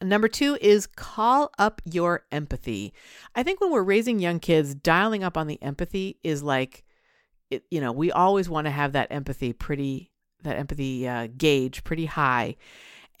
Number 0.00 0.28
two 0.28 0.58
is 0.60 0.86
call 0.86 1.52
up 1.58 1.80
your 1.84 2.24
empathy. 2.32 2.92
I 3.34 3.42
think 3.42 3.60
when 3.60 3.70
we're 3.70 3.82
raising 3.82 4.18
young 4.18 4.40
kids, 4.40 4.74
dialing 4.74 5.22
up 5.22 5.36
on 5.36 5.46
the 5.46 5.62
empathy 5.62 6.18
is 6.22 6.42
like, 6.42 6.84
it, 7.50 7.64
you 7.70 7.80
know, 7.80 7.92
we 7.92 8.10
always 8.10 8.48
want 8.48 8.66
to 8.66 8.70
have 8.70 8.92
that 8.92 9.08
empathy 9.10 9.52
pretty, 9.52 10.10
that 10.42 10.56
empathy 10.56 11.06
uh, 11.06 11.28
gauge 11.36 11.84
pretty 11.84 12.06
high. 12.06 12.56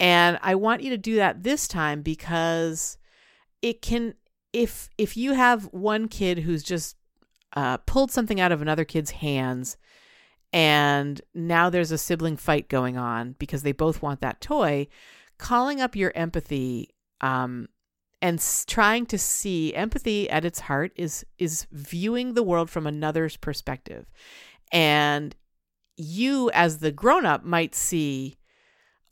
And 0.02 0.36
I 0.42 0.56
want 0.56 0.82
you 0.82 0.90
to 0.90 0.98
do 0.98 1.14
that 1.16 1.44
this 1.44 1.68
time 1.68 2.02
because 2.02 2.98
it 3.62 3.80
can, 3.80 4.14
if 4.52 4.90
if 4.98 5.16
you 5.16 5.32
have 5.32 5.66
one 5.66 6.08
kid 6.08 6.40
who's 6.40 6.64
just 6.64 6.96
uh, 7.54 7.76
pulled 7.78 8.10
something 8.10 8.40
out 8.40 8.50
of 8.50 8.60
another 8.60 8.84
kid's 8.84 9.12
hands, 9.12 9.76
and 10.52 11.20
now 11.34 11.70
there's 11.70 11.92
a 11.92 11.98
sibling 11.98 12.36
fight 12.36 12.68
going 12.68 12.98
on 12.98 13.36
because 13.38 13.62
they 13.62 13.70
both 13.70 14.02
want 14.02 14.20
that 14.20 14.40
toy 14.40 14.88
calling 15.38 15.80
up 15.80 15.94
your 15.94 16.12
empathy 16.16 16.88
um, 17.20 17.68
and 18.20 18.38
s- 18.38 18.64
trying 18.66 19.06
to 19.06 19.18
see 19.18 19.72
empathy 19.72 20.28
at 20.28 20.44
its 20.44 20.60
heart 20.60 20.90
is 20.96 21.24
is 21.38 21.68
viewing 21.70 22.34
the 22.34 22.42
world 22.42 22.70
from 22.70 22.88
another's 22.88 23.36
perspective. 23.36 24.10
And 24.72 25.36
you 25.96 26.50
as 26.50 26.78
the 26.78 26.90
grown 26.90 27.24
up 27.24 27.44
might 27.44 27.76
see 27.76 28.36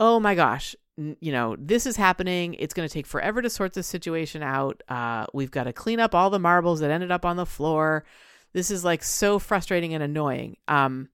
oh 0.00 0.18
my 0.18 0.34
gosh 0.34 0.74
you 1.20 1.32
know 1.32 1.56
this 1.58 1.86
is 1.86 1.96
happening 1.96 2.54
it's 2.54 2.74
going 2.74 2.88
to 2.88 2.92
take 2.92 3.06
forever 3.06 3.40
to 3.40 3.50
sort 3.50 3.72
this 3.72 3.86
situation 3.86 4.42
out 4.42 4.82
uh, 4.88 5.26
we've 5.32 5.50
got 5.50 5.64
to 5.64 5.72
clean 5.72 6.00
up 6.00 6.14
all 6.14 6.30
the 6.30 6.38
marbles 6.38 6.80
that 6.80 6.90
ended 6.90 7.10
up 7.10 7.24
on 7.24 7.36
the 7.36 7.46
floor 7.46 8.04
this 8.52 8.70
is 8.70 8.84
like 8.84 9.02
so 9.02 9.38
frustrating 9.38 9.94
and 9.94 10.02
annoying 10.02 10.56
um, 10.68 11.08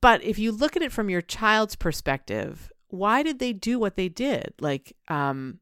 but 0.00 0.22
if 0.24 0.38
you 0.38 0.50
look 0.52 0.76
at 0.76 0.82
it 0.82 0.92
from 0.92 1.10
your 1.10 1.22
child's 1.22 1.76
perspective 1.76 2.70
why 2.90 3.22
did 3.22 3.38
they 3.38 3.52
do 3.52 3.78
what 3.78 3.96
they 3.96 4.08
did? 4.08 4.52
Like, 4.60 4.96
um, 5.08 5.60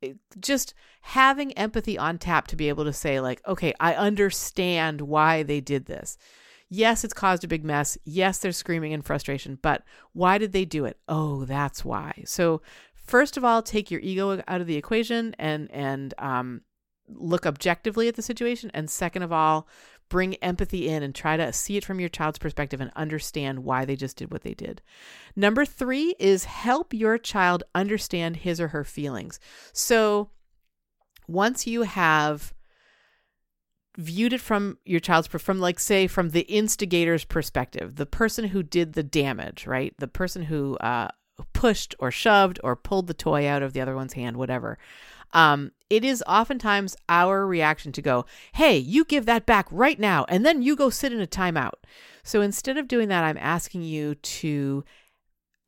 it- 0.00 0.18
just 0.40 0.74
having 1.02 1.52
empathy 1.52 1.96
on 1.96 2.18
tap 2.18 2.48
to 2.48 2.56
be 2.56 2.68
able 2.68 2.84
to 2.84 2.92
say, 2.92 3.20
like, 3.20 3.40
okay, 3.46 3.72
I 3.80 3.94
understand 3.94 5.00
why 5.00 5.44
they 5.44 5.60
did 5.60 5.86
this. 5.86 6.18
Yes, 6.74 7.04
it's 7.04 7.12
caused 7.12 7.44
a 7.44 7.48
big 7.48 7.66
mess. 7.66 7.98
Yes, 8.02 8.38
there's 8.38 8.56
screaming 8.56 8.94
and 8.94 9.04
frustration, 9.04 9.58
but 9.60 9.82
why 10.14 10.38
did 10.38 10.52
they 10.52 10.64
do 10.64 10.86
it? 10.86 10.96
Oh, 11.06 11.44
that's 11.44 11.84
why. 11.84 12.22
So, 12.24 12.62
first 12.94 13.36
of 13.36 13.44
all, 13.44 13.60
take 13.60 13.90
your 13.90 14.00
ego 14.00 14.42
out 14.48 14.62
of 14.62 14.66
the 14.66 14.76
equation 14.76 15.36
and 15.38 15.70
and 15.70 16.14
um, 16.16 16.62
look 17.08 17.44
objectively 17.44 18.08
at 18.08 18.14
the 18.14 18.22
situation. 18.22 18.70
And 18.72 18.88
second 18.88 19.22
of 19.22 19.30
all, 19.30 19.68
bring 20.08 20.36
empathy 20.36 20.88
in 20.88 21.02
and 21.02 21.14
try 21.14 21.36
to 21.36 21.52
see 21.52 21.76
it 21.76 21.84
from 21.84 22.00
your 22.00 22.08
child's 22.08 22.38
perspective 22.38 22.80
and 22.80 22.90
understand 22.96 23.64
why 23.64 23.84
they 23.84 23.94
just 23.94 24.16
did 24.16 24.32
what 24.32 24.40
they 24.40 24.54
did. 24.54 24.80
Number 25.36 25.66
three 25.66 26.14
is 26.18 26.46
help 26.46 26.94
your 26.94 27.18
child 27.18 27.64
understand 27.74 28.36
his 28.36 28.62
or 28.62 28.68
her 28.68 28.82
feelings. 28.82 29.38
So 29.74 30.30
once 31.28 31.66
you 31.66 31.82
have 31.82 32.54
viewed 33.96 34.32
it 34.32 34.40
from 34.40 34.78
your 34.84 35.00
child's 35.00 35.26
from 35.28 35.60
like 35.60 35.78
say 35.78 36.06
from 36.06 36.30
the 36.30 36.42
instigator's 36.42 37.24
perspective 37.24 37.96
the 37.96 38.06
person 38.06 38.46
who 38.46 38.62
did 38.62 38.94
the 38.94 39.02
damage 39.02 39.66
right? 39.66 39.94
The 39.98 40.08
person 40.08 40.42
who 40.44 40.76
uh, 40.78 41.08
pushed 41.52 41.94
or 41.98 42.10
shoved 42.10 42.58
or 42.64 42.76
pulled 42.76 43.06
the 43.06 43.14
toy 43.14 43.46
out 43.46 43.62
of 43.62 43.72
the 43.72 43.80
other 43.80 43.94
one's 43.94 44.14
hand 44.14 44.36
whatever. 44.36 44.78
Um, 45.34 45.72
it 45.88 46.04
is 46.04 46.22
oftentimes 46.26 46.94
our 47.08 47.46
reaction 47.46 47.92
to 47.92 48.02
go 48.02 48.26
hey 48.54 48.78
you 48.78 49.04
give 49.04 49.26
that 49.26 49.46
back 49.46 49.66
right 49.70 49.98
now 49.98 50.24
and 50.28 50.44
then 50.44 50.62
you 50.62 50.76
go 50.76 50.90
sit 50.90 51.12
in 51.12 51.20
a 51.20 51.26
timeout. 51.26 51.82
So 52.22 52.40
instead 52.40 52.78
of 52.78 52.88
doing 52.88 53.08
that 53.08 53.24
i'm 53.24 53.38
asking 53.38 53.82
you 53.82 54.14
to 54.14 54.84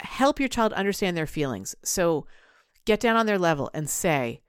help 0.00 0.38
your 0.38 0.48
child 0.48 0.72
understand 0.72 1.16
their 1.16 1.26
feelings. 1.26 1.74
So 1.84 2.26
get 2.84 3.00
down 3.00 3.16
on 3.16 3.26
their 3.26 3.38
level 3.38 3.70
and 3.74 3.88
say 3.88 4.40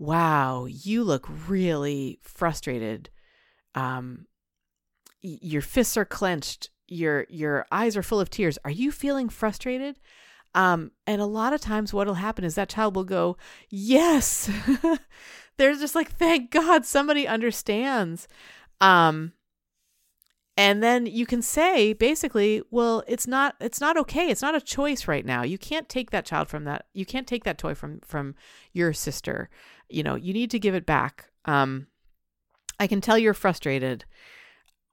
wow, 0.00 0.64
you 0.64 1.04
look 1.04 1.28
really 1.46 2.18
frustrated. 2.22 3.10
Um, 3.74 4.26
your 5.20 5.62
fists 5.62 5.96
are 5.96 6.06
clenched. 6.06 6.70
Your 6.88 7.26
your 7.28 7.66
eyes 7.70 7.96
are 7.96 8.02
full 8.02 8.18
of 8.18 8.30
tears. 8.30 8.58
Are 8.64 8.70
you 8.70 8.90
feeling 8.90 9.28
frustrated? 9.28 10.00
Um, 10.54 10.90
and 11.06 11.20
a 11.20 11.26
lot 11.26 11.52
of 11.52 11.60
times, 11.60 11.92
what'll 11.92 12.14
happen 12.14 12.44
is 12.44 12.56
that 12.56 12.70
child 12.70 12.96
will 12.96 13.04
go, 13.04 13.36
"Yes." 13.68 14.50
They're 15.58 15.74
just 15.74 15.94
like, 15.94 16.10
"Thank 16.10 16.50
God, 16.50 16.86
somebody 16.86 17.28
understands." 17.28 18.26
Um, 18.80 19.34
and 20.56 20.82
then 20.82 21.06
you 21.06 21.24
can 21.24 21.40
say 21.40 21.94
basically 21.94 22.62
well 22.70 23.02
it's 23.06 23.26
not 23.26 23.54
it's 23.60 23.80
not 23.80 23.96
okay 23.96 24.28
it's 24.30 24.42
not 24.42 24.54
a 24.54 24.60
choice 24.60 25.08
right 25.08 25.24
now 25.24 25.42
you 25.42 25.56
can't 25.56 25.88
take 25.88 26.10
that 26.10 26.26
child 26.26 26.48
from 26.48 26.64
that 26.64 26.86
you 26.92 27.06
can't 27.06 27.26
take 27.26 27.44
that 27.44 27.56
toy 27.56 27.74
from 27.74 28.00
from 28.00 28.34
your 28.72 28.92
sister 28.92 29.48
you 29.90 30.02
know 30.02 30.14
you 30.14 30.32
need 30.32 30.50
to 30.50 30.58
give 30.58 30.74
it 30.74 30.86
back. 30.86 31.26
Um 31.44 31.86
i 32.80 32.86
can 32.86 33.00
tell 33.00 33.18
you're 33.18 33.34
frustrated 33.34 34.04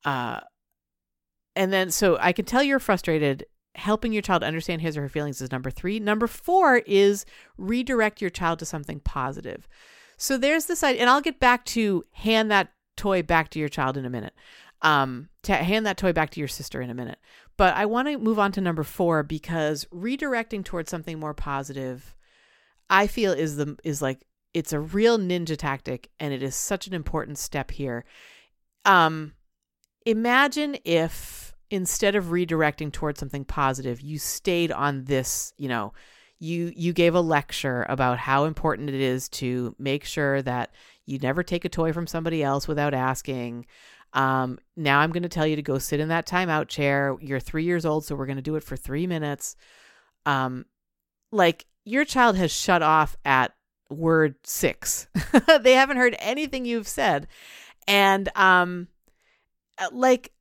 uh 0.05 0.41
and 1.55 1.73
then 1.73 1.89
so 1.89 2.17
i 2.19 2.31
can 2.31 2.45
tell 2.45 2.61
you're 2.61 2.79
frustrated 2.79 3.45
helping 3.75 4.11
your 4.11 4.21
child 4.21 4.43
understand 4.43 4.81
his 4.81 4.97
or 4.97 5.01
her 5.01 5.09
feelings 5.09 5.41
is 5.41 5.51
number 5.51 5.71
3 5.71 5.99
number 5.99 6.27
4 6.27 6.77
is 6.85 7.25
redirect 7.57 8.21
your 8.21 8.29
child 8.29 8.59
to 8.59 8.65
something 8.65 8.99
positive. 8.99 9.67
So 10.17 10.37
there's 10.37 10.65
this 10.65 10.83
idea 10.83 11.01
and 11.01 11.09
i'll 11.09 11.21
get 11.21 11.39
back 11.39 11.65
to 11.65 12.05
hand 12.11 12.51
that 12.51 12.73
toy 12.97 13.23
back 13.23 13.49
to 13.49 13.59
your 13.59 13.69
child 13.69 13.97
in 13.97 14.05
a 14.05 14.09
minute. 14.09 14.33
Um, 14.83 15.29
to 15.43 15.55
hand 15.55 15.87
that 15.87 15.97
toy 15.97 16.13
back 16.13 16.29
to 16.31 16.39
your 16.39 16.47
sister 16.47 16.81
in 16.81 16.91
a 16.91 16.93
minute. 16.93 17.17
But 17.57 17.75
I 17.75 17.87
want 17.87 18.07
to 18.09 18.19
move 18.19 18.37
on 18.37 18.51
to 18.51 18.61
number 18.61 18.83
four 18.83 19.23
because 19.23 19.85
redirecting 19.85 20.63
towards 20.63 20.91
something 20.91 21.19
more 21.19 21.33
positive, 21.33 22.15
I 22.87 23.07
feel 23.07 23.31
is 23.31 23.55
the 23.55 23.75
is 23.83 24.03
like 24.03 24.26
it's 24.53 24.73
a 24.73 24.79
real 24.79 25.17
ninja 25.17 25.57
tactic, 25.57 26.09
and 26.19 26.33
it 26.33 26.41
is 26.41 26.55
such 26.55 26.87
an 26.87 26.93
important 26.93 27.37
step 27.37 27.71
here. 27.71 28.05
Um, 28.85 29.33
imagine 30.05 30.77
if 30.85 31.53
instead 31.69 32.15
of 32.15 32.25
redirecting 32.25 32.91
towards 32.91 33.19
something 33.19 33.45
positive, 33.45 34.01
you 34.01 34.17
stayed 34.17 34.71
on 34.71 35.03
this, 35.03 35.53
you 35.57 35.67
know, 35.67 35.93
you 36.39 36.71
you 36.75 36.93
gave 36.93 37.15
a 37.15 37.21
lecture 37.21 37.85
about 37.89 38.19
how 38.19 38.45
important 38.45 38.89
it 38.89 39.01
is 39.01 39.27
to 39.27 39.75
make 39.79 40.03
sure 40.03 40.41
that 40.43 40.71
you 41.05 41.17
never 41.19 41.43
take 41.43 41.65
a 41.65 41.69
toy 41.69 41.91
from 41.91 42.07
somebody 42.07 42.43
else 42.43 42.67
without 42.67 42.93
asking. 42.93 43.65
Um, 44.13 44.59
now 44.75 44.99
I'm 44.99 45.11
going 45.11 45.23
to 45.23 45.29
tell 45.29 45.47
you 45.47 45.55
to 45.55 45.61
go 45.61 45.79
sit 45.79 45.99
in 45.99 46.09
that 46.09 46.27
timeout 46.27 46.67
chair. 46.67 47.15
You're 47.19 47.39
three 47.39 47.63
years 47.63 47.85
old, 47.85 48.05
so 48.05 48.15
we're 48.15 48.25
going 48.25 48.37
to 48.37 48.41
do 48.41 48.55
it 48.55 48.63
for 48.63 48.77
three 48.77 49.07
minutes. 49.07 49.55
Um, 50.25 50.65
like 51.31 51.65
your 51.85 52.05
child 52.05 52.35
has 52.37 52.51
shut 52.51 52.81
off 52.81 53.15
at 53.25 53.53
word 53.89 54.35
six. 54.43 55.07
they 55.61 55.73
haven't 55.73 55.97
heard 55.97 56.15
anything 56.19 56.65
you've 56.65 56.87
said. 56.87 57.27
And, 57.87 58.29
um, 58.35 58.87
like 59.91 60.31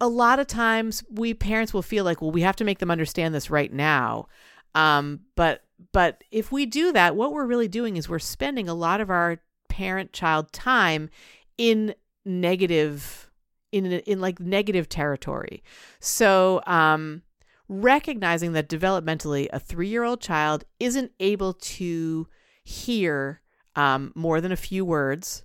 a 0.00 0.08
lot 0.08 0.38
of 0.38 0.46
times 0.46 1.02
we 1.10 1.34
parents 1.34 1.74
will 1.74 1.82
feel 1.82 2.04
like, 2.04 2.22
well, 2.22 2.30
we 2.30 2.42
have 2.42 2.56
to 2.56 2.64
make 2.64 2.78
them 2.78 2.90
understand 2.90 3.34
this 3.34 3.50
right 3.50 3.72
now. 3.72 4.28
Um, 4.74 5.20
but, 5.36 5.62
but 5.92 6.22
if 6.30 6.52
we 6.52 6.66
do 6.66 6.92
that, 6.92 7.16
what 7.16 7.32
we're 7.32 7.46
really 7.46 7.68
doing 7.68 7.96
is 7.96 8.08
we're 8.08 8.18
spending 8.18 8.68
a 8.68 8.74
lot 8.74 9.00
of 9.00 9.10
our 9.10 9.38
parent 9.68 10.12
child 10.12 10.52
time 10.52 11.08
in 11.56 11.94
negative 12.24 13.30
in 13.72 13.86
in 13.86 14.20
like 14.20 14.40
negative 14.40 14.88
territory. 14.88 15.62
So, 16.00 16.60
um 16.66 17.22
recognizing 17.68 18.52
that 18.52 18.68
developmentally 18.68 19.48
a 19.52 19.60
3-year-old 19.60 20.20
child 20.20 20.64
isn't 20.80 21.12
able 21.20 21.54
to 21.54 22.26
hear 22.62 23.40
um 23.76 24.12
more 24.14 24.40
than 24.40 24.52
a 24.52 24.56
few 24.56 24.84
words. 24.84 25.44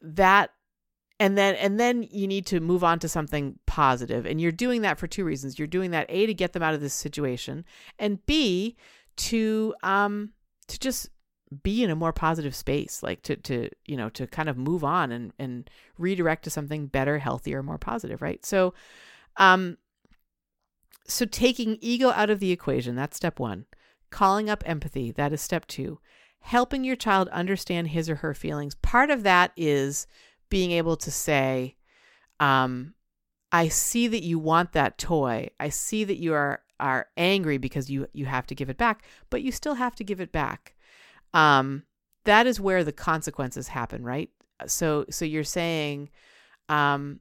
That 0.00 0.50
and 1.20 1.36
then 1.36 1.54
and 1.56 1.78
then 1.78 2.02
you 2.02 2.26
need 2.26 2.46
to 2.46 2.60
move 2.60 2.82
on 2.82 2.98
to 3.00 3.08
something 3.08 3.58
positive. 3.66 4.26
And 4.26 4.40
you're 4.40 4.50
doing 4.50 4.82
that 4.82 4.98
for 4.98 5.06
two 5.06 5.24
reasons. 5.24 5.58
You're 5.58 5.68
doing 5.68 5.90
that 5.90 6.06
a 6.08 6.26
to 6.26 6.34
get 6.34 6.54
them 6.54 6.62
out 6.62 6.74
of 6.74 6.80
this 6.80 6.94
situation 6.94 7.64
and 7.98 8.24
b 8.26 8.76
to 9.16 9.74
um 9.82 10.32
to 10.68 10.78
just 10.78 11.10
be 11.62 11.82
in 11.82 11.90
a 11.90 11.96
more 11.96 12.12
positive 12.12 12.54
space 12.54 13.02
like 13.02 13.22
to 13.22 13.36
to 13.36 13.68
you 13.84 13.96
know 13.96 14.08
to 14.08 14.26
kind 14.26 14.48
of 14.48 14.56
move 14.56 14.84
on 14.84 15.10
and 15.12 15.32
and 15.38 15.68
redirect 15.98 16.44
to 16.44 16.50
something 16.50 16.86
better 16.86 17.18
healthier 17.18 17.62
more 17.62 17.78
positive 17.78 18.22
right? 18.22 18.44
So 18.44 18.72
um 19.36 19.76
so 21.06 21.26
taking 21.26 21.76
ego 21.80 22.10
out 22.10 22.30
of 22.30 22.40
the 22.40 22.52
equation 22.52 22.94
that's 22.94 23.16
step 23.16 23.38
1 23.38 23.66
calling 24.10 24.50
up 24.50 24.62
empathy 24.66 25.10
that 25.10 25.32
is 25.32 25.40
step 25.40 25.66
2 25.66 25.98
helping 26.40 26.84
your 26.84 26.96
child 26.96 27.28
understand 27.28 27.88
his 27.88 28.08
or 28.08 28.16
her 28.16 28.34
feelings 28.34 28.74
part 28.76 29.10
of 29.10 29.22
that 29.22 29.52
is 29.56 30.06
being 30.48 30.72
able 30.72 30.96
to 30.96 31.10
say 31.10 31.76
um 32.40 32.94
i 33.52 33.68
see 33.68 34.08
that 34.08 34.22
you 34.22 34.38
want 34.38 34.72
that 34.72 34.98
toy 34.98 35.48
i 35.58 35.68
see 35.68 36.04
that 36.04 36.16
you 36.16 36.32
are 36.32 36.62
are 36.78 37.08
angry 37.16 37.58
because 37.58 37.90
you 37.90 38.06
you 38.12 38.24
have 38.24 38.46
to 38.46 38.54
give 38.54 38.70
it 38.70 38.78
back 38.78 39.04
but 39.28 39.42
you 39.42 39.52
still 39.52 39.74
have 39.74 39.94
to 39.94 40.02
give 40.02 40.20
it 40.20 40.32
back 40.32 40.74
um, 41.32 41.84
that 42.24 42.46
is 42.46 42.60
where 42.60 42.84
the 42.84 42.92
consequences 42.92 43.68
happen, 43.68 44.04
right? 44.04 44.30
So, 44.66 45.06
so 45.10 45.24
you're 45.24 45.44
saying, 45.44 46.10
um, 46.68 47.20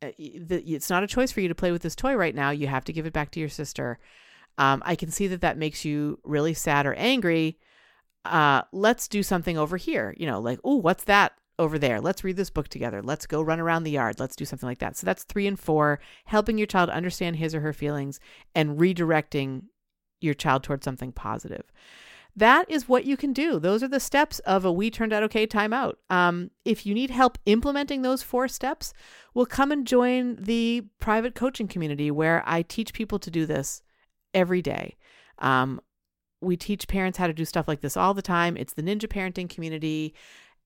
the, 0.00 0.62
it's 0.66 0.90
not 0.90 1.02
a 1.02 1.06
choice 1.06 1.32
for 1.32 1.40
you 1.40 1.48
to 1.48 1.54
play 1.54 1.72
with 1.72 1.82
this 1.82 1.94
toy 1.94 2.14
right 2.14 2.34
now. 2.34 2.50
You 2.50 2.66
have 2.66 2.84
to 2.84 2.92
give 2.92 3.06
it 3.06 3.12
back 3.12 3.30
to 3.32 3.40
your 3.40 3.48
sister. 3.48 3.98
Um, 4.58 4.82
I 4.84 4.94
can 4.96 5.10
see 5.10 5.26
that 5.28 5.40
that 5.40 5.58
makes 5.58 5.84
you 5.84 6.18
really 6.24 6.54
sad 6.54 6.86
or 6.86 6.94
angry. 6.94 7.58
Uh, 8.24 8.62
let's 8.72 9.08
do 9.08 9.22
something 9.22 9.58
over 9.58 9.76
here. 9.76 10.14
You 10.16 10.26
know, 10.26 10.40
like, 10.40 10.60
oh, 10.64 10.76
what's 10.76 11.04
that 11.04 11.32
over 11.58 11.78
there? 11.78 12.00
Let's 12.00 12.24
read 12.24 12.36
this 12.36 12.50
book 12.50 12.68
together. 12.68 13.02
Let's 13.02 13.26
go 13.26 13.42
run 13.42 13.60
around 13.60 13.84
the 13.84 13.90
yard. 13.90 14.18
Let's 14.18 14.36
do 14.36 14.44
something 14.44 14.68
like 14.68 14.78
that. 14.78 14.96
So 14.96 15.04
that's 15.04 15.24
three 15.24 15.46
and 15.46 15.58
four, 15.58 16.00
helping 16.26 16.58
your 16.58 16.66
child 16.66 16.90
understand 16.90 17.36
his 17.36 17.54
or 17.54 17.60
her 17.60 17.72
feelings 17.72 18.20
and 18.54 18.78
redirecting 18.78 19.64
your 20.20 20.34
child 20.34 20.62
towards 20.62 20.84
something 20.84 21.12
positive. 21.12 21.70
That 22.36 22.68
is 22.68 22.88
what 22.88 23.04
you 23.04 23.16
can 23.16 23.32
do. 23.32 23.60
Those 23.60 23.82
are 23.84 23.88
the 23.88 24.00
steps 24.00 24.40
of 24.40 24.64
a 24.64 24.72
We 24.72 24.90
Turned 24.90 25.12
Out 25.12 25.22
Okay 25.24 25.46
timeout. 25.46 25.94
Um, 26.10 26.50
if 26.64 26.84
you 26.84 26.92
need 26.92 27.10
help 27.10 27.38
implementing 27.46 28.02
those 28.02 28.24
four 28.24 28.48
steps, 28.48 28.92
well, 29.34 29.46
come 29.46 29.70
and 29.70 29.86
join 29.86 30.36
the 30.36 30.84
private 30.98 31.36
coaching 31.36 31.68
community 31.68 32.10
where 32.10 32.42
I 32.44 32.62
teach 32.62 32.92
people 32.92 33.20
to 33.20 33.30
do 33.30 33.46
this 33.46 33.82
every 34.34 34.60
day. 34.60 34.96
Um, 35.38 35.80
we 36.40 36.56
teach 36.56 36.88
parents 36.88 37.16
how 37.16 37.26
to 37.26 37.32
do 37.32 37.44
stuff 37.44 37.68
like 37.68 37.80
this 37.80 37.96
all 37.96 38.12
the 38.12 38.22
time. 38.22 38.56
It's 38.56 38.74
the 38.74 38.82
Ninja 38.82 39.06
Parenting 39.06 39.48
Community. 39.48 40.14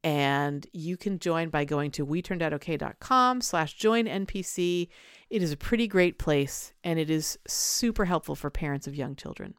And 0.04 0.66
you 0.72 0.96
can 0.96 1.18
join 1.18 1.50
by 1.50 1.64
going 1.64 1.90
to 1.92 2.06
weturnedoutokay.com 2.06 3.40
slash 3.40 3.74
join 3.74 4.06
NPC. 4.06 4.88
It 5.28 5.42
is 5.42 5.52
a 5.52 5.56
pretty 5.56 5.88
great 5.88 6.18
place 6.18 6.72
and 6.84 6.98
it 6.98 7.10
is 7.10 7.38
super 7.48 8.04
helpful 8.04 8.36
for 8.36 8.48
parents 8.48 8.86
of 8.86 8.94
young 8.94 9.16
children 9.16 9.54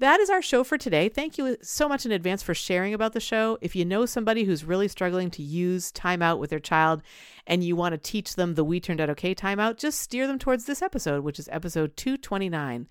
that 0.00 0.20
is 0.20 0.30
our 0.30 0.42
show 0.42 0.62
for 0.62 0.78
today. 0.78 1.08
Thank 1.08 1.38
you 1.38 1.56
so 1.60 1.88
much 1.88 2.06
in 2.06 2.12
advance 2.12 2.42
for 2.42 2.54
sharing 2.54 2.94
about 2.94 3.14
the 3.14 3.20
show. 3.20 3.58
If 3.60 3.74
you 3.74 3.84
know 3.84 4.06
somebody 4.06 4.44
who's 4.44 4.64
really 4.64 4.88
struggling 4.88 5.30
to 5.32 5.42
use 5.42 5.90
timeout 5.90 6.38
with 6.38 6.50
their 6.50 6.60
child 6.60 7.02
and 7.46 7.64
you 7.64 7.74
want 7.74 7.94
to 7.94 7.98
teach 7.98 8.36
them 8.36 8.54
the 8.54 8.64
We 8.64 8.78
Turned 8.78 9.00
Out 9.00 9.10
Okay 9.10 9.34
timeout, 9.34 9.76
just 9.76 10.00
steer 10.00 10.26
them 10.26 10.38
towards 10.38 10.66
this 10.66 10.82
episode, 10.82 11.24
which 11.24 11.38
is 11.38 11.48
episode 11.50 11.96
229. 11.96 12.86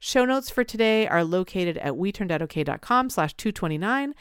Show 0.00 0.24
notes 0.24 0.48
for 0.48 0.62
today 0.62 1.08
are 1.08 1.24
located 1.24 1.76
at 1.78 1.94
weturnedoutokay.com 1.94 3.10
slash 3.10 3.34
229. 3.34 4.14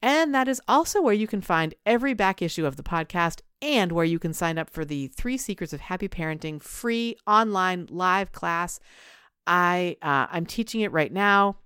And 0.00 0.34
that 0.34 0.46
is 0.46 0.60
also 0.68 1.02
where 1.02 1.14
you 1.14 1.26
can 1.26 1.40
find 1.40 1.74
every 1.84 2.14
back 2.14 2.40
issue 2.40 2.66
of 2.66 2.76
the 2.76 2.84
podcast 2.84 3.40
and 3.60 3.90
where 3.90 4.04
you 4.04 4.18
can 4.18 4.32
sign 4.32 4.58
up 4.58 4.70
for 4.70 4.84
the 4.84 5.08
Three 5.08 5.36
Secrets 5.36 5.72
of 5.72 5.80
Happy 5.80 6.08
Parenting 6.08 6.62
free 6.62 7.16
online 7.26 7.86
live 7.90 8.30
class. 8.30 8.78
I 9.46 9.96
uh, 10.02 10.26
I'm 10.30 10.46
teaching 10.46 10.82
it 10.82 10.92
right 10.92 11.12
now. 11.12 11.56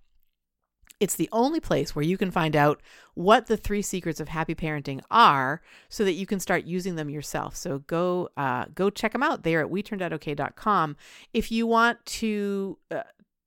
It's 1.00 1.14
the 1.14 1.28
only 1.30 1.60
place 1.60 1.94
where 1.94 2.04
you 2.04 2.16
can 2.18 2.30
find 2.32 2.56
out 2.56 2.80
what 3.14 3.46
the 3.46 3.56
three 3.56 3.82
secrets 3.82 4.18
of 4.18 4.28
happy 4.28 4.54
parenting 4.54 5.00
are 5.12 5.62
so 5.88 6.04
that 6.04 6.14
you 6.14 6.26
can 6.26 6.40
start 6.40 6.64
using 6.64 6.96
them 6.96 7.08
yourself. 7.08 7.54
So 7.54 7.80
go 7.80 8.30
uh, 8.36 8.64
go 8.74 8.90
check 8.90 9.12
them 9.12 9.22
out 9.22 9.42
there 9.42 9.60
at 9.60 9.70
weturnedoutokay.com. 9.70 10.96
If 11.32 11.52
you 11.52 11.66
want 11.66 12.04
to 12.06 12.78
uh, 12.90 13.02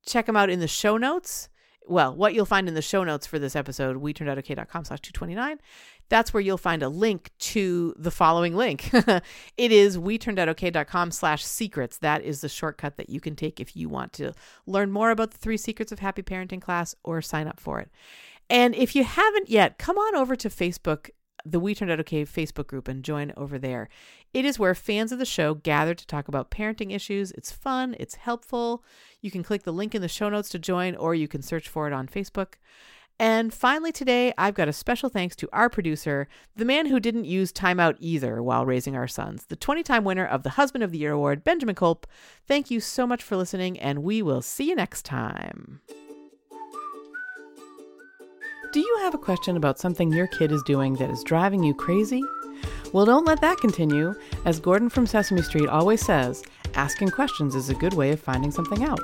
check 0.06 0.26
them 0.26 0.38
out 0.38 0.50
in 0.50 0.60
the 0.60 0.68
show 0.68 0.98
notes, 0.98 1.50
well, 1.88 2.16
what 2.16 2.34
you'll 2.34 2.46
find 2.46 2.68
in 2.68 2.74
the 2.74 2.82
show 2.82 3.04
notes 3.04 3.26
for 3.26 3.40
this 3.40 3.56
episode, 3.56 4.02
weturnedoutokay.com 4.02 4.86
slash 4.86 5.02
229, 5.02 5.60
that's 6.10 6.34
where 6.34 6.42
you'll 6.42 6.58
find 6.58 6.84
a 6.84 6.90
link 6.90 7.32
to 7.40 7.94
the 7.98 8.12
following 8.12 8.56
link. 8.56 8.90
it 9.58 9.72
is 9.72 9.98
weturnedoutokay.com 9.98 11.12
slash 11.12 11.44
secrets. 11.44 11.98
That 11.98 12.24
is 12.24 12.42
the 12.42 12.50
shortcut 12.50 12.98
that 12.98 13.10
you 13.10 13.20
can 13.20 13.36
take 13.36 13.60
if 13.60 13.76
you 13.76 13.90
want 13.90 14.14
to 14.14 14.34
learn 14.66 14.92
more 14.92 15.12
about 15.12 15.32
the 15.32 15.38
three 15.38 15.58
secrets 15.58 15.92
of 15.92 16.00
happy 16.00 16.22
parenting 16.22 16.62
class 16.62 16.96
or 17.04 17.22
sign 17.22 17.48
up 17.48 17.60
for 17.60 17.80
it. 17.80 17.90
And 18.50 18.76
if 18.76 18.96
you 18.96 19.06
haven't 19.06 19.50
yet, 19.50 19.78
come 19.78 19.98
on 19.98 20.16
over 20.16 20.36
to 20.36 20.50
Facebook, 20.50 21.10
the 21.46 21.60
We 21.60 21.76
Turned 21.76 21.92
Out 21.92 22.00
Okay 22.00 22.26
Facebook 22.26 22.68
group, 22.68 22.88
and 22.88 23.04
join 23.04 23.34
over 23.38 23.58
there. 23.58 23.90
It 24.34 24.46
is 24.46 24.60
where 24.60 24.76
fans 24.76 25.12
of 25.12 25.20
the 25.20 25.26
show 25.26 25.54
gather 25.54 25.94
to 25.94 26.08
talk 26.08 26.28
about 26.28 26.52
parenting 26.52 26.94
issues. 26.94 27.32
It's 27.32 27.52
fun, 27.52 27.96
it's 28.00 28.16
helpful. 28.16 28.84
You 29.22 29.32
can 29.32 29.44
click 29.44 29.64
the 29.64 29.74
link 29.74 29.94
in 29.94 30.02
the 30.02 30.08
show 30.08 30.30
notes 30.30 30.50
to 30.50 30.60
join, 30.60 30.96
or 30.96 31.16
you 31.16 31.28
can 31.28 31.42
search 31.42 31.68
for 31.68 31.88
it 31.88 31.94
on 31.94 32.08
Facebook. 32.08 32.54
And 33.20 33.54
finally, 33.54 33.92
today, 33.92 34.34
I've 34.36 34.56
got 34.56 34.68
a 34.68 34.74
special 34.74 35.08
thanks 35.08 35.36
to 35.36 35.50
our 35.54 35.70
producer, 35.70 36.28
the 36.56 36.66
man 36.66 36.88
who 36.88 37.00
didn't 37.00 37.26
use 37.26 37.52
timeout 37.52 37.98
either 38.00 38.42
while 38.42 38.66
raising 38.66 38.96
our 38.96 39.08
sons, 39.08 39.46
the 39.46 39.56
20 39.56 39.84
time 39.84 40.04
winner 40.04 40.26
of 40.26 40.42
the 40.42 40.52
Husband 40.52 40.84
of 40.84 40.92
the 40.92 40.98
Year 40.98 41.12
Award, 41.12 41.44
Benjamin 41.44 41.76
Kolp. 41.76 42.06
Thank 42.48 42.72
you 42.72 42.80
so 42.80 43.06
much 43.06 43.22
for 43.22 43.36
listening, 43.36 43.80
and 43.80 44.02
we 44.02 44.24
will 44.24 44.42
see 44.42 44.70
you 44.70 44.76
next 44.76 45.06
time. 45.06 45.82
Do 48.72 48.80
you 48.80 49.00
have 49.02 49.14
a 49.14 49.18
question 49.18 49.58
about 49.58 49.80
something 49.80 50.14
your 50.14 50.28
kid 50.28 50.50
is 50.50 50.64
doing 50.64 50.94
that 50.94 51.10
is 51.10 51.26
driving 51.26 51.62
you 51.62 51.74
crazy? 51.74 52.24
Well, 52.94 53.06
don't 53.06 53.26
let 53.26 53.42
that 53.42 53.58
continue. 53.58 54.16
As 54.46 54.62
Gordon 54.62 54.88
from 54.88 55.06
Sesame 55.06 55.42
Street 55.42 55.68
always 55.68 56.00
says, 56.00 56.42
asking 56.74 57.10
questions 57.10 57.54
is 57.54 57.70
a 57.70 57.76
good 57.76 57.94
way 57.96 58.12
of 58.12 58.22
finding 58.22 58.50
something 58.50 58.86
out. 58.86 59.02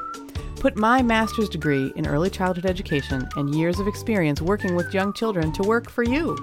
Put 0.61 0.77
my 0.77 1.01
master's 1.01 1.49
degree 1.49 1.91
in 1.97 2.07
early 2.07 2.29
childhood 2.29 2.65
education 2.65 3.27
and 3.35 3.53
years 3.53 3.77
of 3.81 3.89
experience 3.89 4.41
working 4.41 4.73
with 4.73 4.93
young 4.93 5.11
children 5.11 5.51
to 5.51 5.63
work 5.63 5.89
for 5.89 6.03
you. 6.03 6.37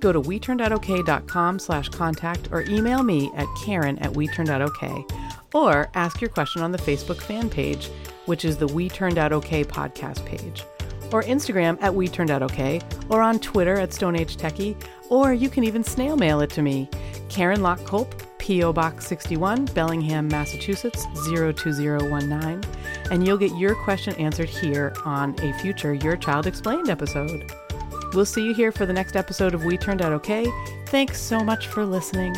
Go 0.00 0.10
to 0.10 0.20
weturnedoutokay.com 0.20 1.60
slash 1.60 1.88
contact 1.90 2.48
or 2.50 2.62
email 2.62 3.04
me 3.04 3.30
at 3.36 3.46
karen 3.64 3.98
at 4.00 4.14
weturnedoutokay 4.14 5.08
or 5.54 5.88
ask 5.94 6.20
your 6.20 6.30
question 6.30 6.62
on 6.62 6.72
the 6.72 6.78
Facebook 6.78 7.20
fan 7.20 7.48
page, 7.48 7.88
which 8.26 8.44
is 8.44 8.56
the 8.56 8.66
We 8.66 8.88
Turned 8.88 9.16
Out 9.16 9.32
Okay 9.32 9.62
podcast 9.62 10.26
page, 10.26 10.64
or 11.12 11.22
Instagram 11.22 11.80
at 11.80 11.94
We 11.94 12.08
Turned 12.08 12.30
Out 12.30 12.42
Okay, 12.42 12.80
or 13.08 13.22
on 13.22 13.38
Twitter 13.38 13.74
at 13.74 13.92
Stone 13.92 14.16
Age 14.16 14.36
Techie, 14.36 14.76
or 15.08 15.32
you 15.32 15.48
can 15.48 15.64
even 15.64 15.82
snail 15.84 16.16
mail 16.16 16.40
it 16.40 16.50
to 16.50 16.62
me, 16.62 16.88
Karen 17.28 17.62
Lock 17.62 17.80
Kolp, 17.80 18.12
P.O. 18.38 18.72
Box 18.72 19.06
61, 19.06 19.66
Bellingham, 19.66 20.28
Massachusetts 20.28 21.06
02019, 21.26 22.62
and 23.10 23.26
you'll 23.26 23.36
get 23.36 23.54
your 23.56 23.74
question 23.74 24.14
answered 24.14 24.48
here 24.48 24.94
on 25.04 25.34
a 25.42 25.52
future 25.58 25.94
Your 25.94 26.16
Child 26.16 26.46
Explained 26.46 26.88
episode. 26.88 27.52
We'll 28.14 28.24
see 28.24 28.44
you 28.44 28.54
here 28.54 28.72
for 28.72 28.86
the 28.86 28.92
next 28.92 29.16
episode 29.16 29.54
of 29.54 29.64
We 29.64 29.76
Turned 29.76 30.00
Out 30.00 30.12
Okay. 30.12 30.46
Thanks 30.86 31.20
so 31.20 31.44
much 31.44 31.66
for 31.66 31.84
listening. 31.84 32.34